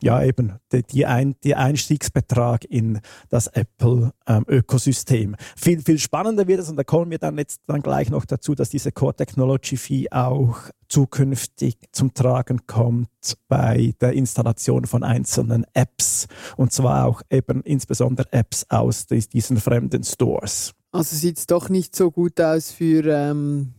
ja 0.02 0.22
eben 0.22 0.54
die, 0.72 0.82
die, 0.82 1.06
Ein, 1.06 1.34
die 1.42 1.54
Einstiegsbetrag 1.54 2.64
in 2.64 3.00
das 3.28 3.48
Apple-Ökosystem. 3.48 5.30
Ähm, 5.30 5.36
viel, 5.56 5.82
viel 5.82 5.98
spannender 5.98 6.46
wird 6.46 6.60
es, 6.60 6.70
und 6.70 6.76
da 6.76 6.84
kommen 6.84 7.10
wir 7.10 7.18
dann 7.18 7.38
jetzt 7.38 7.60
dann 7.66 7.82
gleich 7.82 8.10
noch 8.10 8.24
dazu, 8.24 8.54
dass 8.54 8.68
diese 8.68 8.92
Core 8.92 9.14
Technology 9.14 9.76
Fee 9.76 10.10
auch 10.10 10.58
zukünftig 10.88 11.76
zum 11.92 12.14
Tragen 12.14 12.66
kommt 12.66 13.08
bei 13.48 13.94
der 14.00 14.12
Installation 14.12 14.86
von 14.86 15.02
einzelnen 15.02 15.66
Apps 15.72 16.28
und 16.56 16.72
zwar 16.72 17.06
auch 17.06 17.22
eben 17.30 17.62
insbesondere 17.62 18.32
Apps 18.32 18.66
aus 18.68 19.06
diesen 19.06 19.56
fremden 19.56 20.04
Stores. 20.04 20.72
Also 20.92 21.16
sieht 21.16 21.38
es 21.38 21.46
doch 21.46 21.68
nicht 21.68 21.96
so 21.96 22.12
gut 22.12 22.40
aus 22.40 22.70
für 22.70 23.04
ähm, 23.06 23.72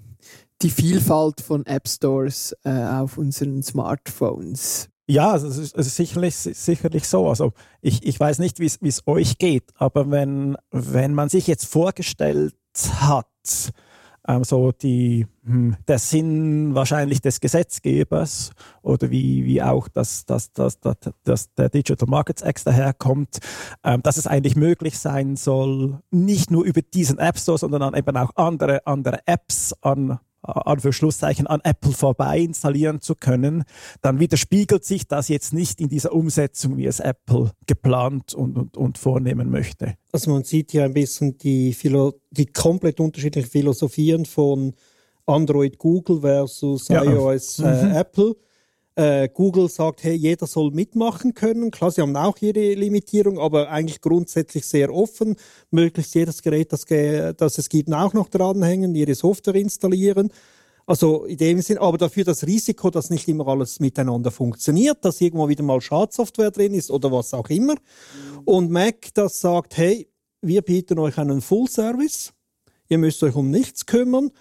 die 0.62 0.70
Vielfalt 0.70 1.42
von 1.42 1.66
App 1.66 1.88
Stores 1.88 2.56
äh, 2.64 2.70
auf 2.70 3.18
unseren 3.18 3.62
Smartphones. 3.64 4.90
Ja, 5.08 5.32
also 5.32 5.48
es 5.48 5.58
ist, 5.58 5.76
ist 5.76 5.96
sicherlich, 5.96 6.36
sicherlich 6.36 7.08
so. 7.08 7.30
Also 7.30 7.54
ich, 7.82 8.06
ich 8.06 8.20
weiß 8.20 8.40
nicht, 8.40 8.60
wie 8.60 8.88
es 8.88 9.04
euch 9.06 9.38
geht, 9.38 9.72
aber 9.76 10.10
wenn, 10.10 10.58
wenn 10.72 11.14
man 11.14 11.30
sich 11.30 11.46
jetzt 11.46 11.66
vorgestellt 11.66 12.56
hat, 13.00 13.28
ähm, 14.28 14.44
so 14.44 14.72
die, 14.72 15.28
hm, 15.44 15.76
der 15.88 16.00
Sinn 16.00 16.74
wahrscheinlich 16.74 17.22
des 17.22 17.40
Gesetzgebers 17.40 18.52
oder 18.82 19.12
wie, 19.12 19.46
wie 19.46 19.62
auch 19.62 19.88
das, 19.88 20.26
das, 20.26 20.52
das, 20.54 20.80
das, 20.80 20.98
das 21.24 21.54
der 21.54 21.70
Digital 21.70 22.10
Markets 22.10 22.42
Act 22.42 22.66
daherkommt, 22.66 23.38
ähm, 23.84 24.02
dass 24.02 24.18
es 24.18 24.26
eigentlich 24.26 24.56
möglich 24.56 24.98
sein 24.98 25.36
soll, 25.36 26.00
nicht 26.10 26.50
nur 26.50 26.64
über 26.64 26.82
diesen 26.82 27.20
App 27.20 27.38
Store, 27.38 27.60
sondern 27.60 27.94
eben 27.94 28.18
auch 28.18 28.32
andere, 28.36 28.86
andere 28.88 29.20
Apps 29.28 29.74
an 29.82 30.20
Anführungszeichen 30.46 31.48
an 31.48 31.62
Apple 31.64 31.92
vorbei 31.92 32.40
installieren 32.40 33.02
zu 33.02 33.16
können, 33.16 33.64
dann 34.02 34.20
widerspiegelt 34.20 34.86
sich 34.86 35.08
das 35.08 35.28
jetzt 35.28 35.54
nicht 35.54 35.82
in 35.82 35.90
dieser 35.90 36.14
Umsetzung, 36.14 36.78
wie 36.78 36.86
es 36.86 37.00
Apple 37.00 37.52
geplant 37.68 38.34
und, 38.34 38.58
und, 38.58 38.78
und 38.78 38.98
vornehmen 38.98 39.50
möchte. 39.50 39.96
Also 40.12 40.32
man 40.32 40.44
sieht 40.44 40.72
hier 40.72 40.84
ein 40.84 40.94
bisschen 40.94 41.38
die, 41.38 41.74
Philo 41.74 42.14
die 42.32 42.46
komplett 42.46 43.00
unterschiedlichen 43.00 43.50
Philosophien 43.50 44.26
von 44.26 44.74
Android 45.26 45.78
Google 45.78 46.22
versus 46.22 46.88
ja. 46.88 47.04
iOS 47.04 47.60
äh, 47.60 47.86
mhm. 47.86 47.92
Apple. 47.96 48.36
Äh, 48.96 49.28
Google 49.34 49.70
sagt, 49.70 50.04
hey, 50.04 50.14
jeder 50.16 50.48
soll 50.48 50.72
mitmachen 50.72 51.34
können. 51.34 51.70
Klar, 51.70 51.92
sie 51.92 52.02
haben 52.02 52.16
auch 52.16 52.38
ihre 52.40 52.74
Limitierung, 52.76 53.40
aber 53.40 53.70
eigentlich 53.70 54.00
grundsätzlich 54.00 54.66
sehr 54.66 54.94
offen. 54.94 55.36
Möglichst 55.70 56.16
jedes 56.16 56.42
Gerät, 56.42 56.72
das, 56.72 56.86
das 56.86 57.58
es 57.58 57.68
gibt, 57.68 57.92
auch 57.94 58.14
noch 58.14 58.30
dranhängen, 58.30 58.96
ihre 58.96 59.16
Software 59.16 59.56
installieren. 59.56 60.32
Also 60.88 61.26
in 61.26 61.38
dem 61.38 61.62
Sinn, 61.62 61.80
aber 61.80 61.98
dafür 61.98 62.24
das 62.24 62.46
Risiko, 62.46 62.90
dass 62.90 63.10
nicht 63.10 63.28
immer 63.28 63.48
alles 63.48 63.80
miteinander 63.80 64.32
funktioniert, 64.32 65.04
dass 65.04 65.20
irgendwo 65.20 65.50
wieder 65.50 65.64
mal 65.64 65.82
Schadsoftware 65.82 66.52
drin 66.52 66.74
ist 66.74 66.92
oder 66.92 67.12
was 67.12 67.34
auch 67.34 67.50
immer. 67.50 67.76
Und 68.46 68.70
Mac, 68.70 69.14
das 69.16 69.42
sagt, 69.42 69.78
hey, 69.78 70.08
wir 70.42 70.62
bieten 70.62 71.00
euch 71.00 71.18
einen 71.18 71.42
Full 71.42 71.68
Service. 71.68 72.34
Ihr 72.88 73.00
müsst 73.00 73.24
euch 73.24 73.36
um 73.36 73.50
nichts 73.50 73.88
kümmern 73.88 74.32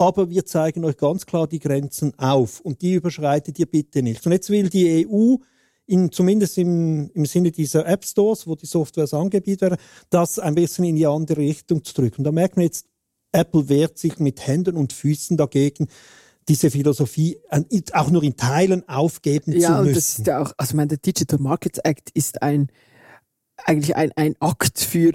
aber 0.00 0.30
wir 0.30 0.46
zeigen 0.46 0.82
euch 0.86 0.96
ganz 0.96 1.26
klar 1.26 1.46
die 1.46 1.58
Grenzen 1.58 2.18
auf 2.18 2.60
und 2.60 2.80
die 2.80 2.94
überschreitet 2.94 3.58
ihr 3.58 3.66
bitte 3.66 4.02
nicht. 4.02 4.24
Und 4.24 4.32
jetzt 4.32 4.48
will 4.48 4.70
die 4.70 5.06
EU 5.06 5.36
in, 5.84 6.10
zumindest 6.10 6.56
im, 6.56 7.10
im 7.12 7.26
Sinne 7.26 7.52
dieser 7.52 7.86
App 7.86 8.06
Stores, 8.06 8.46
wo 8.46 8.54
die 8.54 8.64
Softwares 8.64 9.12
angeboten 9.12 9.60
werden, 9.60 9.76
das 10.08 10.38
ein 10.38 10.54
bisschen 10.54 10.86
in 10.86 10.96
die 10.96 11.06
andere 11.06 11.42
Richtung 11.42 11.84
zu 11.84 11.92
drücken. 11.92 12.22
Und 12.22 12.24
da 12.24 12.32
merkt 12.32 12.56
man 12.56 12.64
jetzt, 12.64 12.86
Apple 13.32 13.68
wehrt 13.68 13.98
sich 13.98 14.18
mit 14.18 14.46
Händen 14.46 14.78
und 14.78 14.94
Füßen 14.94 15.36
dagegen, 15.36 15.86
diese 16.48 16.70
Philosophie 16.70 17.38
auch 17.92 18.10
nur 18.10 18.22
in 18.22 18.36
Teilen 18.36 18.88
aufgeben 18.88 19.52
ja, 19.52 19.52
zu 19.52 19.58
müssen. 19.58 19.68
Ja, 19.74 19.78
und 19.80 19.96
das 19.96 20.18
ist 20.18 20.26
ja 20.26 20.40
auch, 20.40 20.52
also 20.56 20.70
ich 20.70 20.76
meine, 20.76 20.88
der 20.88 20.98
Digital 20.98 21.38
Markets 21.40 21.78
Act 21.78 22.08
ist 22.14 22.40
ein 22.40 22.68
eigentlich 23.66 23.94
ein, 23.96 24.12
ein 24.16 24.34
Akt 24.40 24.80
für 24.80 25.12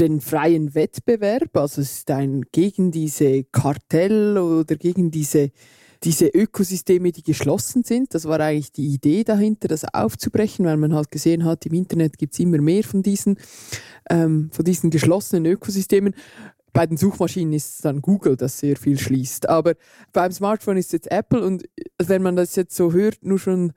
den 0.00 0.20
freien 0.20 0.74
Wettbewerb. 0.74 1.56
Also 1.56 1.80
es 1.80 1.98
ist 1.98 2.10
ein 2.10 2.42
gegen 2.52 2.90
diese 2.90 3.44
Kartell 3.44 4.38
oder 4.38 4.76
gegen 4.76 5.10
diese 5.10 5.50
diese 6.04 6.26
Ökosysteme, 6.26 7.12
die 7.12 7.22
geschlossen 7.22 7.82
sind. 7.82 8.14
Das 8.14 8.26
war 8.26 8.38
eigentlich 8.38 8.72
die 8.72 8.88
Idee 8.88 9.24
dahinter, 9.24 9.68
das 9.68 9.84
aufzubrechen, 9.84 10.66
weil 10.66 10.76
man 10.76 10.94
halt 10.94 11.10
gesehen 11.10 11.44
hat, 11.44 11.64
im 11.66 11.72
Internet 11.72 12.18
gibt 12.18 12.34
es 12.34 12.40
immer 12.40 12.58
mehr 12.58 12.84
von 12.84 13.02
diesen, 13.02 13.38
ähm, 14.10 14.50
von 14.52 14.64
diesen 14.64 14.90
geschlossenen 14.90 15.46
Ökosystemen. 15.46 16.14
Bei 16.74 16.86
den 16.86 16.96
Suchmaschinen 16.96 17.54
ist 17.54 17.76
es 17.76 17.78
dann 17.78 18.02
Google, 18.02 18.36
das 18.36 18.58
sehr 18.58 18.76
viel 18.76 18.98
schließt. 18.98 19.48
Aber 19.48 19.74
beim 20.12 20.32
Smartphone 20.32 20.76
ist 20.76 20.86
es 20.86 20.92
jetzt 20.92 21.10
Apple 21.10 21.42
und 21.42 21.64
wenn 22.02 22.22
man 22.22 22.36
das 22.36 22.56
jetzt 22.56 22.76
so 22.76 22.92
hört, 22.92 23.24
nur 23.24 23.38
schon 23.38 23.72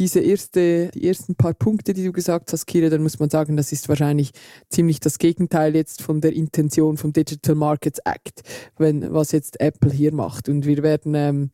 diese 0.00 0.20
erste, 0.20 0.88
die 0.88 1.06
ersten 1.06 1.34
paar 1.34 1.52
Punkte, 1.52 1.92
die 1.92 2.04
du 2.04 2.10
gesagt 2.10 2.52
hast, 2.52 2.66
Kira, 2.66 2.88
dann 2.88 3.02
muss 3.02 3.18
man 3.18 3.28
sagen, 3.28 3.56
das 3.58 3.70
ist 3.70 3.88
wahrscheinlich 3.90 4.30
ziemlich 4.70 4.98
das 4.98 5.18
Gegenteil 5.18 5.76
jetzt 5.76 6.00
von 6.00 6.22
der 6.22 6.32
Intention 6.32 6.96
vom 6.96 7.12
Digital 7.12 7.54
Markets 7.54 8.00
Act, 8.06 8.40
wenn, 8.78 9.12
was 9.12 9.32
jetzt 9.32 9.60
Apple 9.60 9.92
hier 9.92 10.12
macht. 10.14 10.48
Und 10.48 10.64
wir 10.64 10.82
werden 10.82 11.14
ähm, 11.14 11.50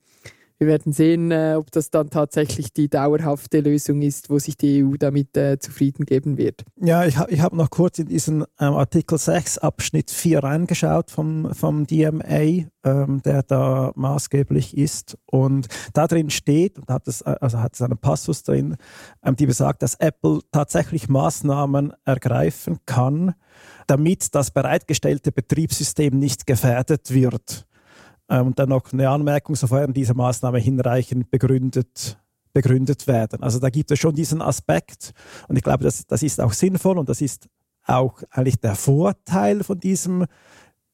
wir 0.59 0.69
werden 0.69 0.93
sehen, 0.93 1.31
äh, 1.31 1.55
ob 1.57 1.71
das 1.71 1.91
dann 1.91 2.09
tatsächlich 2.09 2.73
die 2.73 2.89
dauerhafte 2.89 3.61
Lösung 3.61 4.01
ist, 4.01 4.31
wo 4.31 4.39
sich 4.39 4.57
die 4.57 4.83
EU 4.85 4.97
damit 4.99 5.37
äh, 5.37 5.59
zufrieden 5.59 6.07
geben 6.07 6.39
wird. 6.39 6.65
Ja, 6.81 7.05
ich, 7.05 7.19
ha, 7.19 7.27
ich 7.29 7.41
habe 7.41 7.57
noch 7.57 7.71
kurz 7.71 7.99
in 7.99 8.07
diesen 8.07 8.43
ähm, 8.59 8.75
Artikel 8.75 9.19
6 9.19 9.59
Abschnitt 9.59 10.11
4 10.11 10.43
reingeschaut 10.43 11.11
vom, 11.11 11.53
vom 11.55 11.87
DMA, 11.87 12.69
ähm, 12.85 13.23
der 13.23 13.43
da 13.43 13.93
maßgeblich 13.97 14.77
ist. 14.77 15.19
Und 15.27 15.67
da 15.93 16.07
drin 16.07 16.31
steht, 16.31 16.79
und 16.79 16.89
hat 16.89 17.07
es, 17.07 17.23
also 17.23 17.61
hat 17.61 17.75
es 17.75 17.83
einen 17.83 17.99
Passus 17.99 18.43
drin, 18.43 18.77
ähm, 19.23 19.37
die 19.37 19.47
besagt, 19.47 19.83
dass 19.83 19.95
Apple 19.97 20.41
tatsächlich 20.53 21.09
Maßnahmen 21.09 21.93
ergreifen 22.07 22.79
kann, 22.87 23.35
damit 23.87 24.35
das 24.35 24.51
bereitgestellte 24.51 25.33
Betriebssystem 25.33 26.19
nicht 26.19 26.47
gefährdet 26.47 27.13
wird. 27.13 27.67
Ähm, 28.29 28.49
und 28.49 28.59
dann 28.59 28.69
noch 28.69 28.93
eine 28.93 29.09
Anmerkung, 29.09 29.55
sofern 29.57 29.93
diese 29.93 30.15
Maßnahme 30.15 30.59
hinreichend 30.59 31.31
begründet, 31.31 32.19
begründet 32.53 33.07
werden. 33.07 33.43
Also 33.43 33.59
da 33.59 33.71
gibt 33.71 33.91
es 33.91 33.99
schon 33.99 34.15
diesen 34.15 34.43
Aspekt 34.43 35.13
und 35.49 35.57
ich 35.57 35.63
glaube, 35.63 35.85
das, 35.85 36.07
das 36.07 36.23
ist 36.23 36.41
auch 36.41 36.53
sinnvoll 36.53 36.99
und 36.99 37.09
das 37.09 37.21
ist 37.21 37.49
auch 37.85 38.23
eigentlich 38.31 38.61
der 38.61 38.75
Vorteil 38.75 39.63
von 39.63 39.79
diesem 39.79 40.27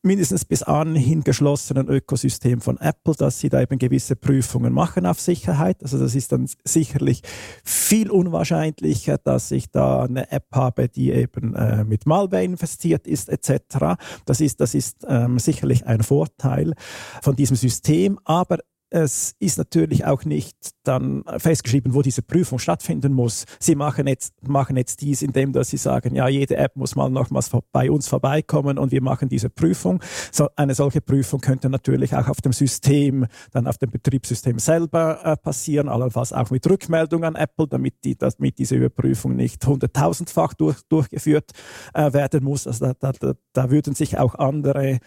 mindestens 0.03 0.44
bis 0.44 0.62
anhin 0.62 1.22
geschlossenen 1.22 1.88
Ökosystem 1.88 2.61
von 2.61 2.78
Apple, 2.78 3.14
dass 3.14 3.38
sie 3.38 3.48
da 3.48 3.61
eben 3.61 3.78
gewisse 3.78 4.16
Prüfungen 4.16 4.72
machen 4.72 5.07
auf 5.07 5.20
Sicherheit. 5.20 5.82
Also 5.82 5.98
das 5.98 6.14
ist 6.14 6.32
dann 6.32 6.48
sicherlich 6.64 7.22
viel 7.64 8.11
unwahrscheinlicher, 8.11 9.18
dass 9.18 9.50
ich 9.50 9.70
da 9.70 10.05
eine 10.05 10.30
App 10.30 10.46
habe, 10.53 10.88
die 10.88 11.12
eben 11.12 11.55
äh, 11.55 11.84
mit 11.84 12.07
Malware 12.07 12.44
investiert 12.44 13.07
ist 13.07 13.28
etc. 13.28 13.96
Das 14.26 14.40
ist, 14.40 14.61
das 14.61 14.74
ist 14.74 15.07
ähm, 15.09 15.38
sicherlich 15.38 15.86
ein 15.86 16.03
Vorteil 16.03 16.74
von 17.22 17.36
diesem 17.36 17.57
System, 17.57 18.18
aber 18.24 18.59
es 18.93 19.34
ist 19.38 19.57
natürlich 19.57 20.05
auch 20.05 20.24
nicht 20.26 20.55
dann 20.84 21.24
festgeschrieben, 21.38 21.95
wo 21.95 22.03
diese 22.03 22.20
Prüfung 22.20 22.59
stattfinden 22.59 23.14
muss. 23.14 23.47
Sie 23.59 23.74
machen 23.74 24.07
jetzt, 24.07 24.47
machen 24.47 24.76
jetzt 24.76 25.01
dies, 25.01 25.22
indem 25.22 25.53
dass 25.53 25.70
sie 25.70 25.78
sagen, 25.78 26.14
ja, 26.14 26.28
jede 26.28 26.57
App 26.57 26.76
muss 26.76 26.95
mal 26.95 27.09
nochmals 27.09 27.51
bei 27.72 27.90
uns 27.90 28.07
vorbeikommen 28.07 28.78
und 28.78 28.93
wir 28.93 29.03
machen 29.03 29.30
diese 29.30 29.49
Prüfung. 29.49 30.03
So, 30.30 30.49
eine 30.57 30.74
solche 30.74 31.01
Prüfung 31.01 31.40
könnte 31.40 31.70
natürlich 31.70 32.14
auch 32.14 32.28
auf 32.28 32.43
dem 32.43 32.53
System, 32.53 33.26
dann 33.51 33.66
auf 33.66 33.78
dem 33.78 33.90
Betriebssystem 33.90 34.59
selber 34.59 35.24
äh, 35.24 35.36
passieren, 35.38 35.88
allenfalls 35.88 36.34
auch 36.34 36.51
mit 36.51 36.68
Rückmeldung 36.68 37.24
an 37.24 37.34
Apple, 37.34 37.68
damit, 37.68 38.05
die, 38.05 38.16
damit 38.16 38.59
diese 38.59 38.76
Überprüfung 38.76 39.34
nicht 39.36 39.64
hunderttausendfach 39.66 40.53
durch, 40.53 40.82
durchgeführt 40.90 41.53
äh, 41.95 42.12
werden 42.12 42.45
muss. 42.45 42.66
Also 42.66 42.93
da, 42.93 43.12
da, 43.12 43.32
da 43.55 43.70
würden 43.70 43.95
sich 43.95 44.18
auch 44.18 44.34
andere 44.34 44.99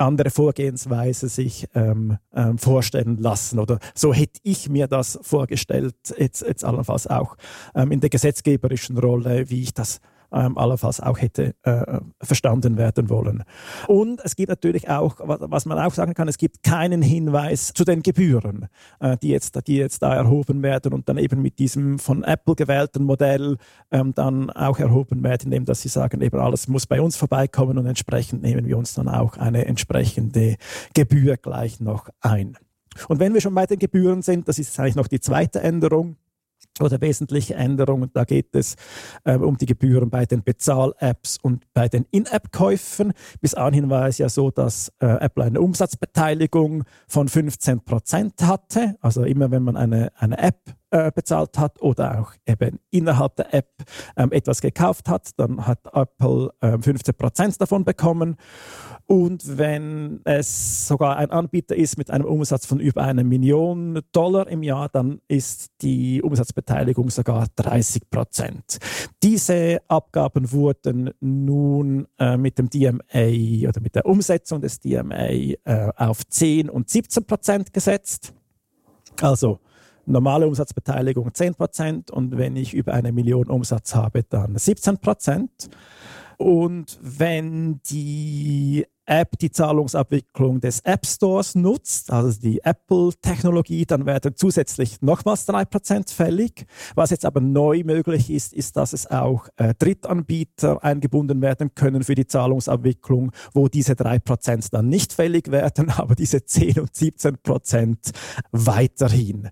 andere 0.00 0.30
Vorgehensweise 0.30 1.28
sich 1.28 1.66
ähm, 1.74 2.18
ähm, 2.34 2.58
vorstellen 2.58 3.18
lassen. 3.18 3.58
Oder 3.58 3.78
so 3.94 4.12
hätte 4.12 4.40
ich 4.42 4.68
mir 4.68 4.88
das 4.88 5.18
vorgestellt, 5.22 5.94
jetzt, 6.16 6.42
jetzt 6.42 6.64
allenfalls 6.64 7.06
auch 7.06 7.36
ähm, 7.74 7.92
in 7.92 8.00
der 8.00 8.10
gesetzgeberischen 8.10 8.98
Rolle, 8.98 9.50
wie 9.50 9.62
ich 9.62 9.74
das 9.74 10.00
ähm, 10.32 10.56
allenfalls 10.58 11.00
auch 11.00 11.18
hätte 11.18 11.54
äh, 11.62 12.00
verstanden 12.22 12.76
werden 12.76 13.08
wollen. 13.08 13.44
Und 13.86 14.20
es 14.24 14.36
gibt 14.36 14.48
natürlich 14.48 14.88
auch, 14.88 15.16
was 15.18 15.66
man 15.66 15.78
auch 15.78 15.94
sagen 15.94 16.14
kann, 16.14 16.28
es 16.28 16.38
gibt 16.38 16.62
keinen 16.62 17.02
Hinweis 17.02 17.72
zu 17.74 17.84
den 17.84 18.02
Gebühren, 18.02 18.68
äh, 19.00 19.16
die, 19.18 19.28
jetzt, 19.28 19.58
die 19.66 19.76
jetzt 19.76 20.02
da 20.02 20.14
erhoben 20.14 20.62
werden 20.62 20.92
und 20.92 21.08
dann 21.08 21.18
eben 21.18 21.42
mit 21.42 21.58
diesem 21.58 21.98
von 21.98 22.24
Apple 22.24 22.54
gewählten 22.54 23.04
Modell 23.04 23.56
ähm, 23.90 24.14
dann 24.14 24.50
auch 24.50 24.78
erhoben 24.78 25.22
werden, 25.22 25.46
indem 25.46 25.64
dass 25.64 25.82
sie 25.82 25.88
sagen, 25.88 26.20
eben 26.20 26.38
alles 26.38 26.68
muss 26.68 26.86
bei 26.86 27.00
uns 27.00 27.16
vorbeikommen 27.16 27.78
und 27.78 27.86
entsprechend 27.86 28.42
nehmen 28.42 28.66
wir 28.66 28.78
uns 28.78 28.94
dann 28.94 29.08
auch 29.08 29.36
eine 29.36 29.66
entsprechende 29.66 30.56
Gebühr 30.94 31.36
gleich 31.36 31.80
noch 31.80 32.08
ein. 32.20 32.56
Und 33.08 33.20
wenn 33.20 33.34
wir 33.34 33.40
schon 33.40 33.54
bei 33.54 33.66
den 33.66 33.78
Gebühren 33.78 34.22
sind, 34.22 34.48
das 34.48 34.58
ist 34.58 34.78
eigentlich 34.78 34.96
noch 34.96 35.06
die 35.06 35.20
zweite 35.20 35.60
Änderung, 35.60 36.16
oder 36.80 37.00
wesentliche 37.00 37.54
Änderungen. 37.54 38.10
Da 38.12 38.24
geht 38.24 38.54
es 38.54 38.76
äh, 39.24 39.36
um 39.36 39.56
die 39.56 39.66
Gebühren 39.66 40.10
bei 40.10 40.26
den 40.26 40.42
Bezahl-Apps 40.42 41.38
und 41.42 41.64
bei 41.74 41.88
den 41.88 42.06
In-App-Käufen. 42.10 43.12
Bis 43.40 43.54
anhin 43.54 43.90
war 43.90 44.08
es 44.08 44.18
ja 44.18 44.28
so, 44.28 44.50
dass 44.50 44.92
äh, 45.00 45.06
Apple 45.06 45.44
eine 45.44 45.60
Umsatzbeteiligung 45.60 46.84
von 47.06 47.28
15 47.28 47.80
Prozent 47.84 48.42
hatte. 48.42 48.96
Also 49.00 49.24
immer 49.24 49.50
wenn 49.50 49.62
man 49.62 49.76
eine, 49.76 50.12
eine 50.16 50.38
App 50.38 50.74
äh, 50.90 51.12
bezahlt 51.12 51.58
hat 51.58 51.80
oder 51.80 52.20
auch 52.20 52.32
eben 52.46 52.80
innerhalb 52.90 53.36
der 53.36 53.54
App 53.54 53.70
ähm, 54.16 54.32
etwas 54.32 54.60
gekauft 54.60 55.08
hat, 55.08 55.30
dann 55.36 55.66
hat 55.66 55.78
Apple 55.92 56.50
äh, 56.60 56.78
15 56.78 57.14
Prozent 57.14 57.60
davon 57.60 57.84
bekommen. 57.84 58.36
Und 59.10 59.58
wenn 59.58 60.20
es 60.22 60.86
sogar 60.86 61.16
ein 61.16 61.32
Anbieter 61.32 61.74
ist 61.74 61.98
mit 61.98 62.12
einem 62.12 62.26
Umsatz 62.26 62.64
von 62.64 62.78
über 62.78 63.02
einer 63.02 63.24
Million 63.24 63.98
Dollar 64.12 64.46
im 64.46 64.62
Jahr, 64.62 64.88
dann 64.88 65.20
ist 65.26 65.72
die 65.82 66.22
Umsatzbeteiligung 66.22 67.10
sogar 67.10 67.48
30 67.56 68.08
Prozent. 68.08 68.78
Diese 69.20 69.80
Abgaben 69.88 70.52
wurden 70.52 71.10
nun 71.18 72.06
äh, 72.20 72.36
mit 72.36 72.56
dem 72.56 72.70
DMA 72.70 73.68
oder 73.68 73.80
mit 73.80 73.96
der 73.96 74.06
Umsetzung 74.06 74.60
des 74.60 74.78
DMA 74.78 75.26
äh, 75.26 75.56
auf 75.96 76.24
10 76.28 76.70
und 76.70 76.88
17 76.88 77.26
Prozent 77.26 77.72
gesetzt. 77.72 78.32
Also 79.20 79.58
normale 80.06 80.46
Umsatzbeteiligung 80.46 81.34
10 81.34 81.56
Prozent 81.56 82.12
und 82.12 82.38
wenn 82.38 82.54
ich 82.54 82.74
über 82.74 82.92
eine 82.92 83.10
Million 83.10 83.48
Umsatz 83.50 83.92
habe, 83.92 84.22
dann 84.22 84.56
17 84.56 84.98
Prozent. 84.98 85.68
Und 86.38 86.98
wenn 87.02 87.82
die 87.90 88.86
App 89.10 89.36
die 89.40 89.50
Zahlungsabwicklung 89.50 90.60
des 90.60 90.80
App 90.80 91.04
Stores 91.04 91.56
nutzt, 91.56 92.12
also 92.12 92.40
die 92.40 92.62
Apple-Technologie, 92.62 93.84
dann 93.84 94.06
werden 94.06 94.36
zusätzlich 94.36 95.02
nochmals 95.02 95.48
3% 95.48 96.14
fällig. 96.14 96.64
Was 96.94 97.10
jetzt 97.10 97.24
aber 97.24 97.40
neu 97.40 97.82
möglich 97.84 98.30
ist, 98.30 98.52
ist, 98.52 98.76
dass 98.76 98.92
es 98.92 99.10
auch 99.10 99.48
äh, 99.56 99.74
Drittanbieter 99.76 100.84
eingebunden 100.84 101.42
werden 101.42 101.74
können 101.74 102.04
für 102.04 102.14
die 102.14 102.28
Zahlungsabwicklung, 102.28 103.32
wo 103.52 103.66
diese 103.66 103.94
3% 103.94 104.68
dann 104.70 104.88
nicht 104.88 105.12
fällig 105.12 105.50
werden, 105.50 105.90
aber 105.96 106.14
diese 106.14 106.44
10 106.44 106.78
und 106.78 106.92
17% 106.92 107.96
weiterhin. 108.52 109.50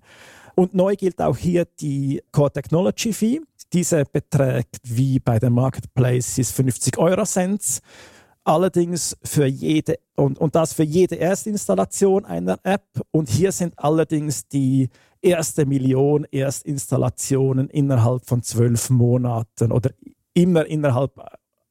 Und 0.55 0.73
neu 0.73 0.95
gilt 0.95 1.21
auch 1.21 1.37
hier 1.37 1.65
die 1.65 2.21
Core 2.31 2.51
Technology 2.51 3.11
Fee. 3.11 3.41
Diese 3.73 4.05
beträgt 4.05 4.79
wie 4.83 5.19
bei 5.19 5.37
den 5.37 5.53
Marketplaces 5.53 6.51
50 6.51 6.97
Euro 6.97 7.23
Cents 7.23 7.81
allerdings 8.49 9.17
für 9.23 9.45
jede 9.45 9.99
und, 10.15 10.39
und 10.39 10.55
das 10.55 10.73
für 10.73 10.83
jede 10.83 11.19
Erstinstallation 11.19 12.25
einer 12.25 12.59
App. 12.63 12.85
Und 13.11 13.29
hier 13.29 13.51
sind 13.51 13.73
allerdings 13.77 14.47
die 14.47 14.89
erste 15.21 15.65
Million 15.65 16.25
Erstinstallationen 16.31 17.69
innerhalb 17.69 18.25
von 18.25 18.41
zwölf 18.41 18.89
Monaten 18.89 19.71
oder 19.71 19.91
immer 20.33 20.65
innerhalb 20.65 21.13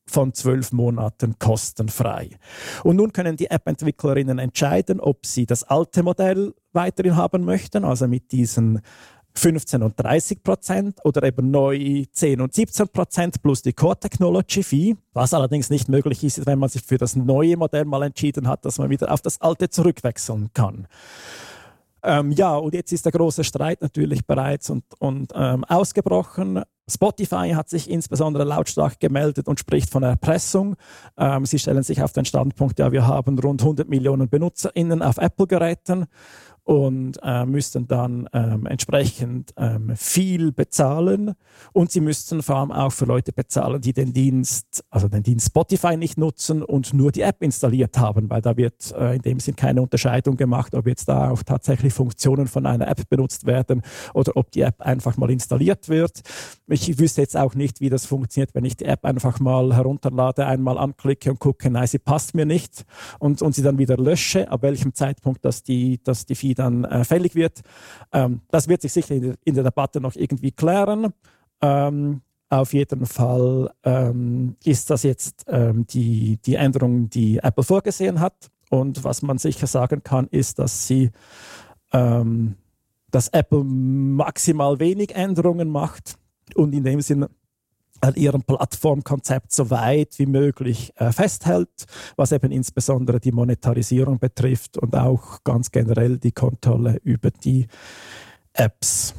von 0.07 0.33
zwölf 0.33 0.73
Monaten 0.73 1.39
kostenfrei. 1.39 2.31
Und 2.83 2.97
nun 2.97 3.13
können 3.13 3.37
die 3.37 3.51
App-Entwicklerinnen 3.51 4.39
entscheiden, 4.39 5.01
ob 5.01 5.27
sie 5.27 5.47
das 5.47 5.65
alte 5.65 6.03
Modell 6.03 6.55
weiterhin 6.73 7.17
haben 7.17 7.45
möchten, 7.45 7.85
also 7.85 8.09
mit 8.09 8.33
diesen 8.33 8.81
15 9.39 9.83
und 9.83 9.95
30 9.97 10.43
Prozent 10.43 10.99
oder 11.05 11.23
eben 11.23 11.51
neu 11.51 12.05
10 12.11 12.41
und 12.41 12.53
17 12.53 12.89
Prozent 12.89 13.43
plus 13.43 13.63
die 13.63 13.73
Core 13.73 13.99
Technology 13.99 14.63
Fee. 14.63 14.97
Was 15.13 15.33
allerdings 15.33 15.71
nicht 15.71 15.89
möglich 15.89 16.25
ist, 16.25 16.45
wenn 16.45 16.59
man 16.59 16.69
sich 16.69 16.83
für 16.83 16.99
das 16.99 17.17
neue 17.17 17.57
Modell 17.57 17.85
mal 17.85 18.03
entschieden 18.03 18.49
hat, 18.49 18.65
dass 18.65 18.79
man 18.79 18.91
wieder 18.91 19.13
auf 19.13 19.23
das 19.23 19.41
alte 19.41 19.71
zurückwechseln 19.71 20.51
kann. 20.55 20.89
Ähm, 22.03 22.31
ja, 22.33 22.57
und 22.57 22.75
jetzt 22.75 22.93
ist 22.93 23.05
der 23.05 23.13
große 23.13 23.45
Streit 23.45 23.83
natürlich 23.83 24.25
bereits 24.25 24.71
und, 24.71 24.85
und 24.99 25.33
ähm, 25.35 25.65
ausgebrochen. 25.65 26.63
Spotify 26.89 27.53
hat 27.55 27.69
sich 27.69 27.91
insbesondere 27.91 28.45
lautstark 28.45 29.01
gemeldet 29.01 29.49
und 29.49 29.59
spricht 29.59 29.91
von 29.91 30.03
Erpressung. 30.05 30.77
Ähm, 31.17 31.45
sie 31.45 31.59
stellen 31.59 31.83
sich 31.83 32.03
auf 32.03 32.13
den 32.13 32.25
Standpunkt, 32.25 32.79
ja, 32.79 32.93
wir 32.93 33.07
haben 33.07 33.39
rund 33.39 33.63
100 33.63 33.89
Millionen 33.89 34.29
BenutzerInnen 34.29 35.03
auf 35.03 35.19
Apple-Geräten 35.19 36.07
und 36.69 37.19
äh, 37.23 37.47
müssten 37.47 37.89
dann 37.89 38.29
ähm, 38.35 38.67
entsprechend 38.67 39.55
ähm, 39.57 39.93
viel 39.97 40.53
bezahlen 40.53 41.33
und 41.73 41.91
sie 41.91 42.03
müssten 42.03 42.43
vor 42.43 42.57
allem 42.57 42.73
auch 42.73 42.93
für 42.93 43.07
Leute 43.07 43.33
bezahlen, 43.33 43.81
die 43.81 43.95
den 43.95 44.13
Dienst, 44.13 44.85
also 44.91 45.09
den 45.09 45.23
Dienst 45.23 45.47
Spotify 45.47 45.97
nicht 45.97 46.19
nutzen 46.19 46.63
und 46.63 46.93
nur 46.93 47.11
die 47.11 47.23
App 47.23 47.43
installiert 47.43 47.97
haben, 47.97 48.29
weil 48.29 48.43
da 48.43 48.59
wird 48.59 48.93
äh, 48.93 49.17
in 49.17 49.23
dem 49.23 49.41
Sinn 49.41 49.57
keine 49.57 49.81
Unterscheidung 49.81 50.37
gemacht, 50.37 50.75
ob 50.75 50.87
jetzt 50.87 51.09
da 51.09 51.31
auch 51.31 51.43
tatsächlich 51.43 51.95
Funktionen 51.95 52.47
von 52.47 52.67
einer 52.67 52.87
App 52.87 53.09
benutzt 53.09 53.47
werden 53.47 53.81
oder 54.13 54.37
ob 54.37 54.51
die 54.51 54.61
App 54.61 54.83
einfach 54.83 55.17
mal 55.17 55.31
installiert 55.31 55.89
wird. 55.89 56.21
Ich 56.67 56.99
wüsste 56.99 57.23
jetzt 57.23 57.39
auch 57.39 57.55
nicht, 57.55 57.81
wie 57.81 57.89
das 57.89 58.05
funktioniert, 58.05 58.55
wenn 58.55 58.67
ich 58.67 58.77
die 58.77 58.85
App 58.85 59.07
einfach 59.07 59.41
mal 59.41 59.75
herunterlade, 59.75 60.45
einmal 60.45 60.77
anklicke 60.77 61.31
und 61.31 61.41
gucke, 61.41 61.71
nein, 61.71 61.87
sie 61.87 61.99
passt 61.99 62.35
mir 62.35 62.45
nicht 62.45 62.85
und, 63.19 63.41
und 63.41 63.55
sie 63.55 63.63
dann 63.63 63.79
wieder 63.79 63.97
lösche, 63.97 64.51
ab 64.51 64.61
welchem 64.61 64.93
Zeitpunkt 64.93 65.47
dass 65.47 65.63
die, 65.63 65.99
dass 66.05 66.27
die 66.27 66.35
Fee 66.35 66.58
dann 66.59 66.85
äh, 66.85 67.05
fällig 67.05 67.35
wird. 67.35 67.61
Ähm, 68.13 68.41
das 68.51 68.69
wird 68.69 68.83
sich 68.83 68.93
sicher 68.93 69.15
in, 69.15 69.35
in, 69.45 69.55
der 69.55 69.65
Debatte 69.65 70.01
noch 70.01 70.15
irgendwie 70.15 70.53
klären. 70.53 71.13
Ähm, 71.61 72.21
auf 72.51 72.73
jeden 72.73 73.05
Fall 73.07 73.71
ähm, 73.85 74.57
ist 74.65 74.91
das 74.91 75.03
jetzt 75.03 75.45
ähm, 75.49 75.87
die, 75.87 76.39
die 76.45 76.55
Änderung, 76.55 77.11
die 77.11 77.39
Apple 77.39 77.65
vorgesehen 77.65 78.21
hat. 78.21 78.51
Und 78.71 79.05
was 79.05 79.23
man 79.23 79.39
sicher 79.39 79.67
sagen 79.67 80.03
kann, 80.03 80.29
ist, 80.31 80.59
dass 80.59 80.87
sie 80.87 81.11
ähm, 81.93 82.57
dass 83.11 83.29
Apple 83.29 83.65
maximal 83.65 84.79
wenig 84.79 85.15
Änderungen 85.15 85.71
macht 85.71 86.19
und 86.55 86.75
in 86.75 86.85
dem 86.85 87.01
Sinne 87.01 87.31
an 88.01 88.15
ihrem 88.15 88.43
Plattformkonzept 88.43 89.53
so 89.53 89.71
weit 89.71 90.19
wie 90.19 90.27
möglich 90.27 90.93
äh, 90.97 91.13
festhält, 91.13 91.87
was 92.17 92.33
eben 92.33 92.51
insbesondere 92.51 93.21
die 93.21 93.33
Monetarisierung 93.33 94.19
betrifft 94.19 94.79
und 94.79 94.95
auch 94.95 95.43
ganz 95.45 95.71
generell 95.71 96.19
die 96.19 96.33
Kontrolle 96.33 96.99
über 97.03 97.31
die 97.31 97.67
Apps. 98.53 99.15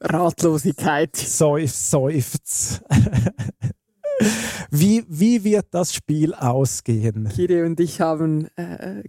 Ratlosigkeit. 0.00 1.14
Seufzt. 1.16 2.82
wie, 4.70 5.04
wie 5.08 5.44
wird 5.44 5.66
das 5.70 5.94
Spiel 5.94 6.34
ausgehen? 6.34 7.28
Kiri 7.28 7.62
und 7.62 7.78
ich 7.78 8.00
haben 8.00 8.48
äh, 8.56 9.02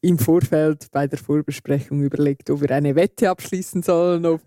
im 0.00 0.18
Vorfeld 0.18 0.90
bei 0.92 1.06
der 1.06 1.18
Vorbesprechung 1.18 2.02
überlegt, 2.02 2.50
ob 2.50 2.60
wir 2.60 2.70
eine 2.70 2.94
Wette 2.94 3.30
abschließen 3.30 3.82
sollen, 3.82 4.26
ob, 4.26 4.40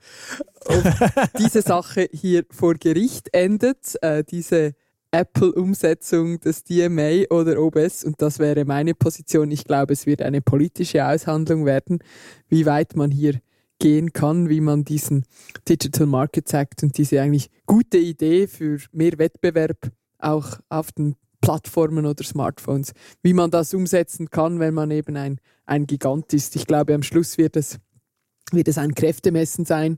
ob 0.65 0.83
diese 1.39 1.61
Sache 1.61 2.07
hier 2.11 2.45
vor 2.49 2.75
Gericht 2.75 3.29
endet, 3.33 4.01
äh, 4.01 4.23
diese 4.23 4.73
Apple-Umsetzung 5.11 6.39
des 6.39 6.63
DMA 6.63 7.23
oder 7.29 7.59
ob 7.61 7.75
es, 7.75 8.03
und 8.03 8.21
das 8.21 8.39
wäre 8.39 8.63
meine 8.65 8.93
Position, 8.93 9.49
ich 9.51 9.63
glaube, 9.63 9.93
es 9.93 10.05
wird 10.05 10.21
eine 10.21 10.41
politische 10.41 11.05
Aushandlung 11.05 11.65
werden, 11.65 11.99
wie 12.47 12.65
weit 12.65 12.95
man 12.95 13.09
hier 13.09 13.41
gehen 13.79 14.13
kann, 14.13 14.49
wie 14.49 14.61
man 14.61 14.83
diesen 14.83 15.25
Digital 15.67 16.05
Markets 16.05 16.53
Act 16.53 16.83
und 16.83 16.97
diese 16.97 17.21
eigentlich 17.21 17.49
gute 17.65 17.97
Idee 17.97 18.45
für 18.45 18.77
mehr 18.91 19.17
Wettbewerb 19.17 19.91
auch 20.19 20.59
auf 20.67 20.91
den 20.91 21.15
Plattformen 21.49 22.05
oder 22.05 22.23
Smartphones, 22.23 22.93
wie 23.23 23.33
man 23.33 23.49
das 23.49 23.73
umsetzen 23.73 24.29
kann, 24.29 24.59
wenn 24.59 24.75
man 24.75 24.91
eben 24.91 25.17
ein, 25.17 25.39
ein 25.65 25.87
Gigant 25.87 26.31
ist. 26.31 26.55
Ich 26.55 26.67
glaube, 26.67 26.93
am 26.93 27.01
Schluss 27.01 27.39
wird 27.39 27.55
es, 27.55 27.79
wird 28.51 28.67
es 28.67 28.77
ein 28.77 28.93
Kräftemessen 28.93 29.65
sein, 29.65 29.97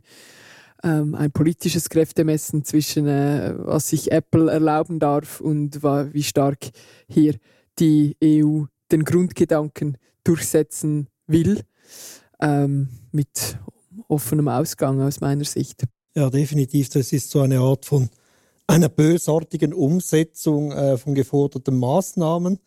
ähm, 0.81 1.13
ein 1.13 1.33
politisches 1.33 1.89
Kräftemessen 1.89 2.63
zwischen, 2.63 3.05
äh, 3.05 3.53
was 3.57 3.89
sich 3.89 4.13
Apple 4.13 4.49
erlauben 4.49 4.99
darf 4.99 5.41
und 5.41 5.83
wie 5.83 6.23
stark 6.23 6.69
hier 7.09 7.35
die 7.79 8.15
EU 8.23 8.63
den 8.89 9.03
Grundgedanken 9.03 9.97
durchsetzen 10.23 11.09
will, 11.27 11.63
ähm, 12.39 12.87
mit 13.11 13.57
offenem 14.07 14.47
Ausgang 14.47 15.01
aus 15.01 15.19
meiner 15.19 15.43
Sicht. 15.43 15.83
Ja, 16.15 16.29
definitiv. 16.29 16.87
Das 16.87 17.11
ist 17.11 17.29
so 17.29 17.41
eine 17.41 17.59
Art 17.59 17.85
von 17.85 18.09
einer 18.71 18.87
bösartigen 18.87 19.73
Umsetzung 19.73 20.71
äh, 20.71 20.97
von 20.97 21.13
geforderten 21.13 21.77
Maßnahmen. 21.77 22.57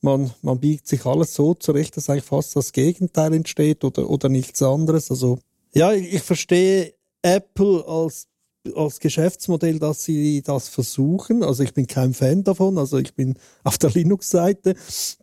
Man, 0.00 0.32
man 0.42 0.58
biegt 0.58 0.88
sich 0.88 1.06
alles 1.06 1.34
so 1.34 1.54
zurecht, 1.54 1.96
dass 1.96 2.10
eigentlich 2.10 2.24
fast 2.24 2.56
das 2.56 2.72
Gegenteil 2.72 3.32
entsteht 3.32 3.84
oder, 3.84 4.10
oder 4.10 4.28
nichts 4.28 4.60
anderes. 4.60 5.10
Also 5.10 5.38
ja, 5.72 5.92
ich, 5.92 6.14
ich 6.14 6.22
verstehe 6.22 6.94
Apple 7.22 7.84
als, 7.86 8.26
als 8.74 8.98
Geschäftsmodell, 8.98 9.78
dass 9.78 10.04
sie 10.04 10.42
das 10.42 10.68
versuchen. 10.68 11.44
Also 11.44 11.62
ich 11.62 11.72
bin 11.72 11.86
kein 11.86 12.12
Fan 12.12 12.42
davon. 12.42 12.76
Also 12.76 12.98
ich 12.98 13.14
bin 13.14 13.38
auf 13.62 13.78
der 13.78 13.90
Linux-Seite, 13.94 14.74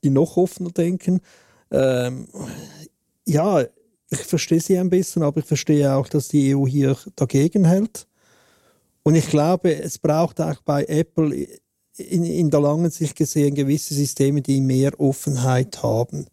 die 0.04 0.10
noch 0.10 0.38
offener 0.38 0.72
denken. 0.72 1.20
Ähm, 1.70 2.28
ja, 3.26 3.62
ich 4.10 4.20
verstehe 4.20 4.62
sie 4.62 4.78
ein 4.78 4.90
bisschen, 4.90 5.22
aber 5.22 5.40
ich 5.40 5.46
verstehe 5.46 5.94
auch, 5.94 6.08
dass 6.08 6.30
die 6.30 6.56
EU 6.56 6.66
hier 6.66 6.96
dagegen 7.18 7.66
hält. 7.66 8.08
Und 9.04 9.16
ich 9.16 9.28
glaube, 9.28 9.76
es 9.76 9.98
braucht 10.00 10.40
auch 10.40 10.62
bei 10.62 10.86
Apple 10.86 11.48
in, 11.98 12.24
in 12.24 12.50
der 12.50 12.62
langen 12.62 12.90
Sicht 12.90 13.16
gesehen 13.16 13.54
gewisse 13.54 13.94
Systeme, 13.94 14.42
die 14.42 14.62
mehr 14.62 15.00
Offenheit 15.00 15.84
haben. 15.84 16.28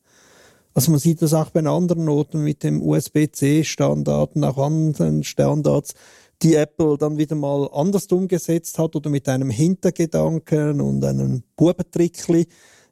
Also 0.73 0.93
man 0.93 1.01
sieht 1.01 1.21
das 1.21 1.35
auch 1.35 1.51
bei 1.51 1.65
anderen 1.65 2.05
Noten 2.05 2.43
mit 2.45 2.63
dem 2.63 2.81
USB-C-Standard 2.81 4.37
und 4.37 4.45
auch 4.45 4.59
anderen 4.59 5.25
Standards, 5.25 5.95
die 6.43 6.55
Apple 6.55 6.97
dann 6.97 7.19
wieder 7.19 7.35
mal 7.35 7.69
anders 7.73 8.07
umgesetzt 8.07 8.79
hat 8.79 8.97
oder 8.97 9.11
mit 9.11 9.29
einem 9.29 9.51
Hintergedanken 9.51 10.81
und 10.81 11.05
einem 11.05 11.43
Bubentrickli, 11.57 12.47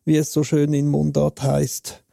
wie 0.04 0.16
es 0.16 0.32
so 0.32 0.42
schön 0.42 0.74
in 0.74 0.88
Mundart 0.88 1.40
heißt. 1.42 2.04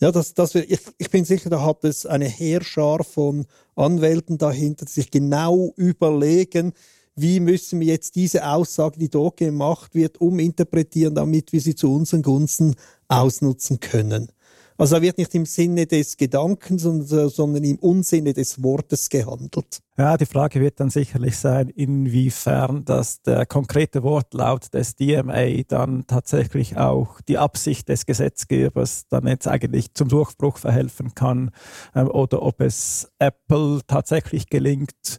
Ja, 0.00 0.12
das, 0.12 0.34
das, 0.34 0.54
ich, 0.54 0.80
ich 0.98 1.10
bin 1.10 1.24
sicher, 1.24 1.50
da 1.50 1.64
hat 1.64 1.82
es 1.82 2.06
eine 2.06 2.26
Heerschar 2.26 3.02
von 3.02 3.46
Anwälten 3.74 4.38
dahinter, 4.38 4.84
die 4.84 4.92
sich 4.92 5.10
genau 5.10 5.72
überlegen, 5.74 6.72
wie 7.20 7.40
müssen 7.40 7.80
wir 7.80 7.88
jetzt 7.88 8.14
diese 8.16 8.46
Aussage, 8.48 8.98
die 8.98 9.08
dort 9.08 9.38
gemacht 9.38 9.94
wird, 9.94 10.20
uminterpretieren, 10.20 11.14
damit 11.14 11.52
wir 11.52 11.60
sie 11.60 11.74
zu 11.74 11.92
unseren 11.92 12.22
Gunsten 12.22 12.74
ausnutzen 13.08 13.80
können. 13.80 14.32
Also 14.80 14.94
er 14.94 15.02
wird 15.02 15.18
nicht 15.18 15.34
im 15.34 15.44
Sinne 15.44 15.86
des 15.86 16.16
Gedankens, 16.16 16.82
sondern 16.82 17.64
im 17.64 17.78
Unsinne 17.80 18.32
des 18.32 18.62
Wortes 18.62 19.08
gehandelt. 19.08 19.80
Ja, 19.96 20.16
die 20.16 20.26
Frage 20.26 20.60
wird 20.60 20.78
dann 20.78 20.88
sicherlich 20.88 21.36
sein, 21.36 21.68
inwiefern 21.68 22.84
das 22.84 23.20
der 23.22 23.44
konkrete 23.44 24.04
Wortlaut 24.04 24.72
des 24.72 24.94
DMA 24.94 25.62
dann 25.66 26.06
tatsächlich 26.06 26.76
auch 26.76 27.20
die 27.22 27.38
Absicht 27.38 27.88
des 27.88 28.06
Gesetzgebers 28.06 29.08
dann 29.08 29.26
jetzt 29.26 29.48
eigentlich 29.48 29.94
zum 29.94 30.06
Durchbruch 30.06 30.58
verhelfen 30.58 31.12
kann 31.16 31.50
ähm, 31.96 32.06
oder 32.08 32.42
ob 32.42 32.60
es 32.60 33.10
Apple 33.18 33.80
tatsächlich 33.88 34.48
gelingt, 34.48 35.18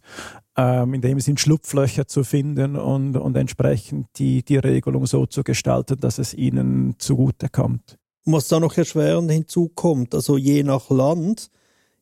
ähm, 0.59 0.93
in 0.93 1.01
dem 1.01 1.19
Sinn 1.21 1.37
Schlupflöcher 1.37 2.07
zu 2.07 2.23
finden 2.23 2.75
und, 2.75 3.15
und 3.15 3.37
entsprechend 3.37 4.07
die, 4.17 4.43
die 4.43 4.57
Regelung 4.57 5.05
so 5.05 5.25
zu 5.25 5.43
gestalten, 5.43 5.97
dass 5.99 6.19
es 6.19 6.33
ihnen 6.33 6.95
zugute 6.97 7.47
kommt. 7.49 7.97
Was 8.25 8.49
da 8.49 8.59
noch 8.59 8.75
erschwerend 8.75 9.31
hinzukommt, 9.31 10.13
also 10.13 10.37
je 10.37 10.63
nach 10.63 10.89
Land 10.89 11.49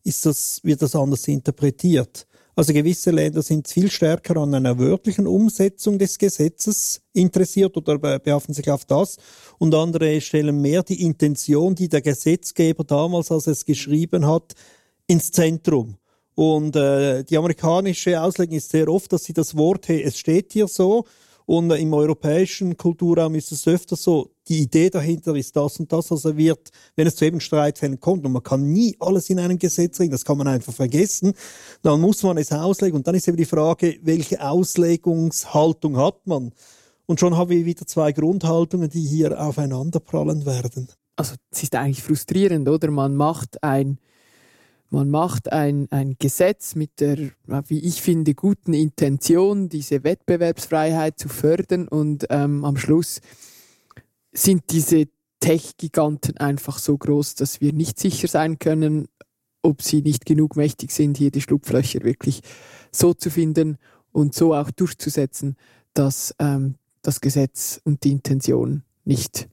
ist 0.03 0.26
das, 0.26 0.60
wird 0.64 0.82
das 0.82 0.95
anders 0.95 1.28
interpretiert. 1.28 2.26
Also 2.55 2.74
gewisse 2.74 3.12
Länder 3.12 3.43
sind 3.43 3.68
viel 3.68 3.91
stärker 3.91 4.38
an 4.38 4.55
einer 4.55 4.80
wörtlichen 4.80 5.28
Umsetzung 5.28 5.99
des 5.99 6.18
Gesetzes 6.18 7.01
interessiert 7.14 7.78
oder 7.78 7.99
behaften 7.99 8.55
sich 8.55 8.72
auf 8.72 8.86
das 8.86 9.18
und 9.60 9.76
andere 9.76 10.20
stellen 10.22 10.60
mehr 10.60 10.82
die 10.82 11.03
Intention, 11.03 11.76
die 11.76 11.88
der 11.88 12.01
Gesetzgeber 12.01 12.84
damals, 12.84 13.30
als 13.30 13.45
er 13.45 13.53
es 13.53 13.64
geschrieben 13.64 14.26
hat, 14.26 14.53
ins 15.05 15.32
Zentrum. 15.32 15.97
Und 16.38 16.76
äh, 16.76 17.24
die 17.24 17.36
amerikanische 17.36 18.22
Auslegung 18.22 18.58
ist 18.58 18.70
sehr 18.70 18.88
oft, 18.90 19.12
dass 19.12 19.24
sie 19.24 19.34
das 19.34 19.58
Wort, 19.58 19.88
hey, 19.88 20.04
es 20.04 20.20
steht 20.20 20.54
hier 20.54 20.68
so, 20.68 21.04
und 21.48 21.72
im 21.72 21.92
europäischen 21.96 22.78
Kulturraum 22.78 23.34
ist 23.34 23.52
es 23.52 23.68
öfter 23.68 23.96
so, 23.96 24.30
die 24.48 24.60
Idee 24.60 24.92
dahinter 24.92 25.36
ist 25.36 25.56
das 25.56 25.80
und 25.80 25.92
das, 25.92 26.12
also 26.12 26.38
wird, 26.38 26.70
wenn 26.96 27.08
es 27.08 27.16
zu 27.16 27.26
eben 27.26 27.40
Streitfällen 27.40 28.00
kommt, 28.00 28.24
und 28.24 28.34
man 28.34 28.44
kann 28.44 28.72
nie 28.72 28.96
alles 29.00 29.32
in 29.32 29.40
einem 29.40 29.58
Gesetz 29.58 30.00
regeln, 30.00 30.12
das 30.12 30.26
kann 30.26 30.38
man 30.38 30.48
einfach 30.48 30.74
vergessen, 30.74 31.34
dann 31.82 32.00
muss 32.00 32.22
man 32.22 32.38
es 32.38 32.52
auslegen 32.52 32.98
und 32.98 33.08
dann 33.08 33.16
ist 33.16 33.28
eben 33.28 33.38
die 33.38 33.46
Frage, 33.46 33.98
welche 34.04 34.40
Auslegungshaltung 34.40 35.98
hat 35.98 36.28
man? 36.28 36.54
Und 37.08 37.20
schon 37.20 37.36
haben 37.36 37.50
wir 37.50 37.66
wieder 37.66 37.88
zwei 37.88 38.12
Grundhaltungen, 38.12 38.92
die 38.92 39.08
hier 39.08 39.42
aufeinanderprallen 39.42 40.46
werden. 40.46 40.88
Also 41.16 41.34
es 41.50 41.64
ist 41.64 41.74
eigentlich 41.74 42.04
frustrierend, 42.04 42.70
oder? 42.70 42.92
Man 42.92 43.16
macht 43.16 43.64
ein 43.64 43.98
man 44.90 45.10
macht 45.10 45.52
ein, 45.52 45.88
ein 45.92 46.16
Gesetz 46.18 46.76
mit 46.76 47.00
der, 47.00 47.32
wie 47.68 47.80
ich 47.80 48.02
finde, 48.02 48.34
guten 48.36 48.74
Intention, 48.74 49.70
diese 49.70 50.04
Wettbewerbsfreiheit 50.04 51.20
zu 51.20 51.28
fördern. 51.28 51.88
Und 51.88 52.28
ähm, 52.30 52.64
am 52.64 52.78
Schluss 52.78 53.20
sind 54.32 54.64
diese 54.72 55.08
Tech-Giganten 55.40 56.38
einfach 56.38 56.80
so 56.80 56.98
groß, 56.98 57.36
dass 57.36 57.60
wir 57.62 57.74
nicht 57.74 58.00
sicher 58.00 58.28
sein 58.28 58.60
können, 58.60 59.08
ob 59.62 59.82
sie 59.82 60.02
nicht 60.02 60.26
genug 60.26 60.56
mächtig 60.56 60.92
sind, 60.92 61.18
hier 61.18 61.32
die 61.32 61.42
Schlupflöcher 61.42 62.04
wirklich 62.04 62.42
so 62.92 63.14
zu 63.14 63.30
finden 63.30 63.78
und 64.12 64.34
so 64.34 64.54
auch 64.54 64.72
durchzusetzen, 64.72 65.58
dass 65.94 66.34
ähm, 66.40 66.76
das 67.02 67.22
Gesetz 67.22 67.82
und 67.84 68.04
die 68.04 68.12
Intention 68.12 68.84
nicht 69.04 69.50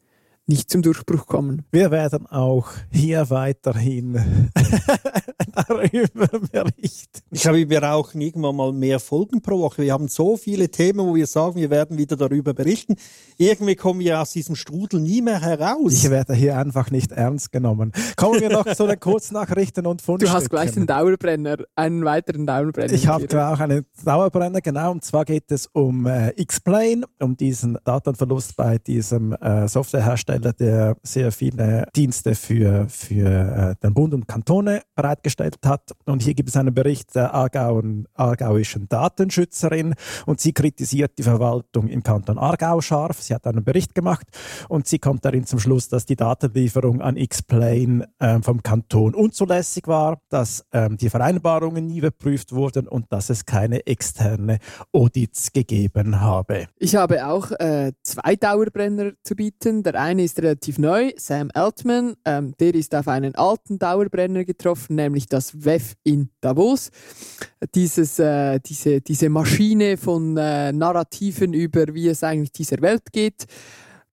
nicht 0.46 0.70
zum 0.70 0.82
Durchbruch 0.82 1.26
kommen. 1.26 1.64
Wir 1.70 1.90
werden 1.90 2.26
auch 2.26 2.68
hier 2.90 3.30
weiterhin 3.30 4.14
darüber 5.68 6.26
berichten. 6.52 7.20
Ich 7.30 7.42
glaube, 7.42 7.68
wir 7.68 7.80
brauchen 7.80 8.20
irgendwann 8.20 8.56
mal 8.56 8.72
mehr 8.72 9.00
Folgen 9.00 9.40
pro 9.40 9.58
Woche. 9.60 9.82
Wir 9.82 9.92
haben 9.94 10.08
so 10.08 10.36
viele 10.36 10.68
Themen, 10.68 10.98
wo 10.98 11.14
wir 11.14 11.26
sagen, 11.26 11.56
wir 11.56 11.70
werden 11.70 11.96
wieder 11.96 12.16
darüber 12.16 12.52
berichten. 12.52 12.96
Irgendwie 13.38 13.74
kommen 13.74 14.00
wir 14.00 14.20
aus 14.20 14.32
diesem 14.32 14.54
Strudel 14.54 15.00
nie 15.00 15.22
mehr 15.22 15.40
heraus. 15.40 15.92
Ich 15.92 16.10
werde 16.10 16.34
hier 16.34 16.58
einfach 16.58 16.90
nicht 16.90 17.12
ernst 17.12 17.50
genommen. 17.50 17.92
Kommen 18.16 18.40
wir 18.40 18.50
noch 18.50 18.66
zu 18.74 18.86
den 18.86 19.00
Kurznachrichten 19.00 19.86
und 19.86 20.02
Fundstücken. 20.02 20.32
Du 20.32 20.38
hast 20.38 20.50
gleich 20.50 20.72
den 20.72 20.86
Dauerbrenner, 20.86 21.56
einen 21.74 22.04
weiteren 22.04 22.46
Dauerbrenner. 22.46 22.92
Ich 22.92 23.06
habe 23.06 23.48
auch 23.48 23.60
einen 23.60 23.86
Dauerbrenner, 24.04 24.60
genau. 24.60 24.90
Und 24.90 25.04
zwar 25.04 25.24
geht 25.24 25.50
es 25.50 25.66
um 25.68 26.06
äh, 26.06 26.30
X-Plane, 26.36 27.04
um 27.20 27.36
diesen 27.36 27.78
Datenverlust 27.84 28.56
bei 28.56 28.78
diesem 28.78 29.32
äh, 29.32 29.68
Softwarehersteller, 29.68 30.33
der 30.38 30.96
sehr 31.02 31.32
viele 31.32 31.86
Dienste 31.94 32.34
für, 32.34 32.88
für 32.88 33.74
äh, 33.78 33.82
den 33.82 33.94
Bund 33.94 34.14
und 34.14 34.28
Kantone 34.28 34.82
bereitgestellt 34.94 35.58
hat. 35.64 35.92
Und 36.04 36.22
hier 36.22 36.34
gibt 36.34 36.48
es 36.48 36.56
einen 36.56 36.74
Bericht 36.74 37.14
der 37.14 37.34
Aargau 37.34 37.82
aargauischen 38.14 38.88
Datenschützerin 38.88 39.94
und 40.26 40.40
sie 40.40 40.52
kritisiert 40.52 41.18
die 41.18 41.22
Verwaltung 41.22 41.88
im 41.88 42.02
Kanton 42.02 42.38
Aargau 42.38 42.80
scharf. 42.80 43.22
Sie 43.22 43.34
hat 43.34 43.46
einen 43.46 43.64
Bericht 43.64 43.94
gemacht 43.94 44.26
und 44.68 44.86
sie 44.86 44.98
kommt 44.98 45.24
darin 45.24 45.46
zum 45.46 45.58
Schluss, 45.58 45.88
dass 45.88 46.06
die 46.06 46.16
Datenlieferung 46.16 47.00
an 47.00 47.16
X-Plane 47.16 48.08
äh, 48.18 48.40
vom 48.42 48.62
Kanton 48.62 49.14
unzulässig 49.14 49.86
war, 49.86 50.20
dass 50.28 50.64
ähm, 50.72 50.96
die 50.96 51.10
Vereinbarungen 51.10 51.86
nie 51.86 51.98
überprüft 51.98 52.52
wurden 52.52 52.88
und 52.88 53.06
dass 53.10 53.30
es 53.30 53.46
keine 53.46 53.86
externe 53.86 54.58
Audits 54.92 55.52
gegeben 55.52 56.20
habe. 56.20 56.66
Ich 56.78 56.96
habe 56.96 57.26
auch 57.26 57.50
äh, 57.52 57.92
zwei 58.02 58.36
Dauerbrenner 58.36 59.12
zu 59.22 59.34
bieten. 59.34 59.82
Der 59.82 60.00
eine 60.00 60.23
ist 60.24 60.38
relativ 60.38 60.78
neu, 60.78 61.12
Sam 61.16 61.50
Altman. 61.54 62.16
Ähm, 62.24 62.54
der 62.58 62.74
ist 62.74 62.94
auf 62.94 63.08
einen 63.08 63.34
alten 63.34 63.78
Dauerbrenner 63.78 64.44
getroffen, 64.44 64.96
nämlich 64.96 65.26
das 65.26 65.64
WEF 65.64 65.94
in 66.02 66.30
Davos. 66.40 66.90
Dieses, 67.74 68.18
äh, 68.18 68.58
diese, 68.60 69.00
diese 69.00 69.28
Maschine 69.28 69.96
von 69.96 70.36
äh, 70.36 70.72
Narrativen 70.72 71.52
über, 71.52 71.94
wie 71.94 72.08
es 72.08 72.24
eigentlich 72.24 72.52
dieser 72.52 72.80
Welt 72.80 73.12
geht. 73.12 73.44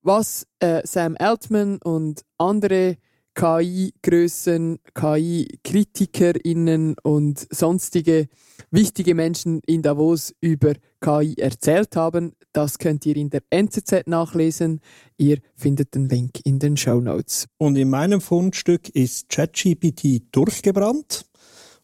Was 0.01 0.47
äh, 0.59 0.82
Sam 0.86 1.16
Altman 1.18 1.78
und 1.84 2.22
andere 2.38 2.97
KI-Größen, 3.34 4.79
KI-KritikerInnen 4.93 6.95
und 7.03 7.47
sonstige 7.49 8.27
wichtige 8.71 9.15
Menschen 9.15 9.61
in 9.65 9.82
Davos 9.82 10.34
über 10.41 10.73
KI 10.99 11.36
erzählt 11.38 11.95
haben. 11.95 12.34
Das 12.53 12.77
könnt 12.77 13.05
ihr 13.05 13.15
in 13.15 13.29
der 13.29 13.41
NZZ 13.49 14.07
nachlesen. 14.07 14.82
Ihr 15.17 15.38
findet 15.55 15.95
den 15.95 16.09
Link 16.09 16.41
in 16.43 16.59
den 16.59 16.75
Show 16.75 16.99
Notes. 16.99 17.47
Und 17.57 17.77
in 17.77 17.89
meinem 17.89 18.19
Fundstück 18.19 18.89
ist 18.89 19.29
ChatGPT 19.29 20.23
durchgebrannt 20.32 21.25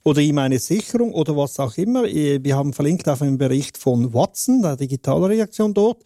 oder 0.04 0.22
ihm 0.22 0.38
eine 0.38 0.60
Sicherung 0.60 1.14
oder 1.14 1.38
was 1.38 1.60
auch 1.60 1.78
immer. 1.78 2.04
Wir 2.04 2.56
haben 2.56 2.74
verlinkt 2.74 3.08
auf 3.08 3.22
einen 3.22 3.38
Bericht 3.38 3.78
von 3.78 4.14
Watson, 4.14 4.62
der 4.62 4.76
Digitalreaktion 4.76 5.74
dort. 5.74 6.04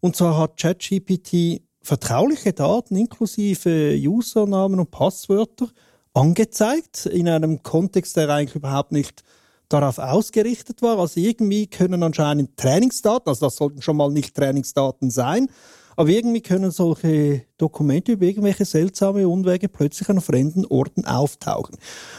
Und 0.00 0.14
zwar 0.14 0.38
hat 0.38 0.56
ChatGPT 0.56 1.62
vertrauliche 1.86 2.52
Daten 2.52 2.96
inklusive 2.96 3.96
Usernamen 3.96 4.80
und 4.80 4.90
Passwörter 4.90 5.68
angezeigt 6.14 7.06
in 7.06 7.28
einem 7.28 7.62
Kontext, 7.62 8.16
der 8.16 8.28
eigentlich 8.28 8.56
überhaupt 8.56 8.90
nicht 8.90 9.22
darauf 9.68 9.98
ausgerichtet 9.98 10.82
war. 10.82 10.98
Also 10.98 11.20
irgendwie 11.20 11.68
können 11.68 12.02
anscheinend 12.02 12.56
Trainingsdaten, 12.56 13.28
also 13.28 13.46
das 13.46 13.56
sollten 13.56 13.82
schon 13.82 13.96
mal 13.96 14.10
nicht 14.10 14.34
Trainingsdaten 14.34 15.10
sein, 15.10 15.48
aber 15.94 16.08
irgendwie 16.08 16.40
können 16.40 16.72
solche 16.72 17.46
Dokumente 17.56 18.12
über 18.12 18.26
irgendwelche 18.26 18.64
seltsame 18.64 19.28
Unwege 19.28 19.68
plötzlich 19.68 20.08
an 20.08 20.20
fremden 20.20 20.66
Orten 20.66 21.04
auftauchen. 21.04 21.76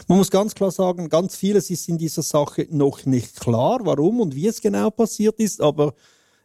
Man 0.08 0.16
muss 0.16 0.30
ganz 0.30 0.54
klar 0.54 0.70
sagen, 0.70 1.10
ganz 1.10 1.36
vieles 1.36 1.68
ist 1.68 1.88
in 1.90 1.98
dieser 1.98 2.22
Sache 2.22 2.66
noch 2.70 3.04
nicht 3.04 3.38
klar, 3.38 3.80
warum 3.82 4.20
und 4.20 4.34
wie 4.34 4.46
es 4.46 4.62
genau 4.62 4.88
passiert 4.90 5.38
ist, 5.38 5.60
aber 5.60 5.94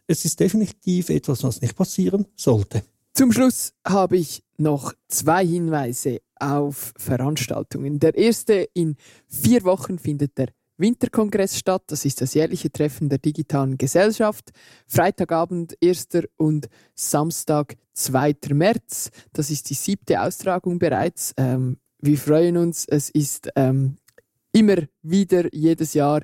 es 0.06 0.26
ist 0.26 0.38
definitiv 0.38 1.08
etwas, 1.08 1.42
was 1.42 1.62
nicht 1.62 1.74
passieren 1.74 2.26
sollte. 2.36 2.82
Zum 3.16 3.30
Schluss 3.30 3.72
habe 3.86 4.16
ich 4.16 4.42
noch 4.56 4.92
zwei 5.06 5.46
Hinweise 5.46 6.18
auf 6.40 6.92
Veranstaltungen. 6.96 8.00
Der 8.00 8.16
erste, 8.16 8.68
in 8.74 8.96
vier 9.28 9.62
Wochen 9.62 10.00
findet 10.00 10.36
der 10.36 10.48
Winterkongress 10.78 11.56
statt. 11.56 11.84
Das 11.86 12.04
ist 12.04 12.20
das 12.20 12.34
jährliche 12.34 12.72
Treffen 12.72 13.08
der 13.08 13.18
digitalen 13.18 13.78
Gesellschaft. 13.78 14.50
Freitagabend 14.88 15.76
1. 15.80 16.08
und 16.36 16.68
Samstag 16.96 17.76
2. 17.92 18.34
März. 18.52 19.12
Das 19.32 19.48
ist 19.48 19.70
die 19.70 19.74
siebte 19.74 20.20
Austragung 20.20 20.80
bereits. 20.80 21.34
Ähm, 21.36 21.78
wir 22.00 22.18
freuen 22.18 22.56
uns. 22.56 22.84
Es 22.84 23.10
ist 23.10 23.48
ähm, 23.54 23.96
immer 24.50 24.78
wieder 25.02 25.54
jedes 25.54 25.94
Jahr 25.94 26.22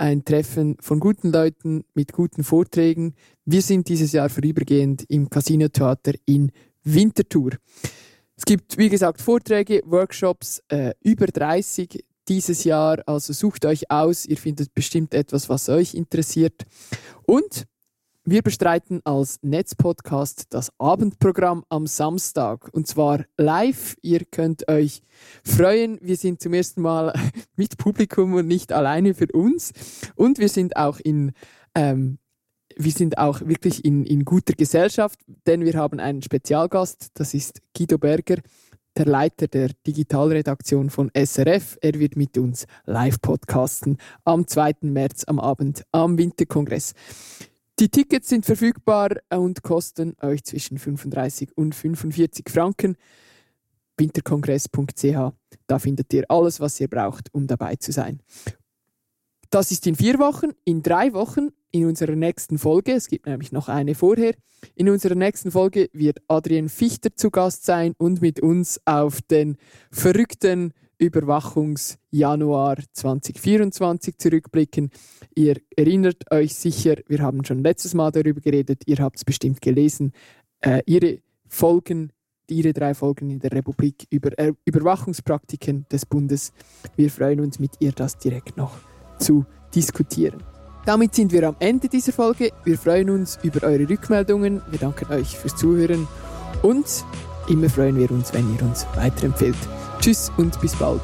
ein 0.00 0.24
Treffen 0.24 0.76
von 0.80 0.98
guten 0.98 1.30
Leuten 1.30 1.84
mit 1.94 2.12
guten 2.12 2.42
Vorträgen. 2.42 3.14
Wir 3.44 3.60
sind 3.60 3.88
dieses 3.88 4.12
Jahr 4.12 4.30
vorübergehend 4.30 5.04
im 5.08 5.28
Casino 5.28 5.68
Theater 5.68 6.12
in 6.24 6.50
Winterthur. 6.82 7.52
Es 8.34 8.46
gibt, 8.46 8.78
wie 8.78 8.88
gesagt, 8.88 9.20
Vorträge, 9.20 9.82
Workshops, 9.84 10.62
äh, 10.68 10.94
über 11.02 11.26
30 11.26 12.02
dieses 12.26 12.64
Jahr. 12.64 13.02
Also 13.06 13.34
sucht 13.34 13.66
euch 13.66 13.90
aus, 13.90 14.24
ihr 14.24 14.38
findet 14.38 14.72
bestimmt 14.72 15.12
etwas, 15.12 15.50
was 15.50 15.68
euch 15.68 15.92
interessiert. 15.92 16.64
Und 17.26 17.66
wir 18.24 18.42
bestreiten 18.42 19.00
als 19.04 19.38
Netzpodcast 19.42 20.46
das 20.50 20.70
Abendprogramm 20.78 21.64
am 21.68 21.86
Samstag 21.86 22.68
und 22.72 22.86
zwar 22.86 23.24
live. 23.38 23.96
Ihr 24.02 24.24
könnt 24.24 24.68
euch 24.68 25.02
freuen. 25.42 25.98
Wir 26.02 26.16
sind 26.16 26.40
zum 26.40 26.52
ersten 26.52 26.82
Mal 26.82 27.14
mit 27.56 27.78
Publikum 27.78 28.34
und 28.34 28.46
nicht 28.46 28.72
alleine 28.72 29.14
für 29.14 29.28
uns. 29.32 29.72
Und 30.16 30.38
wir 30.38 30.48
sind 30.48 30.76
auch 30.76 31.00
in 31.00 31.32
ähm, 31.74 32.18
wir 32.76 32.92
sind 32.92 33.18
auch 33.18 33.40
wirklich 33.40 33.84
in, 33.84 34.04
in 34.04 34.24
guter 34.24 34.54
Gesellschaft, 34.54 35.18
denn 35.46 35.64
wir 35.64 35.74
haben 35.74 35.98
einen 36.00 36.22
Spezialgast, 36.22 37.08
das 37.14 37.34
ist 37.34 37.60
Guido 37.76 37.98
Berger, 37.98 38.36
der 38.96 39.06
Leiter 39.06 39.48
der 39.48 39.70
Digitalredaktion 39.86 40.90
von 40.90 41.10
SRF. 41.14 41.78
Er 41.80 41.98
wird 41.98 42.16
mit 42.16 42.38
uns 42.38 42.66
live 42.86 43.20
podcasten 43.20 43.98
am 44.24 44.46
2. 44.46 44.76
März 44.82 45.24
am 45.24 45.38
Abend 45.38 45.84
am 45.92 46.16
Winterkongress. 46.16 46.94
Die 47.80 47.88
Tickets 47.88 48.28
sind 48.28 48.44
verfügbar 48.44 49.16
und 49.30 49.62
kosten 49.62 50.14
euch 50.20 50.44
zwischen 50.44 50.76
35 50.76 51.56
und 51.56 51.74
45 51.74 52.50
Franken. 52.50 52.94
Winterkongress.ch, 53.96 55.32
da 55.66 55.78
findet 55.78 56.12
ihr 56.12 56.24
alles, 56.28 56.60
was 56.60 56.78
ihr 56.78 56.88
braucht, 56.88 57.32
um 57.32 57.46
dabei 57.46 57.76
zu 57.76 57.90
sein. 57.90 58.20
Das 59.48 59.70
ist 59.70 59.86
in 59.86 59.94
vier 59.94 60.18
Wochen. 60.18 60.50
In 60.66 60.82
drei 60.82 61.14
Wochen, 61.14 61.48
in 61.70 61.86
unserer 61.86 62.16
nächsten 62.16 62.58
Folge, 62.58 62.92
es 62.92 63.08
gibt 63.08 63.24
nämlich 63.24 63.50
noch 63.50 63.70
eine 63.70 63.94
vorher, 63.94 64.34
in 64.74 64.90
unserer 64.90 65.14
nächsten 65.14 65.50
Folge 65.50 65.88
wird 65.94 66.18
Adrian 66.28 66.68
Fichter 66.68 67.16
zu 67.16 67.30
Gast 67.30 67.64
sein 67.64 67.94
und 67.96 68.20
mit 68.20 68.40
uns 68.40 68.78
auf 68.84 69.22
den 69.22 69.56
verrückten 69.90 70.74
Überwachungsjanuar 71.00 72.76
2024 72.92 74.18
zurückblicken. 74.18 74.90
Ihr 75.34 75.56
erinnert 75.76 76.30
euch 76.30 76.54
sicher, 76.54 76.96
wir 77.08 77.20
haben 77.20 77.44
schon 77.44 77.62
letztes 77.62 77.94
Mal 77.94 78.12
darüber 78.12 78.40
geredet, 78.40 78.82
ihr 78.86 78.98
habt 78.98 79.16
es 79.16 79.24
bestimmt 79.24 79.60
gelesen, 79.60 80.12
äh, 80.60 80.82
ihre 80.86 81.20
Folgen, 81.48 82.12
ihre 82.48 82.72
drei 82.72 82.94
Folgen 82.94 83.30
in 83.30 83.38
der 83.38 83.52
Republik 83.52 84.06
über 84.10 84.38
äh, 84.38 84.52
Überwachungspraktiken 84.64 85.86
des 85.90 86.04
Bundes. 86.04 86.52
Wir 86.96 87.10
freuen 87.10 87.40
uns 87.40 87.58
mit 87.58 87.72
ihr 87.80 87.92
das 87.92 88.18
direkt 88.18 88.56
noch 88.56 88.76
zu 89.18 89.46
diskutieren. 89.74 90.42
Damit 90.84 91.14
sind 91.14 91.32
wir 91.32 91.48
am 91.48 91.56
Ende 91.60 91.88
dieser 91.88 92.12
Folge. 92.12 92.50
Wir 92.64 92.78
freuen 92.78 93.10
uns 93.10 93.38
über 93.42 93.66
eure 93.66 93.88
Rückmeldungen. 93.88 94.62
Wir 94.70 94.78
danken 94.78 95.12
euch 95.12 95.36
fürs 95.36 95.56
Zuhören 95.56 96.08
und 96.62 96.86
immer 97.48 97.68
freuen 97.68 97.98
wir 97.98 98.10
uns, 98.10 98.32
wenn 98.32 98.52
ihr 98.54 98.62
uns 98.62 98.86
weiterempfehlt. 98.94 99.56
Tschüss 100.00 100.32
und 100.38 100.58
bis 100.60 100.74
bald. 100.76 101.02